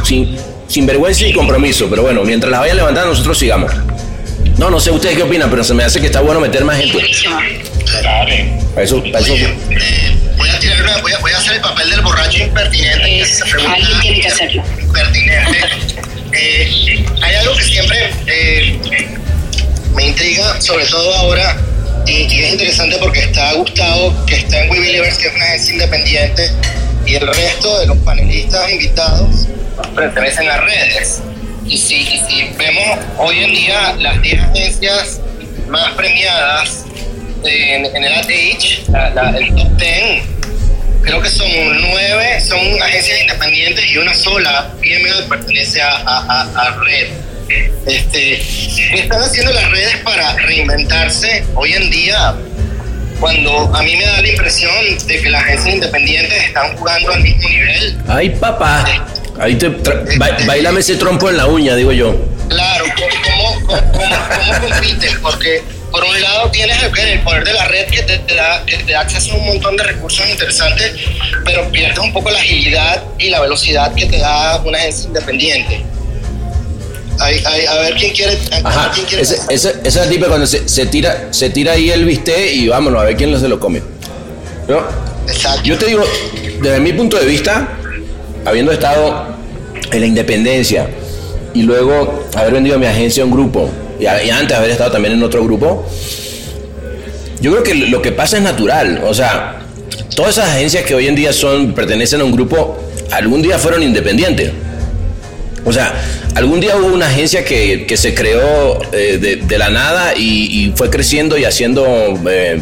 Sin, 0.04 0.36
sin 0.68 0.86
vergüenza 0.86 1.24
y 1.26 1.32
compromiso, 1.32 1.88
pero 1.90 2.02
bueno, 2.02 2.22
mientras 2.24 2.50
la 2.50 2.60
vayan 2.60 2.76
levantando, 2.76 3.10
nosotros 3.10 3.38
sigamos. 3.38 3.72
No, 4.58 4.70
no 4.70 4.78
sé 4.78 4.90
ustedes 4.90 5.16
qué 5.16 5.22
opinan, 5.22 5.48
pero 5.50 5.64
se 5.64 5.74
me 5.74 5.82
hace 5.84 6.00
que 6.00 6.06
está 6.06 6.20
bueno 6.20 6.38
meter 6.40 6.64
más 6.64 6.76
gente. 6.78 6.98
Para 8.02 8.82
eso, 8.84 9.02
para 9.02 9.18
eso- 9.18 9.32
Oye, 9.32 9.44
eh, 9.70 10.16
voy 10.36 10.48
a 10.48 10.58
tirar 10.58 10.82
una- 10.82 10.98
voy 10.98 11.12
a, 11.12 11.18
voy 11.18 11.32
a 11.32 11.38
hacer 11.38 11.54
el 11.54 11.60
papel 11.60 11.90
del 11.90 12.00
borracho 12.02 12.38
imper- 12.38 12.70
esa 13.22 13.44
pregunta 13.46 13.74
Alguien 13.74 14.00
tiene 14.00 14.20
que 14.20 14.28
hacerlo. 14.28 14.62
pertinente. 14.92 15.58
Eh, 16.32 17.04
hay 17.22 17.34
algo 17.34 17.56
que 17.56 17.64
siempre 17.64 18.10
eh, 18.26 18.78
intriga, 20.02 20.60
sobre 20.60 20.86
todo 20.86 21.14
ahora, 21.14 21.56
y, 22.06 22.42
es 22.42 22.52
interesante 22.52 22.96
porque 22.98 23.20
está 23.20 23.52
Gustavo, 23.54 24.14
que 24.26 24.36
está 24.36 24.62
en 24.62 24.70
We 24.70 24.80
Believers, 24.80 25.18
que 25.18 25.28
es 25.28 25.34
una 25.34 25.44
agencia 25.44 25.74
independiente, 25.74 26.50
y 27.06 27.14
el 27.14 27.26
resto 27.26 27.78
de 27.80 27.86
los 27.86 27.98
panelistas 27.98 28.70
invitados 28.70 29.46
pertenecen 29.94 30.48
a 30.48 30.58
redes. 30.58 31.22
Y 31.66 31.76
si, 31.76 32.50
vemos 32.56 32.98
hoy 33.18 33.44
en 33.44 33.50
día 33.52 33.96
las 33.98 34.20
10 34.22 34.40
agencias 34.40 35.20
más 35.68 35.92
premiadas 35.92 36.84
en, 37.44 38.04
el 38.04 38.14
ATH, 38.14 39.36
el 39.36 39.54
top 39.54 39.76
10, 39.76 40.22
creo 41.02 41.22
que 41.22 41.30
son 41.30 41.48
nueve, 41.80 42.40
son 42.40 42.58
agencias 42.82 43.20
independientes 43.20 43.84
y 43.86 43.98
una 43.98 44.14
sola 44.14 44.70
PML 44.80 45.28
pertenece 45.28 45.80
a 45.80 46.76
red. 46.84 47.29
Este, 47.86 48.42
¿Qué 48.90 49.00
están 49.00 49.20
haciendo 49.22 49.52
las 49.52 49.70
redes 49.70 49.96
para 50.04 50.34
reinventarse 50.36 51.44
hoy 51.54 51.72
en 51.74 51.90
día? 51.90 52.34
Cuando 53.18 53.74
a 53.74 53.82
mí 53.82 53.96
me 53.96 54.04
da 54.06 54.20
la 54.22 54.28
impresión 54.28 54.72
de 55.06 55.20
que 55.20 55.28
las 55.30 55.42
agencias 55.42 55.74
independientes 55.74 56.42
están 56.44 56.74
jugando 56.76 57.12
al 57.12 57.20
mismo 57.22 57.48
nivel. 57.48 57.98
Ay, 58.08 58.30
papá. 58.30 58.86
Ahí 59.38 59.56
te 59.56 59.68
ba- 59.68 60.36
bailame 60.46 60.80
ese 60.80 60.96
trompo 60.96 61.28
en 61.30 61.36
la 61.36 61.46
uña, 61.46 61.74
digo 61.76 61.92
yo. 61.92 62.14
Claro, 62.48 62.84
¿cómo, 62.96 63.56
cómo, 63.66 63.82
cómo, 63.92 64.16
cómo 64.28 64.68
compites? 64.68 65.14
Porque 65.22 65.62
por 65.90 66.02
un 66.04 66.20
lado 66.20 66.50
tienes 66.50 66.82
el, 66.82 66.98
el 66.98 67.20
poder 67.20 67.44
de 67.44 67.52
la 67.52 67.66
red 67.68 67.86
que 67.86 68.02
te, 68.02 68.18
te 68.18 68.34
da, 68.34 68.64
que 68.66 68.76
te 68.78 68.92
da 68.92 69.00
acceso 69.00 69.32
a 69.32 69.36
un 69.36 69.46
montón 69.46 69.76
de 69.76 69.84
recursos 69.84 70.26
interesantes, 70.28 70.92
pero 71.44 71.70
pierdes 71.70 71.98
un 71.98 72.12
poco 72.12 72.30
la 72.30 72.38
agilidad 72.38 73.02
y 73.18 73.28
la 73.30 73.40
velocidad 73.40 73.94
que 73.94 74.06
te 74.06 74.18
da 74.18 74.56
una 74.62 74.78
agencia 74.78 75.08
independiente. 75.08 75.82
A 77.18 77.78
ver 77.82 77.94
quién 77.98 78.12
quiere. 78.14 78.38
Ajá. 78.64 78.90
quién 78.94 79.06
quiere 79.06 79.22
Ese, 79.22 79.38
ese, 79.50 79.74
esa 79.84 80.08
tipa 80.08 80.28
cuando 80.28 80.46
se, 80.46 80.68
se 80.68 80.86
tira, 80.86 81.28
se 81.32 81.50
tira 81.50 81.72
ahí 81.72 81.90
el 81.90 82.04
bistec 82.04 82.54
y 82.54 82.68
vámonos 82.68 83.00
a 83.02 83.04
ver 83.04 83.16
quién 83.16 83.38
se 83.38 83.48
lo 83.48 83.58
come. 83.60 83.82
¿No? 84.68 84.78
Exacto. 85.26 85.62
Yo 85.64 85.76
te 85.78 85.86
digo, 85.86 86.02
desde 86.62 86.80
mi 86.80 86.92
punto 86.92 87.18
de 87.18 87.26
vista, 87.26 87.68
habiendo 88.44 88.72
estado 88.72 89.26
en 89.92 90.00
la 90.00 90.06
independencia 90.06 90.88
y 91.52 91.62
luego 91.62 92.24
haber 92.34 92.54
vendido 92.54 92.78
mi 92.78 92.86
agencia 92.86 93.22
a 93.22 93.26
un 93.26 93.32
grupo 93.32 93.68
y, 93.98 94.06
a- 94.06 94.22
y 94.24 94.30
antes 94.30 94.56
haber 94.56 94.70
estado 94.70 94.92
también 94.92 95.14
en 95.14 95.22
otro 95.22 95.44
grupo, 95.44 95.86
yo 97.40 97.50
creo 97.52 97.62
que 97.62 97.74
lo 97.74 98.00
que 98.02 98.12
pasa 98.12 98.36
es 98.38 98.42
natural. 98.42 99.02
O 99.06 99.12
sea, 99.14 99.60
todas 100.14 100.38
esas 100.38 100.50
agencias 100.50 100.84
que 100.84 100.94
hoy 100.94 101.06
en 101.08 101.14
día 101.16 101.32
son 101.32 101.72
pertenecen 101.74 102.20
a 102.20 102.24
un 102.24 102.32
grupo, 102.32 102.78
algún 103.10 103.42
día 103.42 103.58
fueron 103.58 103.82
independientes. 103.82 104.52
O 105.64 105.72
sea, 105.72 105.92
algún 106.34 106.60
día 106.60 106.76
hubo 106.76 106.86
una 106.86 107.06
agencia 107.06 107.44
que, 107.44 107.84
que 107.86 107.96
se 107.96 108.14
creó 108.14 108.80
eh, 108.92 109.18
de, 109.46 109.58
la 109.58 109.70
nada 109.70 110.14
y, 110.16 110.72
fue 110.74 110.88
creciendo 110.90 111.36
y 111.36 111.44
haciendo, 111.44 111.86
eh, 112.28 112.60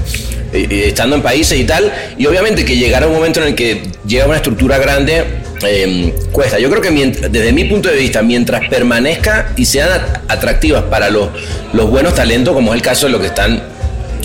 estando 0.53 1.16
en 1.16 1.22
países 1.22 1.59
y 1.59 1.64
tal. 1.64 1.92
Y 2.18 2.26
obviamente 2.26 2.64
que 2.64 2.76
llegara 2.76 3.07
un 3.07 3.14
momento 3.14 3.40
en 3.40 3.49
el 3.49 3.55
que 3.55 3.82
llega 4.07 4.26
una 4.26 4.36
estructura 4.36 4.78
grande, 4.78 5.24
eh, 5.66 6.12
cuesta. 6.32 6.59
Yo 6.59 6.68
creo 6.70 6.82
que 6.82 6.90
mient- 6.90 7.28
desde 7.30 7.53
mi 7.53 7.64
punto 7.64 7.88
de 7.88 7.96
vista, 7.96 8.22
mientras 8.22 8.68
permanezca 8.68 9.53
y 9.57 9.64
sean 9.64 9.90
at- 9.90 10.20
atractivas 10.28 10.84
para 10.84 11.09
los, 11.11 11.28
los 11.72 11.88
buenos 11.90 12.14
talentos, 12.14 12.55
como 12.55 12.72
es 12.72 12.78
el 12.78 12.82
caso 12.82 13.07
de 13.07 13.12
los 13.12 13.20
que 13.20 13.28
están 13.28 13.62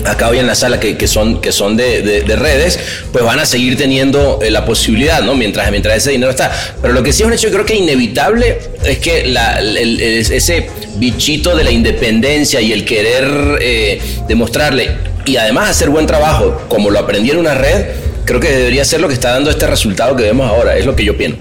acá 0.04 0.28
hoy 0.28 0.38
en 0.38 0.46
la 0.46 0.54
sala 0.54 0.78
que, 0.80 0.96
que 0.96 1.08
son, 1.08 1.40
que 1.40 1.50
son 1.52 1.76
de, 1.76 2.02
de- 2.02 2.22
de 2.22 2.36
redes, 2.36 2.78
pues 3.12 3.24
van 3.24 3.38
a 3.40 3.46
seguir 3.46 3.76
teniendo 3.76 4.38
eh, 4.42 4.50
la 4.50 4.64
posibilidad, 4.64 5.22
¿no? 5.22 5.34
Mientras, 5.34 5.70
mientras 5.70 5.96
ese 5.98 6.10
dinero 6.10 6.30
está. 6.30 6.50
Pero 6.82 6.92
lo 6.94 7.02
que 7.02 7.12
sí 7.12 7.22
es 7.22 7.26
un 7.26 7.32
hecho, 7.32 7.50
creo 7.50 7.64
que 7.64 7.74
inevitable, 7.74 8.58
es 8.84 8.98
que 8.98 9.20
el- 9.22 10.00
ese 10.00 10.68
bichito 10.96 11.56
de 11.56 11.64
la 11.64 11.70
independencia 11.70 12.60
y 12.60 12.72
el 12.72 12.84
querer 12.84 13.58
eh, 13.60 14.00
demostrarle 14.28 14.90
y 15.26 15.36
además 15.36 15.70
hacer 15.70 15.88
buen 15.90 16.06
trabajo, 16.06 16.62
como 16.68 16.90
lo 16.90 16.98
aprendí 16.98 17.30
en 17.30 17.38
una 17.38 17.54
red, 17.54 17.86
creo 18.26 18.40
que 18.40 18.50
debería 18.50 18.84
ser 18.84 19.00
lo 19.00 19.08
que 19.08 19.14
está 19.14 19.30
dando 19.32 19.50
este 19.50 19.66
resultado 19.66 20.14
que 20.16 20.22
vemos 20.24 20.48
ahora, 20.48 20.76
es 20.76 20.84
lo 20.86 20.94
que 20.94 21.04
yo 21.04 21.16
pienso. 21.16 21.38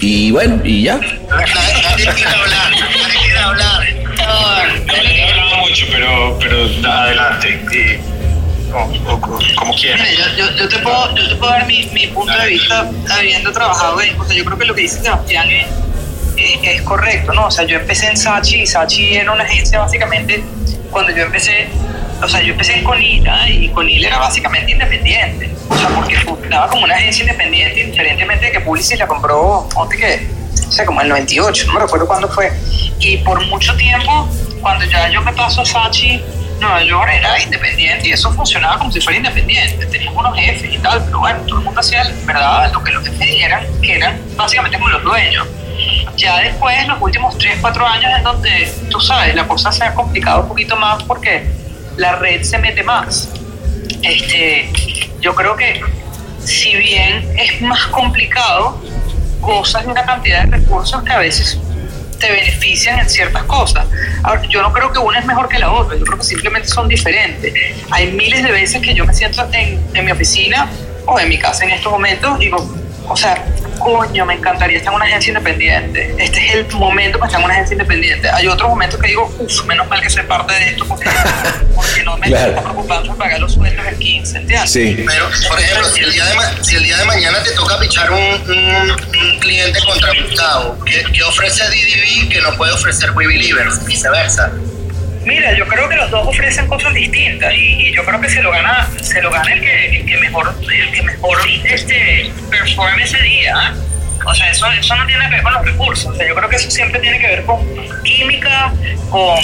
Y 0.00 0.30
bueno, 0.30 0.60
y 0.64 0.82
ya. 0.84 1.00
Quiere 3.24 3.38
hablar, 3.40 3.84
quiere 4.28 4.44
hablar. 4.44 4.80
No 4.86 5.02
le 5.02 5.18
he 5.18 5.30
hablado 5.30 5.56
mucho, 5.58 5.86
pero, 5.90 6.38
pero 6.40 6.90
adelante. 6.92 7.60
Y, 7.72 8.72
o- 8.72 9.12
o- 9.12 9.20
como 9.56 9.74
quieras. 9.74 10.00
Mira, 10.10 10.28
yo, 10.36 10.50
yo, 10.50 10.56
yo 10.56 10.68
te 10.68 10.78
puedo, 10.80 11.14
yo 11.16 11.28
te 11.28 11.34
puedo 11.36 11.52
dar 11.52 11.66
mi, 11.66 11.86
mi 11.92 12.06
punto 12.08 12.32
de 12.32 12.48
vista 12.48 12.90
habiendo 13.10 13.52
trabajado 13.52 14.00
en, 14.02 14.18
o 14.20 14.24
sea, 14.24 14.36
yo 14.36 14.44
creo 14.44 14.58
que 14.58 14.64
lo 14.66 14.74
que 14.74 14.82
dice 14.82 15.00
Sebastián 15.02 15.48
es, 15.50 15.66
es, 16.36 16.58
es 16.62 16.82
correcto, 16.82 17.32
¿no? 17.32 17.46
O 17.46 17.50
sea, 17.50 17.64
yo 17.64 17.78
empecé 17.78 18.08
en 18.08 18.16
Sachi 18.16 18.62
y 18.62 18.66
Sachi 18.66 19.14
era 19.16 19.32
una 19.32 19.44
agencia 19.44 19.78
básicamente, 19.78 20.42
cuando 20.90 21.14
yo 21.16 21.22
empecé, 21.24 21.68
o 22.22 22.28
sea, 22.28 22.42
yo 22.42 22.52
empecé 22.52 22.74
en 22.76 22.84
Conila 22.84 23.48
y 23.48 23.68
Conila 23.70 24.08
era 24.08 24.18
básicamente 24.18 24.72
independiente, 24.72 25.50
o 25.68 25.76
sea, 25.76 25.88
porque 25.88 26.16
funcionaba 26.18 26.68
como 26.68 26.84
una 26.84 26.94
agencia 26.94 27.22
independiente, 27.22 27.80
indiferentemente 27.80 28.46
de 28.46 28.52
que 28.52 28.60
Publicis 28.60 28.98
la 28.98 29.06
compró, 29.06 29.66
ponte 29.74 29.96
que, 29.96 30.28
o 30.66 30.72
sea, 30.72 30.86
como 30.86 31.00
en 31.00 31.06
el 31.06 31.10
98, 31.10 31.66
no 31.66 31.72
me 31.74 31.80
recuerdo 31.80 32.06
cuándo 32.06 32.28
fue, 32.28 32.52
y 32.98 33.18
por 33.18 33.44
mucho 33.46 33.76
tiempo, 33.76 34.28
cuando 34.60 34.84
ya 34.86 35.08
yo 35.08 35.22
me 35.22 35.32
paso 35.32 35.62
a 35.62 35.64
Sachi, 35.64 36.22
Nueva 36.60 36.82
York 36.82 37.08
era 37.12 37.40
independiente 37.40 38.08
y 38.08 38.12
eso 38.12 38.32
funcionaba 38.32 38.78
como 38.78 38.90
si 38.90 39.00
fuera 39.00 39.16
independiente. 39.16 39.86
Teníamos 39.86 40.18
unos 40.18 40.36
jefes 40.36 40.74
y 40.74 40.78
tal, 40.78 41.04
pero 41.04 41.20
bueno, 41.20 41.40
todo 41.46 41.58
el 41.58 41.64
mundo 41.64 41.80
hacía, 41.80 42.02
¿verdad?, 42.24 42.72
lo 42.72 42.82
que 42.82 42.90
los 42.90 43.04
jefes 43.04 43.20
dijeran, 43.20 43.64
que 43.80 43.94
eran 43.94 44.20
básicamente 44.36 44.76
como 44.78 44.90
los 44.90 45.02
dueños. 45.02 45.46
Ya 46.16 46.38
después, 46.40 46.86
los 46.88 47.00
últimos 47.00 47.38
3, 47.38 47.58
4 47.60 47.86
años, 47.86 48.10
es 48.16 48.24
donde, 48.24 48.74
tú 48.90 49.00
sabes, 49.00 49.36
la 49.36 49.46
cosa 49.46 49.70
se 49.70 49.84
ha 49.84 49.94
complicado 49.94 50.42
un 50.42 50.48
poquito 50.48 50.74
más 50.76 51.02
porque 51.04 51.46
la 51.96 52.16
red 52.16 52.42
se 52.42 52.58
mete 52.58 52.82
más. 52.82 53.28
Este, 54.02 54.70
yo 55.20 55.34
creo 55.34 55.56
que 55.56 55.80
si 56.40 56.74
bien 56.76 57.36
es 57.38 57.60
más 57.62 57.86
complicado, 57.86 58.82
gozas 59.40 59.84
de 59.84 59.90
una 59.90 60.04
cantidad 60.04 60.44
de 60.44 60.58
recursos 60.58 61.02
que 61.02 61.12
a 61.12 61.18
veces 61.18 61.58
te 62.18 62.30
benefician 62.30 62.98
en 62.98 63.08
ciertas 63.08 63.44
cosas. 63.44 63.86
Ahora, 64.22 64.42
yo 64.48 64.60
no 64.60 64.72
creo 64.72 64.92
que 64.92 64.98
una 64.98 65.20
es 65.20 65.26
mejor 65.26 65.48
que 65.48 65.58
la 65.58 65.70
otra, 65.70 65.96
yo 65.96 66.04
creo 66.04 66.18
que 66.18 66.24
simplemente 66.24 66.68
son 66.68 66.88
diferentes. 66.88 67.52
Hay 67.90 68.12
miles 68.12 68.42
de 68.42 68.50
veces 68.50 68.82
que 68.82 68.94
yo 68.94 69.04
me 69.04 69.14
siento 69.14 69.46
en, 69.52 69.80
en 69.94 70.04
mi 70.04 70.10
oficina 70.10 70.68
o 71.06 71.18
en 71.18 71.28
mi 71.28 71.38
casa 71.38 71.64
en 71.64 71.70
estos 71.70 71.90
momentos 71.90 72.38
digo, 72.38 72.68
o 73.08 73.16
sea, 73.16 73.44
coño, 73.78 74.26
me 74.26 74.34
encantaría 74.34 74.78
estar 74.78 74.92
en 74.92 74.96
una 74.96 75.04
agencia 75.06 75.30
independiente. 75.30 76.14
Este 76.18 76.46
es 76.46 76.54
el 76.54 76.66
momento 76.74 77.18
para 77.18 77.28
estar 77.28 77.40
en 77.40 77.44
una 77.46 77.54
agencia 77.54 77.74
independiente. 77.74 78.28
Hay 78.30 78.46
otros 78.46 78.68
momentos 78.68 79.00
que 79.00 79.08
digo, 79.08 79.32
uff, 79.38 79.64
menos 79.66 79.88
mal 79.88 80.00
que 80.00 80.10
soy 80.10 80.22
parte 80.24 80.54
de 80.54 80.68
esto 80.70 80.84
porque, 80.86 81.08
porque 81.74 82.02
no 82.04 82.16
me 82.18 82.26
Claro. 82.28 82.50
está 82.50 82.62
preocupando 82.62 83.08
por 83.08 83.16
pagar 83.18 83.40
los 83.40 83.52
sueldos 83.54 83.84
del 83.84 83.98
15, 83.98 84.38
¿entiendes? 84.38 84.70
Sí. 84.70 85.04
Pero, 85.06 85.30
por 85.48 85.60
ejemplo, 85.60 85.88
si 85.88 86.00
el 86.02 86.12
día 86.12 86.24
de, 86.26 86.34
ma- 86.34 86.52
si 86.62 86.76
el 86.76 86.82
día 86.84 86.96
de 86.98 87.04
mañana 87.04 87.42
te 87.42 87.52
toca 87.52 87.78
pichar 87.78 88.10
un, 88.10 88.18
un, 88.18 88.90
un 88.90 89.38
cliente 89.40 89.78
contra 89.86 90.10
Gustavo, 90.22 90.78
¿qué, 90.84 91.04
qué 91.12 91.22
ofrece 91.22 91.64
DDB 91.64 92.28
que 92.30 92.40
no 92.42 92.56
puede 92.56 92.72
ofrecer 92.72 93.10
We 93.12 93.26
Believers? 93.26 93.84
Viceversa. 93.86 94.52
Mira, 95.28 95.52
yo 95.52 95.66
creo 95.66 95.86
que 95.90 95.96
los 95.96 96.10
dos 96.10 96.26
ofrecen 96.26 96.66
cosas 96.68 96.94
distintas 96.94 97.52
y, 97.54 97.92
yo 97.92 98.02
creo 98.02 98.18
que 98.18 98.30
se 98.30 98.40
lo 98.42 98.50
gana, 98.50 98.88
se 99.02 99.20
lo 99.20 99.30
gana 99.30 99.52
el 99.52 99.60
que, 99.60 99.96
el 99.98 100.06
que 100.06 100.16
mejor, 100.16 100.54
el 100.62 100.90
que 100.90 101.02
mejor 101.02 101.36
este, 101.64 102.32
performe 102.50 103.02
ese 103.02 103.20
día. 103.22 103.52
¿ah? 103.54 103.74
O 104.26 104.34
sea, 104.34 104.50
eso, 104.50 104.66
eso 104.72 104.96
no 104.96 105.04
tiene 105.06 105.26
que 105.26 105.30
ver 105.32 105.42
con 105.42 105.52
los 105.52 105.66
recursos. 105.66 106.06
O 106.06 106.16
sea, 106.16 106.26
yo 106.26 106.34
creo 106.34 106.48
que 106.48 106.56
eso 106.56 106.70
siempre 106.70 106.98
tiene 107.00 107.18
que 107.18 107.26
ver 107.26 107.44
con 107.44 107.58
química, 108.04 108.72
con 109.10 109.38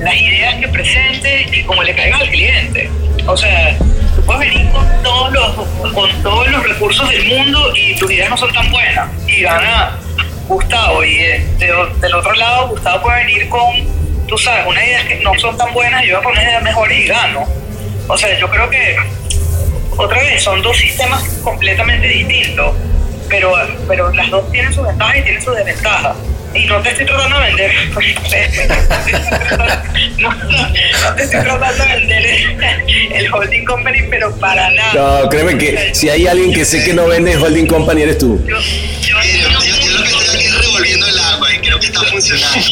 las 0.00 0.14
ideas 0.14 0.54
que 0.56 0.68
presente 0.68 1.46
y 1.50 1.62
cómo 1.62 1.82
le 1.82 1.94
caiga 1.94 2.18
al 2.18 2.28
cliente. 2.28 2.90
O 3.26 3.34
sea, 3.34 3.74
tú 4.14 4.22
puedes 4.26 4.52
venir 4.52 4.70
con 4.70 5.02
todos 5.02 5.32
los, 5.32 5.92
con 5.94 6.22
todos 6.22 6.48
los 6.48 6.62
recursos 6.62 7.08
del 7.08 7.24
mundo 7.24 7.72
y 7.74 7.94
tus 7.96 8.10
ideas 8.12 8.28
no 8.28 8.36
son 8.36 8.52
tan 8.52 8.70
buenas. 8.70 9.08
Y 9.26 9.40
gana 9.40 9.96
Gustavo. 10.46 11.02
Y 11.02 11.14
eh, 11.16 11.46
de- 11.56 12.00
del 12.00 12.14
otro 12.14 12.34
lado, 12.34 12.68
Gustavo 12.68 13.02
puede 13.02 13.24
venir 13.24 13.48
con 13.48 14.01
tú 14.32 14.38
sabes, 14.38 14.64
unas 14.66 14.82
ideas 14.82 15.04
que 15.04 15.16
no 15.16 15.38
son 15.38 15.58
tan 15.58 15.74
buenas 15.74 16.02
y 16.02 16.06
yo 16.06 16.14
voy 16.14 16.20
a 16.20 16.22
poner 16.22 16.48
ideas 16.48 16.62
mejores 16.62 16.98
y 16.98 17.06
gano. 17.06 17.46
O 18.08 18.16
sea, 18.16 18.38
yo 18.38 18.48
creo 18.48 18.70
que, 18.70 18.96
otra 19.94 20.22
vez, 20.22 20.42
son 20.42 20.62
dos 20.62 20.74
sistemas 20.74 21.22
completamente 21.44 22.08
distintos, 22.08 22.74
pero, 23.28 23.52
pero 23.86 24.10
las 24.12 24.30
dos 24.30 24.50
tienen 24.50 24.72
sus 24.72 24.86
ventajas 24.86 25.18
y 25.18 25.22
tienen 25.22 25.42
sus 25.42 25.54
desventajas. 25.54 26.16
Y 26.54 26.64
no 26.64 26.80
te 26.80 26.88
estoy 26.90 27.04
tratando 27.04 27.40
de 27.40 27.46
vender, 27.46 27.72
no, 30.18 30.30
no, 30.30 31.14
te 31.14 31.24
estoy 31.24 31.42
tratando 31.42 31.84
de 31.84 31.92
vender 31.92 32.24
el, 33.14 33.34
holding 33.34 33.66
company, 33.66 33.98
pero 34.08 34.34
para 34.36 34.70
nada. 34.70 34.94
No, 34.94 35.28
créeme 35.28 35.58
que 35.58 35.94
si 35.94 36.08
hay 36.08 36.26
alguien 36.26 36.54
que 36.54 36.64
sé 36.64 36.82
que 36.84 36.94
no 36.94 37.06
vende 37.06 37.36
Holding 37.36 37.66
Company, 37.66 38.00
eres 38.00 38.16
tú. 38.16 38.42
Yo- 38.46 38.58
yo 38.58 39.41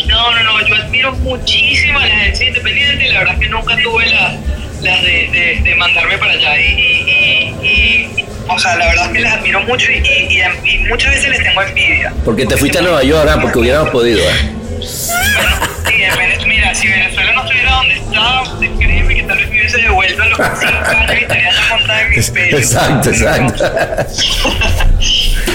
No, 0.07 0.31
no, 0.33 0.43
no, 0.45 0.67
yo 0.67 0.75
admiro 0.77 1.13
muchísimo 1.17 1.99
a 1.99 2.03
las 2.07 2.13
agencias 2.17 2.49
independientes 2.49 3.09
y 3.09 3.13
la 3.13 3.19
verdad 3.21 3.35
es 3.35 3.41
que 3.41 3.49
nunca 3.49 3.77
tuve 3.83 4.07
la, 4.07 4.37
la 4.83 5.03
de, 5.03 5.29
de- 5.33 5.61
de 5.63 5.75
mandarme 5.77 6.19
para 6.19 6.33
allá. 6.33 6.59
Y, 6.61 6.63
y- 6.63 7.57
y- 7.63 8.21
y 8.21 8.25
o 8.49 8.59
sea, 8.59 8.77
la 8.77 8.87
verdad 8.89 9.07
es 9.07 9.13
que 9.13 9.19
les 9.21 9.33
admiro 9.33 9.61
mucho 9.63 9.91
y, 9.93 9.97
y- 9.97 10.39
y- 10.39 10.69
y 10.75 10.79
muchas 10.89 11.13
veces 11.15 11.31
les 11.31 11.43
tengo 11.43 11.63
envidia. 11.63 12.13
Porque 12.25 12.47
te 12.47 12.57
fuiste 12.57 12.79
a 12.79 12.83
Nueva 12.83 13.03
York, 13.03 13.29
¿ah? 13.33 13.39
porque 13.41 13.59
hubiéramos 13.59 13.91
podido. 13.91 14.21
¿ah? 14.29 14.35
Sí, 14.83 16.03
en 16.03 16.17
Vene- 16.17 16.47
mira, 16.47 16.75
si 16.75 16.89
Venezuela 16.89 17.33
no 17.35 17.43
estuviera 17.45 17.71
donde 17.73 17.95
está, 17.97 18.43
créeme 18.79 19.15
que 19.15 19.23
tal 19.25 19.39
vez 19.39 19.49
me 19.51 19.57
hubiese 19.59 19.79
devuelto 19.79 20.23
a 20.23 20.27
los 20.27 20.39
cinco 20.39 20.81
años 20.97 21.13
y 21.13 21.23
estaría 21.23 21.51
ya 21.53 21.69
montada 21.77 22.03
en 22.03 22.11
mi 22.11 22.17
imperio. 22.17 22.59
Exacto, 22.59 23.11
exacto. 23.11 23.65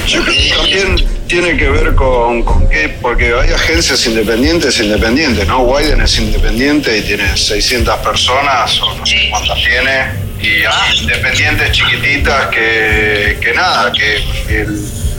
Yo 0.07 0.23
creo 0.23 0.36
que 0.36 0.49
también 0.55 1.05
tiene 1.28 1.57
que 1.57 1.69
ver 1.69 1.95
con, 1.95 2.43
con 2.43 2.69
qué, 2.69 2.89
porque 3.01 3.34
hay 3.34 3.51
agencias 3.51 4.05
independientes 4.05 4.80
independientes, 4.80 5.47
¿no? 5.47 5.61
Wyden 5.63 6.01
es 6.01 6.17
independiente 6.19 6.97
y 6.97 7.01
tiene 7.01 7.36
600 7.36 7.97
personas, 7.99 8.80
o 8.82 8.95
no 8.95 9.05
sé 9.05 9.28
cuántas 9.30 9.57
tiene, 9.63 10.05
y 10.39 10.63
hay 10.63 10.99
independientes 11.01 11.71
chiquititas 11.71 12.47
que, 12.47 13.38
que 13.41 13.53
nada, 13.53 13.91
que, 13.91 14.23
que, 14.47 14.67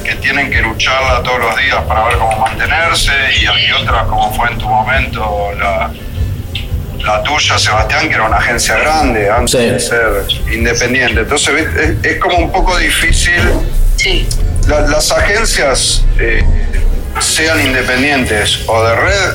que 0.04 0.14
tienen 0.16 0.50
que 0.50 0.62
lucharla 0.62 1.22
todos 1.22 1.40
los 1.40 1.56
días 1.56 1.82
para 1.88 2.04
ver 2.06 2.18
cómo 2.18 2.36
mantenerse, 2.38 3.12
y 3.40 3.46
hay 3.46 3.72
otras, 3.72 4.06
como 4.06 4.32
fue 4.34 4.48
en 4.50 4.58
tu 4.58 4.68
momento 4.68 5.50
la, 5.58 5.90
la 7.04 7.22
tuya, 7.24 7.58
Sebastián, 7.58 8.08
que 8.08 8.14
era 8.14 8.24
una 8.24 8.36
agencia 8.38 8.76
grande 8.76 9.28
antes 9.30 9.50
Sí. 9.52 9.58
de 9.58 9.80
ser 9.80 10.52
independiente. 10.52 11.20
Entonces, 11.20 11.66
es, 11.76 11.96
es 12.04 12.18
como 12.18 12.38
un 12.38 12.50
poco 12.52 12.76
difícil 12.78 13.40
Sí. 13.96 14.26
La- 14.68 14.80
las 14.82 15.10
agencias, 15.12 16.04
eh, 16.18 16.42
sean 17.20 17.60
independientes 17.64 18.60
o 18.66 18.82
de 18.84 18.94
red, 18.96 19.32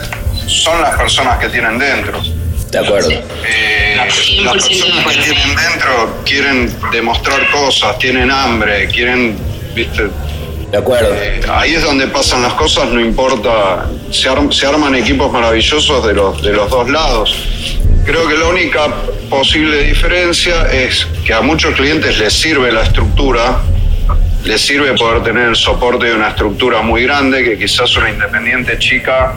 son 0.47 0.82
las 0.82 0.95
personas 0.97 1.39
que 1.39 1.49
tienen 1.49 1.77
dentro. 1.79 2.21
De 2.69 2.79
acuerdo. 2.79 3.09
Eh, 3.11 3.95
las 3.97 4.13
100% 4.13 4.86
de 4.86 4.91
personas 5.03 5.15
que 5.25 5.34
tienen 5.34 5.55
dentro 5.55 6.17
quieren 6.25 6.75
demostrar 6.91 7.49
cosas, 7.51 7.97
tienen 7.99 8.32
hambre, 8.32 8.88
quieren, 8.88 9.38
viste, 9.75 10.07
De 10.71 10.77
acuerdo. 10.77 11.13
eh, 11.15 11.41
ahí 11.51 11.73
es 11.75 11.84
donde 11.84 12.07
pasan 12.07 12.41
las 12.43 12.53
cosas, 12.53 12.88
no 12.89 13.01
importa, 13.01 13.88
se, 14.11 14.29
arm- 14.29 14.51
se 14.53 14.65
arman 14.65 14.95
equipos 14.95 15.29
maravillosos 15.32 16.05
de 16.07 16.13
los, 16.13 16.41
de 16.41 16.53
los 16.53 16.69
dos 16.69 16.89
lados. 16.89 17.36
Creo 18.05 18.25
que 18.27 18.36
la 18.38 18.47
única 18.47 18.88
posible 19.29 19.84
diferencia 19.84 20.71
es 20.71 21.05
que 21.25 21.34
a 21.34 21.41
muchos 21.41 21.75
clientes 21.75 22.17
les 22.19 22.32
sirve 22.34 22.71
la 22.71 22.84
estructura, 22.84 23.57
les 24.44 24.60
sirve 24.62 24.94
poder 24.98 25.22
tener 25.24 25.50
el 25.50 25.56
soporte 25.56 26.08
de 26.08 26.16
una 26.16 26.30
estructura 26.30 26.82
muy 26.82 27.04
grande 27.04 27.44
que 27.44 27.58
quizás 27.58 27.96
una 27.98 28.10
independiente 28.10 28.78
chica 28.80 29.34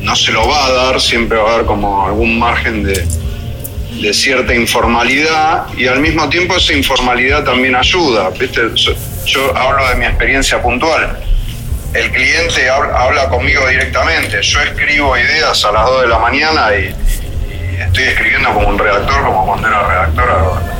no 0.00 0.14
se 0.14 0.32
lo 0.32 0.46
va 0.46 0.66
a 0.66 0.72
dar, 0.72 1.00
siempre 1.00 1.38
va 1.38 1.50
a 1.50 1.54
haber 1.54 1.66
como 1.66 2.06
algún 2.06 2.38
margen 2.38 2.82
de, 2.84 3.06
de 4.02 4.12
cierta 4.12 4.54
informalidad 4.54 5.66
y 5.78 5.86
al 5.86 6.00
mismo 6.00 6.28
tiempo 6.28 6.54
esa 6.56 6.74
informalidad 6.74 7.44
también 7.44 7.74
ayuda. 7.74 8.28
¿viste? 8.38 8.60
Yo- 9.24 9.56
hablo 9.56 9.88
de 9.88 9.94
mi 9.94 10.04
experiencia 10.04 10.60
puntual. 10.60 11.18
El 11.94 12.10
cliente 12.10 12.68
hab- 12.70 12.92
habla 12.94 13.28
conmigo 13.30 13.66
directamente. 13.68 14.42
Yo 14.42 14.60
escribo 14.60 15.16
ideas 15.16 15.64
a 15.64 15.72
las 15.72 15.86
2 15.86 16.02
de 16.02 16.08
la 16.08 16.18
mañana 16.18 16.68
y, 16.76 16.94
y 17.76 17.80
estoy 17.80 18.04
escribiendo 18.04 18.52
como 18.52 18.68
un 18.68 18.78
redactor, 18.78 19.24
como 19.24 19.46
cuando 19.46 19.68
era 19.68 19.86
redactor 19.88 20.73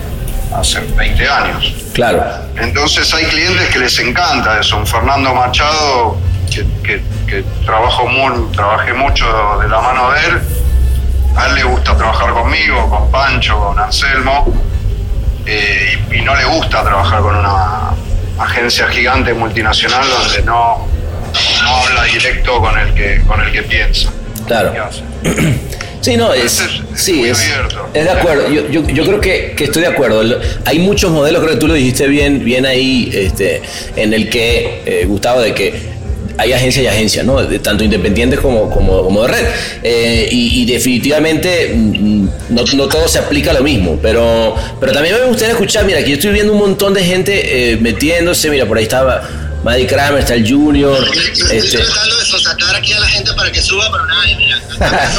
hace 0.52 0.80
20 0.80 1.28
años. 1.28 1.74
Claro. 1.92 2.24
Entonces 2.56 3.12
hay 3.14 3.24
clientes 3.26 3.68
que 3.70 3.78
les 3.78 3.98
encanta 3.98 4.58
eso. 4.60 4.76
Un 4.76 4.86
Fernando 4.86 5.32
Machado, 5.34 6.16
que, 6.50 6.64
que- 6.82 7.02
que 7.26 7.42
trabajo 7.64 8.06
muy, 8.06 8.52
trabajé 8.52 8.92
mucho 8.92 9.24
de 9.62 9.68
la 9.68 9.80
mano 9.80 10.10
de 10.12 10.20
él, 10.26 10.40
a 11.36 11.46
él 11.46 11.54
le 11.54 11.64
gusta 11.64 11.96
trabajar 11.96 12.32
conmigo, 12.32 12.88
con 12.90 13.10
Pancho, 13.10 13.58
con 13.58 13.78
Anselmo, 13.78 14.52
eh, 15.46 15.98
y, 16.10 16.16
y 16.16 16.22
no 16.22 16.34
le 16.36 16.44
gusta 16.44 16.82
trabajar 16.82 17.20
con 17.20 17.34
una 17.36 17.90
agencia 18.38 18.86
gigante 18.88 19.32
multinacional 19.34 20.04
donde 20.08 20.42
no, 20.42 20.86
no 21.62 21.76
habla 21.76 22.04
directo 22.04 22.60
con 22.60 22.78
el 22.78 22.92
que, 22.94 23.22
con 23.26 23.40
el 23.40 23.50
que 23.52 23.62
piensa. 23.62 24.10
Claro. 24.46 24.72
Sí, 26.04 26.18
no, 26.18 26.34
es, 26.34 26.60
Es 26.60 26.82
sí, 26.96 27.24
es, 27.24 27.42
es 27.94 28.04
de 28.04 28.10
acuerdo. 28.10 28.52
Yo, 28.52 28.68
yo, 28.68 28.86
yo 28.86 29.06
creo 29.06 29.20
que, 29.22 29.54
que 29.56 29.64
estoy 29.64 29.80
de 29.80 29.88
acuerdo. 29.88 30.38
Hay 30.66 30.78
muchos 30.78 31.10
modelos, 31.10 31.42
creo 31.42 31.54
que 31.54 31.60
tú 31.60 31.66
lo 31.66 31.72
dijiste 31.72 32.06
bien, 32.08 32.44
bien 32.44 32.66
ahí, 32.66 33.10
este, 33.10 33.62
en 33.96 34.12
el 34.12 34.28
que, 34.28 34.82
eh, 34.84 35.06
Gustavo, 35.06 35.40
de 35.40 35.54
que 35.54 35.94
hay 36.36 36.52
agencia 36.52 36.82
y 36.82 36.86
agencia, 36.88 37.22
¿no? 37.22 37.42
De, 37.42 37.58
tanto 37.58 37.84
independientes 37.84 38.38
como, 38.38 38.68
como, 38.68 39.02
como 39.02 39.22
de 39.22 39.28
red. 39.28 39.46
Eh, 39.82 40.28
y, 40.30 40.60
y 40.60 40.66
definitivamente 40.66 41.72
mm, 41.74 42.28
no, 42.50 42.64
no 42.74 42.86
todo 42.86 43.08
se 43.08 43.20
aplica 43.20 43.52
a 43.52 43.54
lo 43.54 43.62
mismo, 43.62 43.98
pero, 44.02 44.54
pero 44.78 44.92
también 44.92 45.14
me 45.18 45.24
gustaría 45.24 45.52
escuchar, 45.52 45.86
mira, 45.86 46.00
aquí 46.00 46.10
yo 46.10 46.16
estoy 46.16 46.32
viendo 46.32 46.52
un 46.52 46.58
montón 46.58 46.92
de 46.92 47.02
gente 47.02 47.72
eh, 47.72 47.78
metiéndose, 47.78 48.50
mira, 48.50 48.66
por 48.66 48.76
ahí 48.76 48.84
estaba 48.84 49.22
Maddie 49.64 49.86
Kramer, 49.86 50.20
está 50.20 50.34
el 50.34 50.46
Junior. 50.48 51.02
Estoy 51.32 51.56
Este, 51.56 51.78
tratando 51.78 52.16
de 52.18 52.24
sacar 52.26 52.76
aquí 52.76 52.92
a 52.92 53.00
la 53.00 53.08
gente 53.08 53.32
para 53.32 53.50
que 53.50 53.62
suba, 53.62 53.90
pero 53.90 54.06
nadie, 54.06 54.36
mira. 54.36 54.60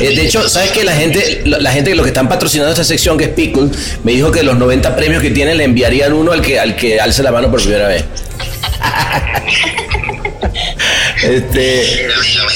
Eh, 0.00 0.14
de 0.14 0.22
hecho, 0.24 0.48
¿sabes 0.48 0.70
que 0.70 0.82
La 0.84 0.94
gente, 0.94 1.42
la 1.44 1.70
gente 1.72 1.94
los 1.94 2.04
que 2.04 2.08
están 2.10 2.28
patrocinando 2.28 2.70
esta 2.70 2.84
sección, 2.84 3.18
que 3.18 3.24
es 3.24 3.30
Pickle, 3.30 3.68
me 4.02 4.12
dijo 4.12 4.30
que 4.32 4.42
los 4.42 4.56
90 4.56 4.96
premios 4.96 5.20
que 5.20 5.30
tienen 5.30 5.58
le 5.58 5.64
enviarían 5.64 6.12
uno 6.14 6.32
al 6.32 6.40
que, 6.40 6.58
al 6.58 6.74
que 6.76 6.98
alce 7.00 7.22
la 7.22 7.30
mano 7.30 7.50
por 7.50 7.60
primera 7.60 7.88
vez. 7.88 8.04
este, 11.22 11.98
Mira, 12.02 12.14
mira, 12.22 12.44
me 12.44 12.52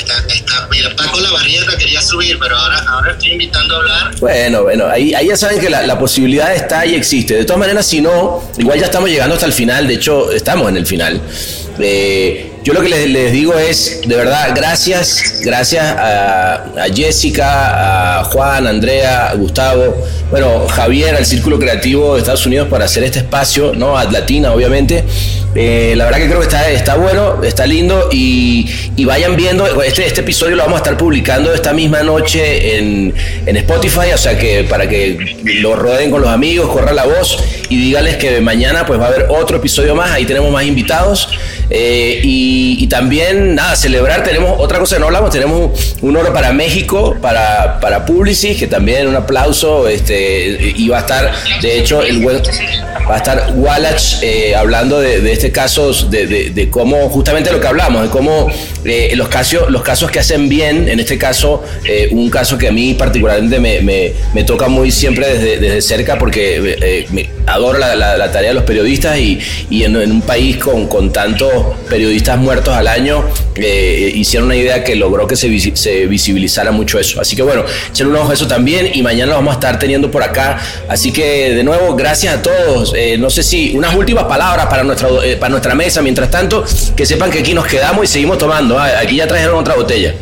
Paco 1.05 1.21
la 1.21 1.31
barrieta 1.31 1.77
quería 1.77 2.01
subir, 2.01 2.39
pero 2.39 2.57
ahora, 2.57 3.13
estoy 3.13 3.33
invitando 3.33 3.75
a 3.75 3.79
hablar. 3.79 4.15
bueno, 4.21 4.63
bueno, 4.63 4.87
ahí, 4.87 5.15
ahí 5.15 5.29
ya 5.29 5.37
saben 5.37 5.61
que 5.61 5.71
la, 5.71 5.87
la 5.87 5.99
posibilidad 5.99 6.55
está 6.55 6.87
y 6.87 6.95
existe. 6.95 7.35
De 7.35 7.45
todas 7.45 7.59
maneras, 7.59 7.87
si 7.87 8.01
no, 8.01 8.43
igual 8.59 8.79
ya 8.79 8.87
estamos 8.87 9.09
llegando 9.09 9.35
hasta 9.35 9.47
el 9.47 9.53
final, 9.53 9.87
de 9.87 9.95
hecho, 9.95 10.31
estamos 10.33 10.69
en 10.69 10.77
el 10.77 10.87
final. 10.87 11.21
Eh, 11.79 12.54
yo 12.65 12.73
lo 12.73 12.81
que 12.81 12.89
les, 12.89 13.11
les 13.11 13.31
digo 13.31 13.53
es, 13.59 14.01
de 14.07 14.17
verdad, 14.17 14.53
gracias, 14.57 15.43
gracias 15.45 15.85
a, 15.85 16.55
a 16.55 16.85
Jessica, 16.95 18.21
a 18.21 18.25
Juan, 18.25 18.67
a 18.67 18.71
Andrea, 18.71 19.29
a 19.29 19.35
Gustavo, 19.35 19.95
bueno, 20.31 20.67
Javier, 20.67 21.15
al 21.15 21.27
Círculo 21.27 21.59
Creativo 21.59 22.15
de 22.15 22.21
Estados 22.21 22.47
Unidos 22.47 22.69
para 22.69 22.87
hacer 22.87 23.05
este 23.05 23.19
espacio, 23.19 23.75
¿no? 23.75 23.99
Atlatina, 23.99 24.53
obviamente. 24.53 25.05
Eh, 25.55 25.95
la 25.97 26.07
verdad 26.07 26.19
que 26.19 26.27
creo 26.27 26.39
que 26.41 26.47
está, 26.47 26.69
está 26.71 26.97
bueno, 26.97 27.45
está 27.45 27.65
lindo 27.65 28.09
y, 28.11 28.69
y 28.97 29.05
vayan 29.05 29.37
viendo, 29.37 29.83
este, 29.83 30.05
este 30.05 30.23
episodio 30.23 30.57
lo 30.57 30.65
vamos 30.65 30.81
a 30.81 30.83
estar 30.83 30.97
publicando 30.97 31.55
esta 31.55 31.73
misma 31.73 32.03
noche 32.03 32.79
en, 32.79 33.15
en 33.47 33.57
Spotify, 33.59 34.12
o 34.15 34.19
sea 34.19 34.37
que 34.37 34.65
para 34.65 34.89
que 34.89 35.37
lo 35.45 35.77
rodeen 35.77 36.11
con 36.11 36.23
los 36.23 36.31
amigos, 36.31 36.71
corra 36.71 36.93
la 36.93 37.05
voz 37.05 37.39
y 37.69 37.77
díganles 37.77 38.17
que 38.17 38.41
mañana 38.41 38.85
pues 38.85 38.99
va 38.99 39.05
a 39.05 39.09
haber 39.09 39.27
otro 39.29 39.59
episodio 39.59 39.95
más, 39.95 40.11
ahí 40.11 40.25
tenemos 40.25 40.51
más 40.51 40.65
invitados 40.65 41.29
eh, 41.71 42.21
y, 42.23 42.87
también 42.87 43.55
nada, 43.55 43.75
celebrar, 43.77 44.23
tenemos 44.23 44.55
otra 44.59 44.79
cosa 44.79 44.97
que 44.97 45.01
no 45.01 45.07
hablamos, 45.07 45.31
tenemos 45.31 45.97
un, 46.03 46.17
oro 46.17 46.33
para 46.33 46.53
México, 46.53 47.17
para, 47.21 47.81
para 47.81 48.05
Publicis, 48.05 48.57
que 48.59 48.67
también 48.67 49.07
un 49.09 49.17
aplauso, 49.17 49.89
este, 49.89 50.73
y 50.77 50.89
va 50.89 50.99
a 50.99 51.01
estar, 51.01 51.33
de 51.62 51.79
hecho, 51.79 52.03
el 52.03 52.21
va 53.09 53.15
a 53.15 53.19
estar 53.19 53.53
Wallach 53.55 54.23
eh, 54.23 54.55
hablando 54.55 55.01
de, 55.01 55.21
este 55.33 55.53
caso, 55.53 55.93
de, 56.09 56.27
de- 56.27 56.51
cómo, 56.71 57.09
justamente 57.11 57.53
lo 57.53 57.61
que 57.61 57.67
hablamos, 57.67 58.03
de 58.03 58.09
cómo 58.09 58.49
eh, 58.85 59.12
los, 59.15 59.29
casos, 59.29 59.71
los 59.71 59.83
casos 59.83 60.11
que 60.11 60.19
hacen 60.21 60.49
bien, 60.49 60.89
en 60.89 61.01
este 61.01 61.19
caso, 61.19 61.62
eh, 61.85 62.09
un 62.12 62.31
caso 62.31 62.57
que 62.57 62.69
a 62.69 62.73
mí 62.73 62.95
particularmente 62.95 63.59
me, 63.61 63.81
me- 63.81 64.12
me 64.33 64.45
toca 64.45 64.69
muy 64.69 64.91
siempre 64.91 65.27
desde, 65.29 65.59
desde 65.59 65.83
cerca 65.83 66.19
porque 66.19 66.77
eh, 66.81 67.07
me- 67.11 67.29
adoro 67.47 67.79
la, 67.79 67.95
la- 67.95 68.33
tarea 68.33 68.49
de 68.51 68.55
los 68.55 68.65
periodistas 68.65 69.19
y, 69.19 69.39
y 69.71 69.85
en, 69.85 69.95
en 69.97 70.11
un 70.11 70.23
país 70.23 70.57
con, 70.57 70.87
con 70.89 71.12
tantos 71.12 71.53
periodistas 71.89 72.39
muertos 72.39 72.75
al 72.75 72.87
año, 72.89 73.25
eh, 73.57 74.13
hicieron 74.15 74.47
una 74.47 74.57
idea 74.57 74.83
que 74.85 74.95
logró 74.97 75.27
que 75.27 75.37
se, 75.37 75.49
visi- 75.49 75.75
se 75.77 76.07
visibilizara 76.07 76.71
mucho 76.71 76.99
eso. 76.99 77.21
Así 77.21 77.35
que 77.37 77.43
bueno, 77.43 77.65
echen 77.91 78.07
un 78.09 78.17
ojo 78.17 78.31
a 78.31 78.35
eso 78.35 78.47
también 78.47 78.91
y 78.93 79.03
mañana 79.03 79.31
lo 79.31 79.35
vamos 79.37 79.53
a 79.53 79.55
estar 79.55 79.79
teniendo 79.79 80.11
por 80.11 80.23
acá. 80.23 80.61
Así 80.89 81.13
que 81.13 81.51
de 81.55 81.65
nuevo, 81.65 81.95
gracias 81.97 82.35
a 82.37 82.43
todos. 82.43 82.95
Eh, 82.97 83.17
no 83.19 83.31
sé 83.31 83.43
si 83.43 83.73
unas 83.75 83.95
últimas 83.95 84.25
palabras 84.25 84.67
para 84.67 84.83
nuestra, 84.85 85.09
eh, 85.25 85.37
para 85.37 85.51
nuestra 85.51 85.75
mesa. 85.75 86.03
Mientras 86.03 86.31
tanto, 86.31 86.65
que 86.97 87.07
sepan 87.07 87.31
que 87.31 87.39
aquí 87.41 87.55
nos 87.55 87.67
quedamos 87.67 88.05
y 88.05 88.07
seguimos 88.07 88.39
tomando. 88.39 88.79
Ah, 88.79 88.91
Aquí 89.01 89.17
ya 89.17 89.27
trajeron 89.27 89.57
otra 89.59 89.75
botella. 89.75 90.15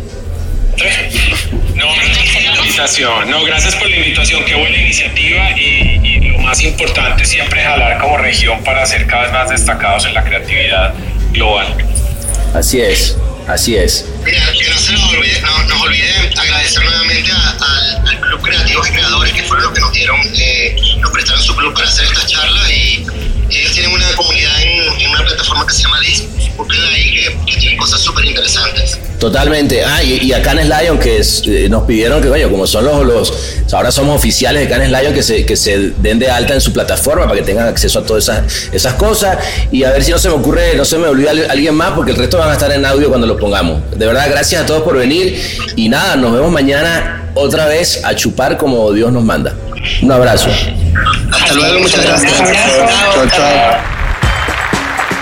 No, 1.75 1.87
gracias 1.97 2.29
por 2.35 2.43
la 2.43 2.57
invitación. 2.61 3.31
No, 3.31 3.45
gracias 3.45 3.75
por 3.77 3.91
la 3.91 3.97
invitación. 3.97 4.45
Qué 4.45 4.55
buena 4.55 4.77
iniciativa 4.77 5.51
y, 5.59 6.01
y 6.03 6.21
lo 6.31 6.39
más 6.39 6.63
importante 6.63 7.25
siempre 7.25 7.61
es 7.61 7.67
jalar 7.67 7.99
como 8.01 8.19
región 8.19 8.63
para 8.65 8.85
ser 8.87 9.07
cada 9.07 9.23
vez 9.25 9.33
más 9.33 9.51
destacados 9.51 10.05
en 10.07 10.15
la 10.15 10.25
creatividad 10.25 10.95
global. 11.33 11.75
Así 12.55 12.81
es, 12.81 13.17
así 13.49 13.77
es. 13.77 14.05
Mira, 14.25 14.41
que 14.53 14.69
no 14.69 14.79
se 14.79 14.93
nos 14.93 15.05
olvide, 15.15 15.41
no, 15.41 15.63
nos 15.65 15.81
olvide 15.83 16.11
agradecer 16.39 16.85
nuevamente 16.85 17.33
a- 17.33 18.01
al 18.09 18.21
Club 18.21 18.43
Creativos 18.43 18.89
y 18.89 18.93
Creadores 18.93 19.33
que 19.33 19.43
fueron 19.45 19.65
los 19.65 19.75
que 19.75 19.81
nos 19.81 19.93
dieron, 19.93 20.21
eh, 20.35 20.77
nos 20.99 21.11
prestaron 21.11 21.43
su 21.43 21.57
club 21.57 21.75
para 21.75 21.89
hacer 21.89 22.05
esta 22.05 22.27
charla 22.27 22.73
y 22.73 23.05
ellos 23.59 23.73
tienen 23.73 23.93
una 23.93 24.07
comunidad 24.17 24.63
en, 24.63 25.09
una 25.11 25.25
plataforma 25.25 25.67
que 25.67 25.75
se 25.75 25.83
llama 25.83 26.01
Disc, 26.01 26.25
ahí 26.95 27.25
que, 27.47 27.57
tienen 27.59 27.77
cosas 27.77 28.01
súper 28.01 28.25
interesantes. 28.25 28.99
Totalmente. 29.19 29.85
Ah, 29.85 30.03
y, 30.03 30.25
y 30.25 30.33
a 30.33 30.43
Canes 30.43 30.67
Lion, 30.69 30.99
que 30.99 31.21
eh, 31.21 31.69
nos 31.69 31.85
pidieron 31.85 32.21
que, 32.21 32.29
coño, 32.29 32.51
como 32.51 32.67
son 32.67 32.85
los, 32.85 33.07
los. 33.07 33.33
Ahora 33.73 33.91
somos 33.93 34.17
oficiales 34.17 34.63
de 34.63 34.69
Canes 34.69 34.91
Lion, 34.91 35.15
que 35.15 35.23
se, 35.23 35.47
que 35.47 35.57
se 35.57 35.93
den 35.99 36.19
de 36.19 36.29
alta 36.31 36.55
en 36.55 36.61
su 36.61 36.73
plataforma 36.73 37.25
para 37.27 37.37
que 37.37 37.43
tengan 37.47 37.69
acceso 37.69 38.01
a 38.01 38.05
todas 38.05 38.25
esas, 38.25 38.69
esas 38.73 38.95
cosas. 38.95 39.39
Y 39.71 39.85
a 39.85 39.91
ver 39.93 40.03
si 40.03 40.11
no 40.11 40.19
se 40.19 40.29
me 40.29 40.35
ocurre, 40.35 40.75
no 40.77 40.85
se 40.85 40.99
me 40.99 41.07
olvida 41.07 41.31
al- 41.31 41.51
alguien 41.51 41.75
más, 41.75 41.93
porque 41.93 42.11
el 42.11 42.17
resto 42.17 42.39
van 42.39 42.51
a 42.51 42.55
estar 42.55 42.73
en 42.73 42.85
audio 42.85 43.09
cuando 43.09 43.27
los 43.27 43.41
pongamos. 43.41 43.83
De 43.97 44.07
verdad, 44.07 44.27
gracias 44.29 44.63
a 44.63 44.67
todos 44.67 44.83
por 44.83 44.97
venir. 44.97 45.41
Y 45.77 45.89
nada, 45.89 46.17
nos 46.17 46.33
vemos 46.33 46.51
mañana 46.51 47.31
otra 47.35 47.67
vez 47.67 48.01
a 48.05 48.15
chupar 48.15 48.57
como 48.59 48.93
Dios 48.93 49.13
nos 49.13 49.23
manda. 49.23 49.55
Un 50.03 50.13
abrazo. 50.13 50.49
Hasta 51.33 51.55
luego, 51.55 51.81
muchas 51.81 52.05
gracias. 52.05 52.53
Chao, 53.15 53.27
chao. 53.29 53.93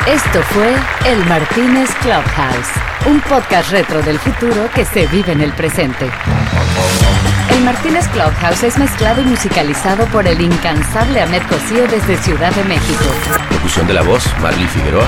Esto 0.06 0.42
fue 0.50 0.74
El 1.06 1.24
Martínez 1.26 1.90
Clubhouse, 2.00 2.70
un 3.06 3.20
podcast 3.20 3.70
retro 3.70 4.02
del 4.02 4.18
futuro 4.18 4.68
que 4.74 4.84
se 4.84 5.06
vive 5.06 5.32
en 5.32 5.42
el 5.42 5.52
presente. 5.52 6.10
El 7.60 7.66
Martínez 7.66 8.08
Clubhouse 8.08 8.62
es 8.62 8.78
mezclado 8.78 9.20
y 9.20 9.24
musicalizado 9.26 10.06
por 10.06 10.26
el 10.26 10.40
incansable 10.40 11.20
Ahmed 11.20 11.42
Cosío 11.42 11.86
desde 11.88 12.16
Ciudad 12.16 12.50
de 12.54 12.64
México. 12.64 13.04
Locución 13.50 13.86
de 13.86 13.92
la 13.92 14.00
voz, 14.00 14.24
Marley 14.40 14.66
Figueroa. 14.66 15.06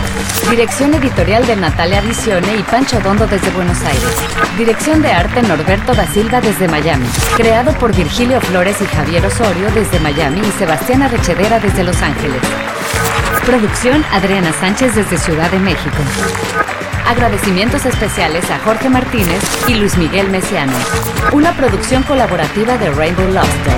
Dirección 0.50 0.92
editorial 0.92 1.46
de 1.46 1.56
Natalia 1.56 2.02
Visione 2.02 2.56
y 2.58 2.62
Pancho 2.64 3.00
Dondo 3.00 3.26
desde 3.26 3.50
Buenos 3.52 3.80
Aires. 3.80 4.16
Dirección 4.58 5.00
de 5.00 5.12
arte 5.12 5.40
Norberto 5.40 5.94
da 5.94 6.06
Silva 6.08 6.42
desde 6.42 6.68
Miami. 6.68 7.06
Creado 7.38 7.72
por 7.78 7.96
Virgilio 7.96 8.38
Flores 8.42 8.76
y 8.82 8.84
Javier 8.84 9.24
Osorio 9.24 9.70
desde 9.74 9.98
Miami 10.00 10.40
y 10.40 10.58
Sebastián 10.58 11.00
Arrechedera 11.00 11.58
desde 11.58 11.84
Los 11.84 12.02
Ángeles. 12.02 12.42
Producción 13.46 14.04
Adriana 14.12 14.52
Sánchez 14.52 14.94
desde 14.94 15.18
Ciudad 15.18 15.50
de 15.50 15.58
México. 15.58 15.96
Agradecimientos 17.06 17.84
especiales 17.84 18.48
a 18.50 18.58
Jorge 18.60 18.88
Martínez 18.88 19.42
y 19.68 19.74
Luis 19.74 19.98
Miguel 19.98 20.28
Mesiano. 20.30 20.72
Una 21.32 21.52
producción 21.52 22.04
colaborativa 22.04 22.78
de 22.78 22.90
Rainbow 22.90 23.28
Lobster. 23.28 23.74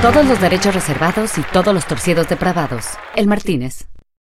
Todos 0.00 0.24
los 0.26 0.40
derechos 0.40 0.74
reservados 0.74 1.38
y 1.38 1.42
todos 1.42 1.74
los 1.74 1.86
torcidos 1.86 2.28
depravados. 2.28 2.90
El 3.16 3.26
Martínez. 3.26 3.86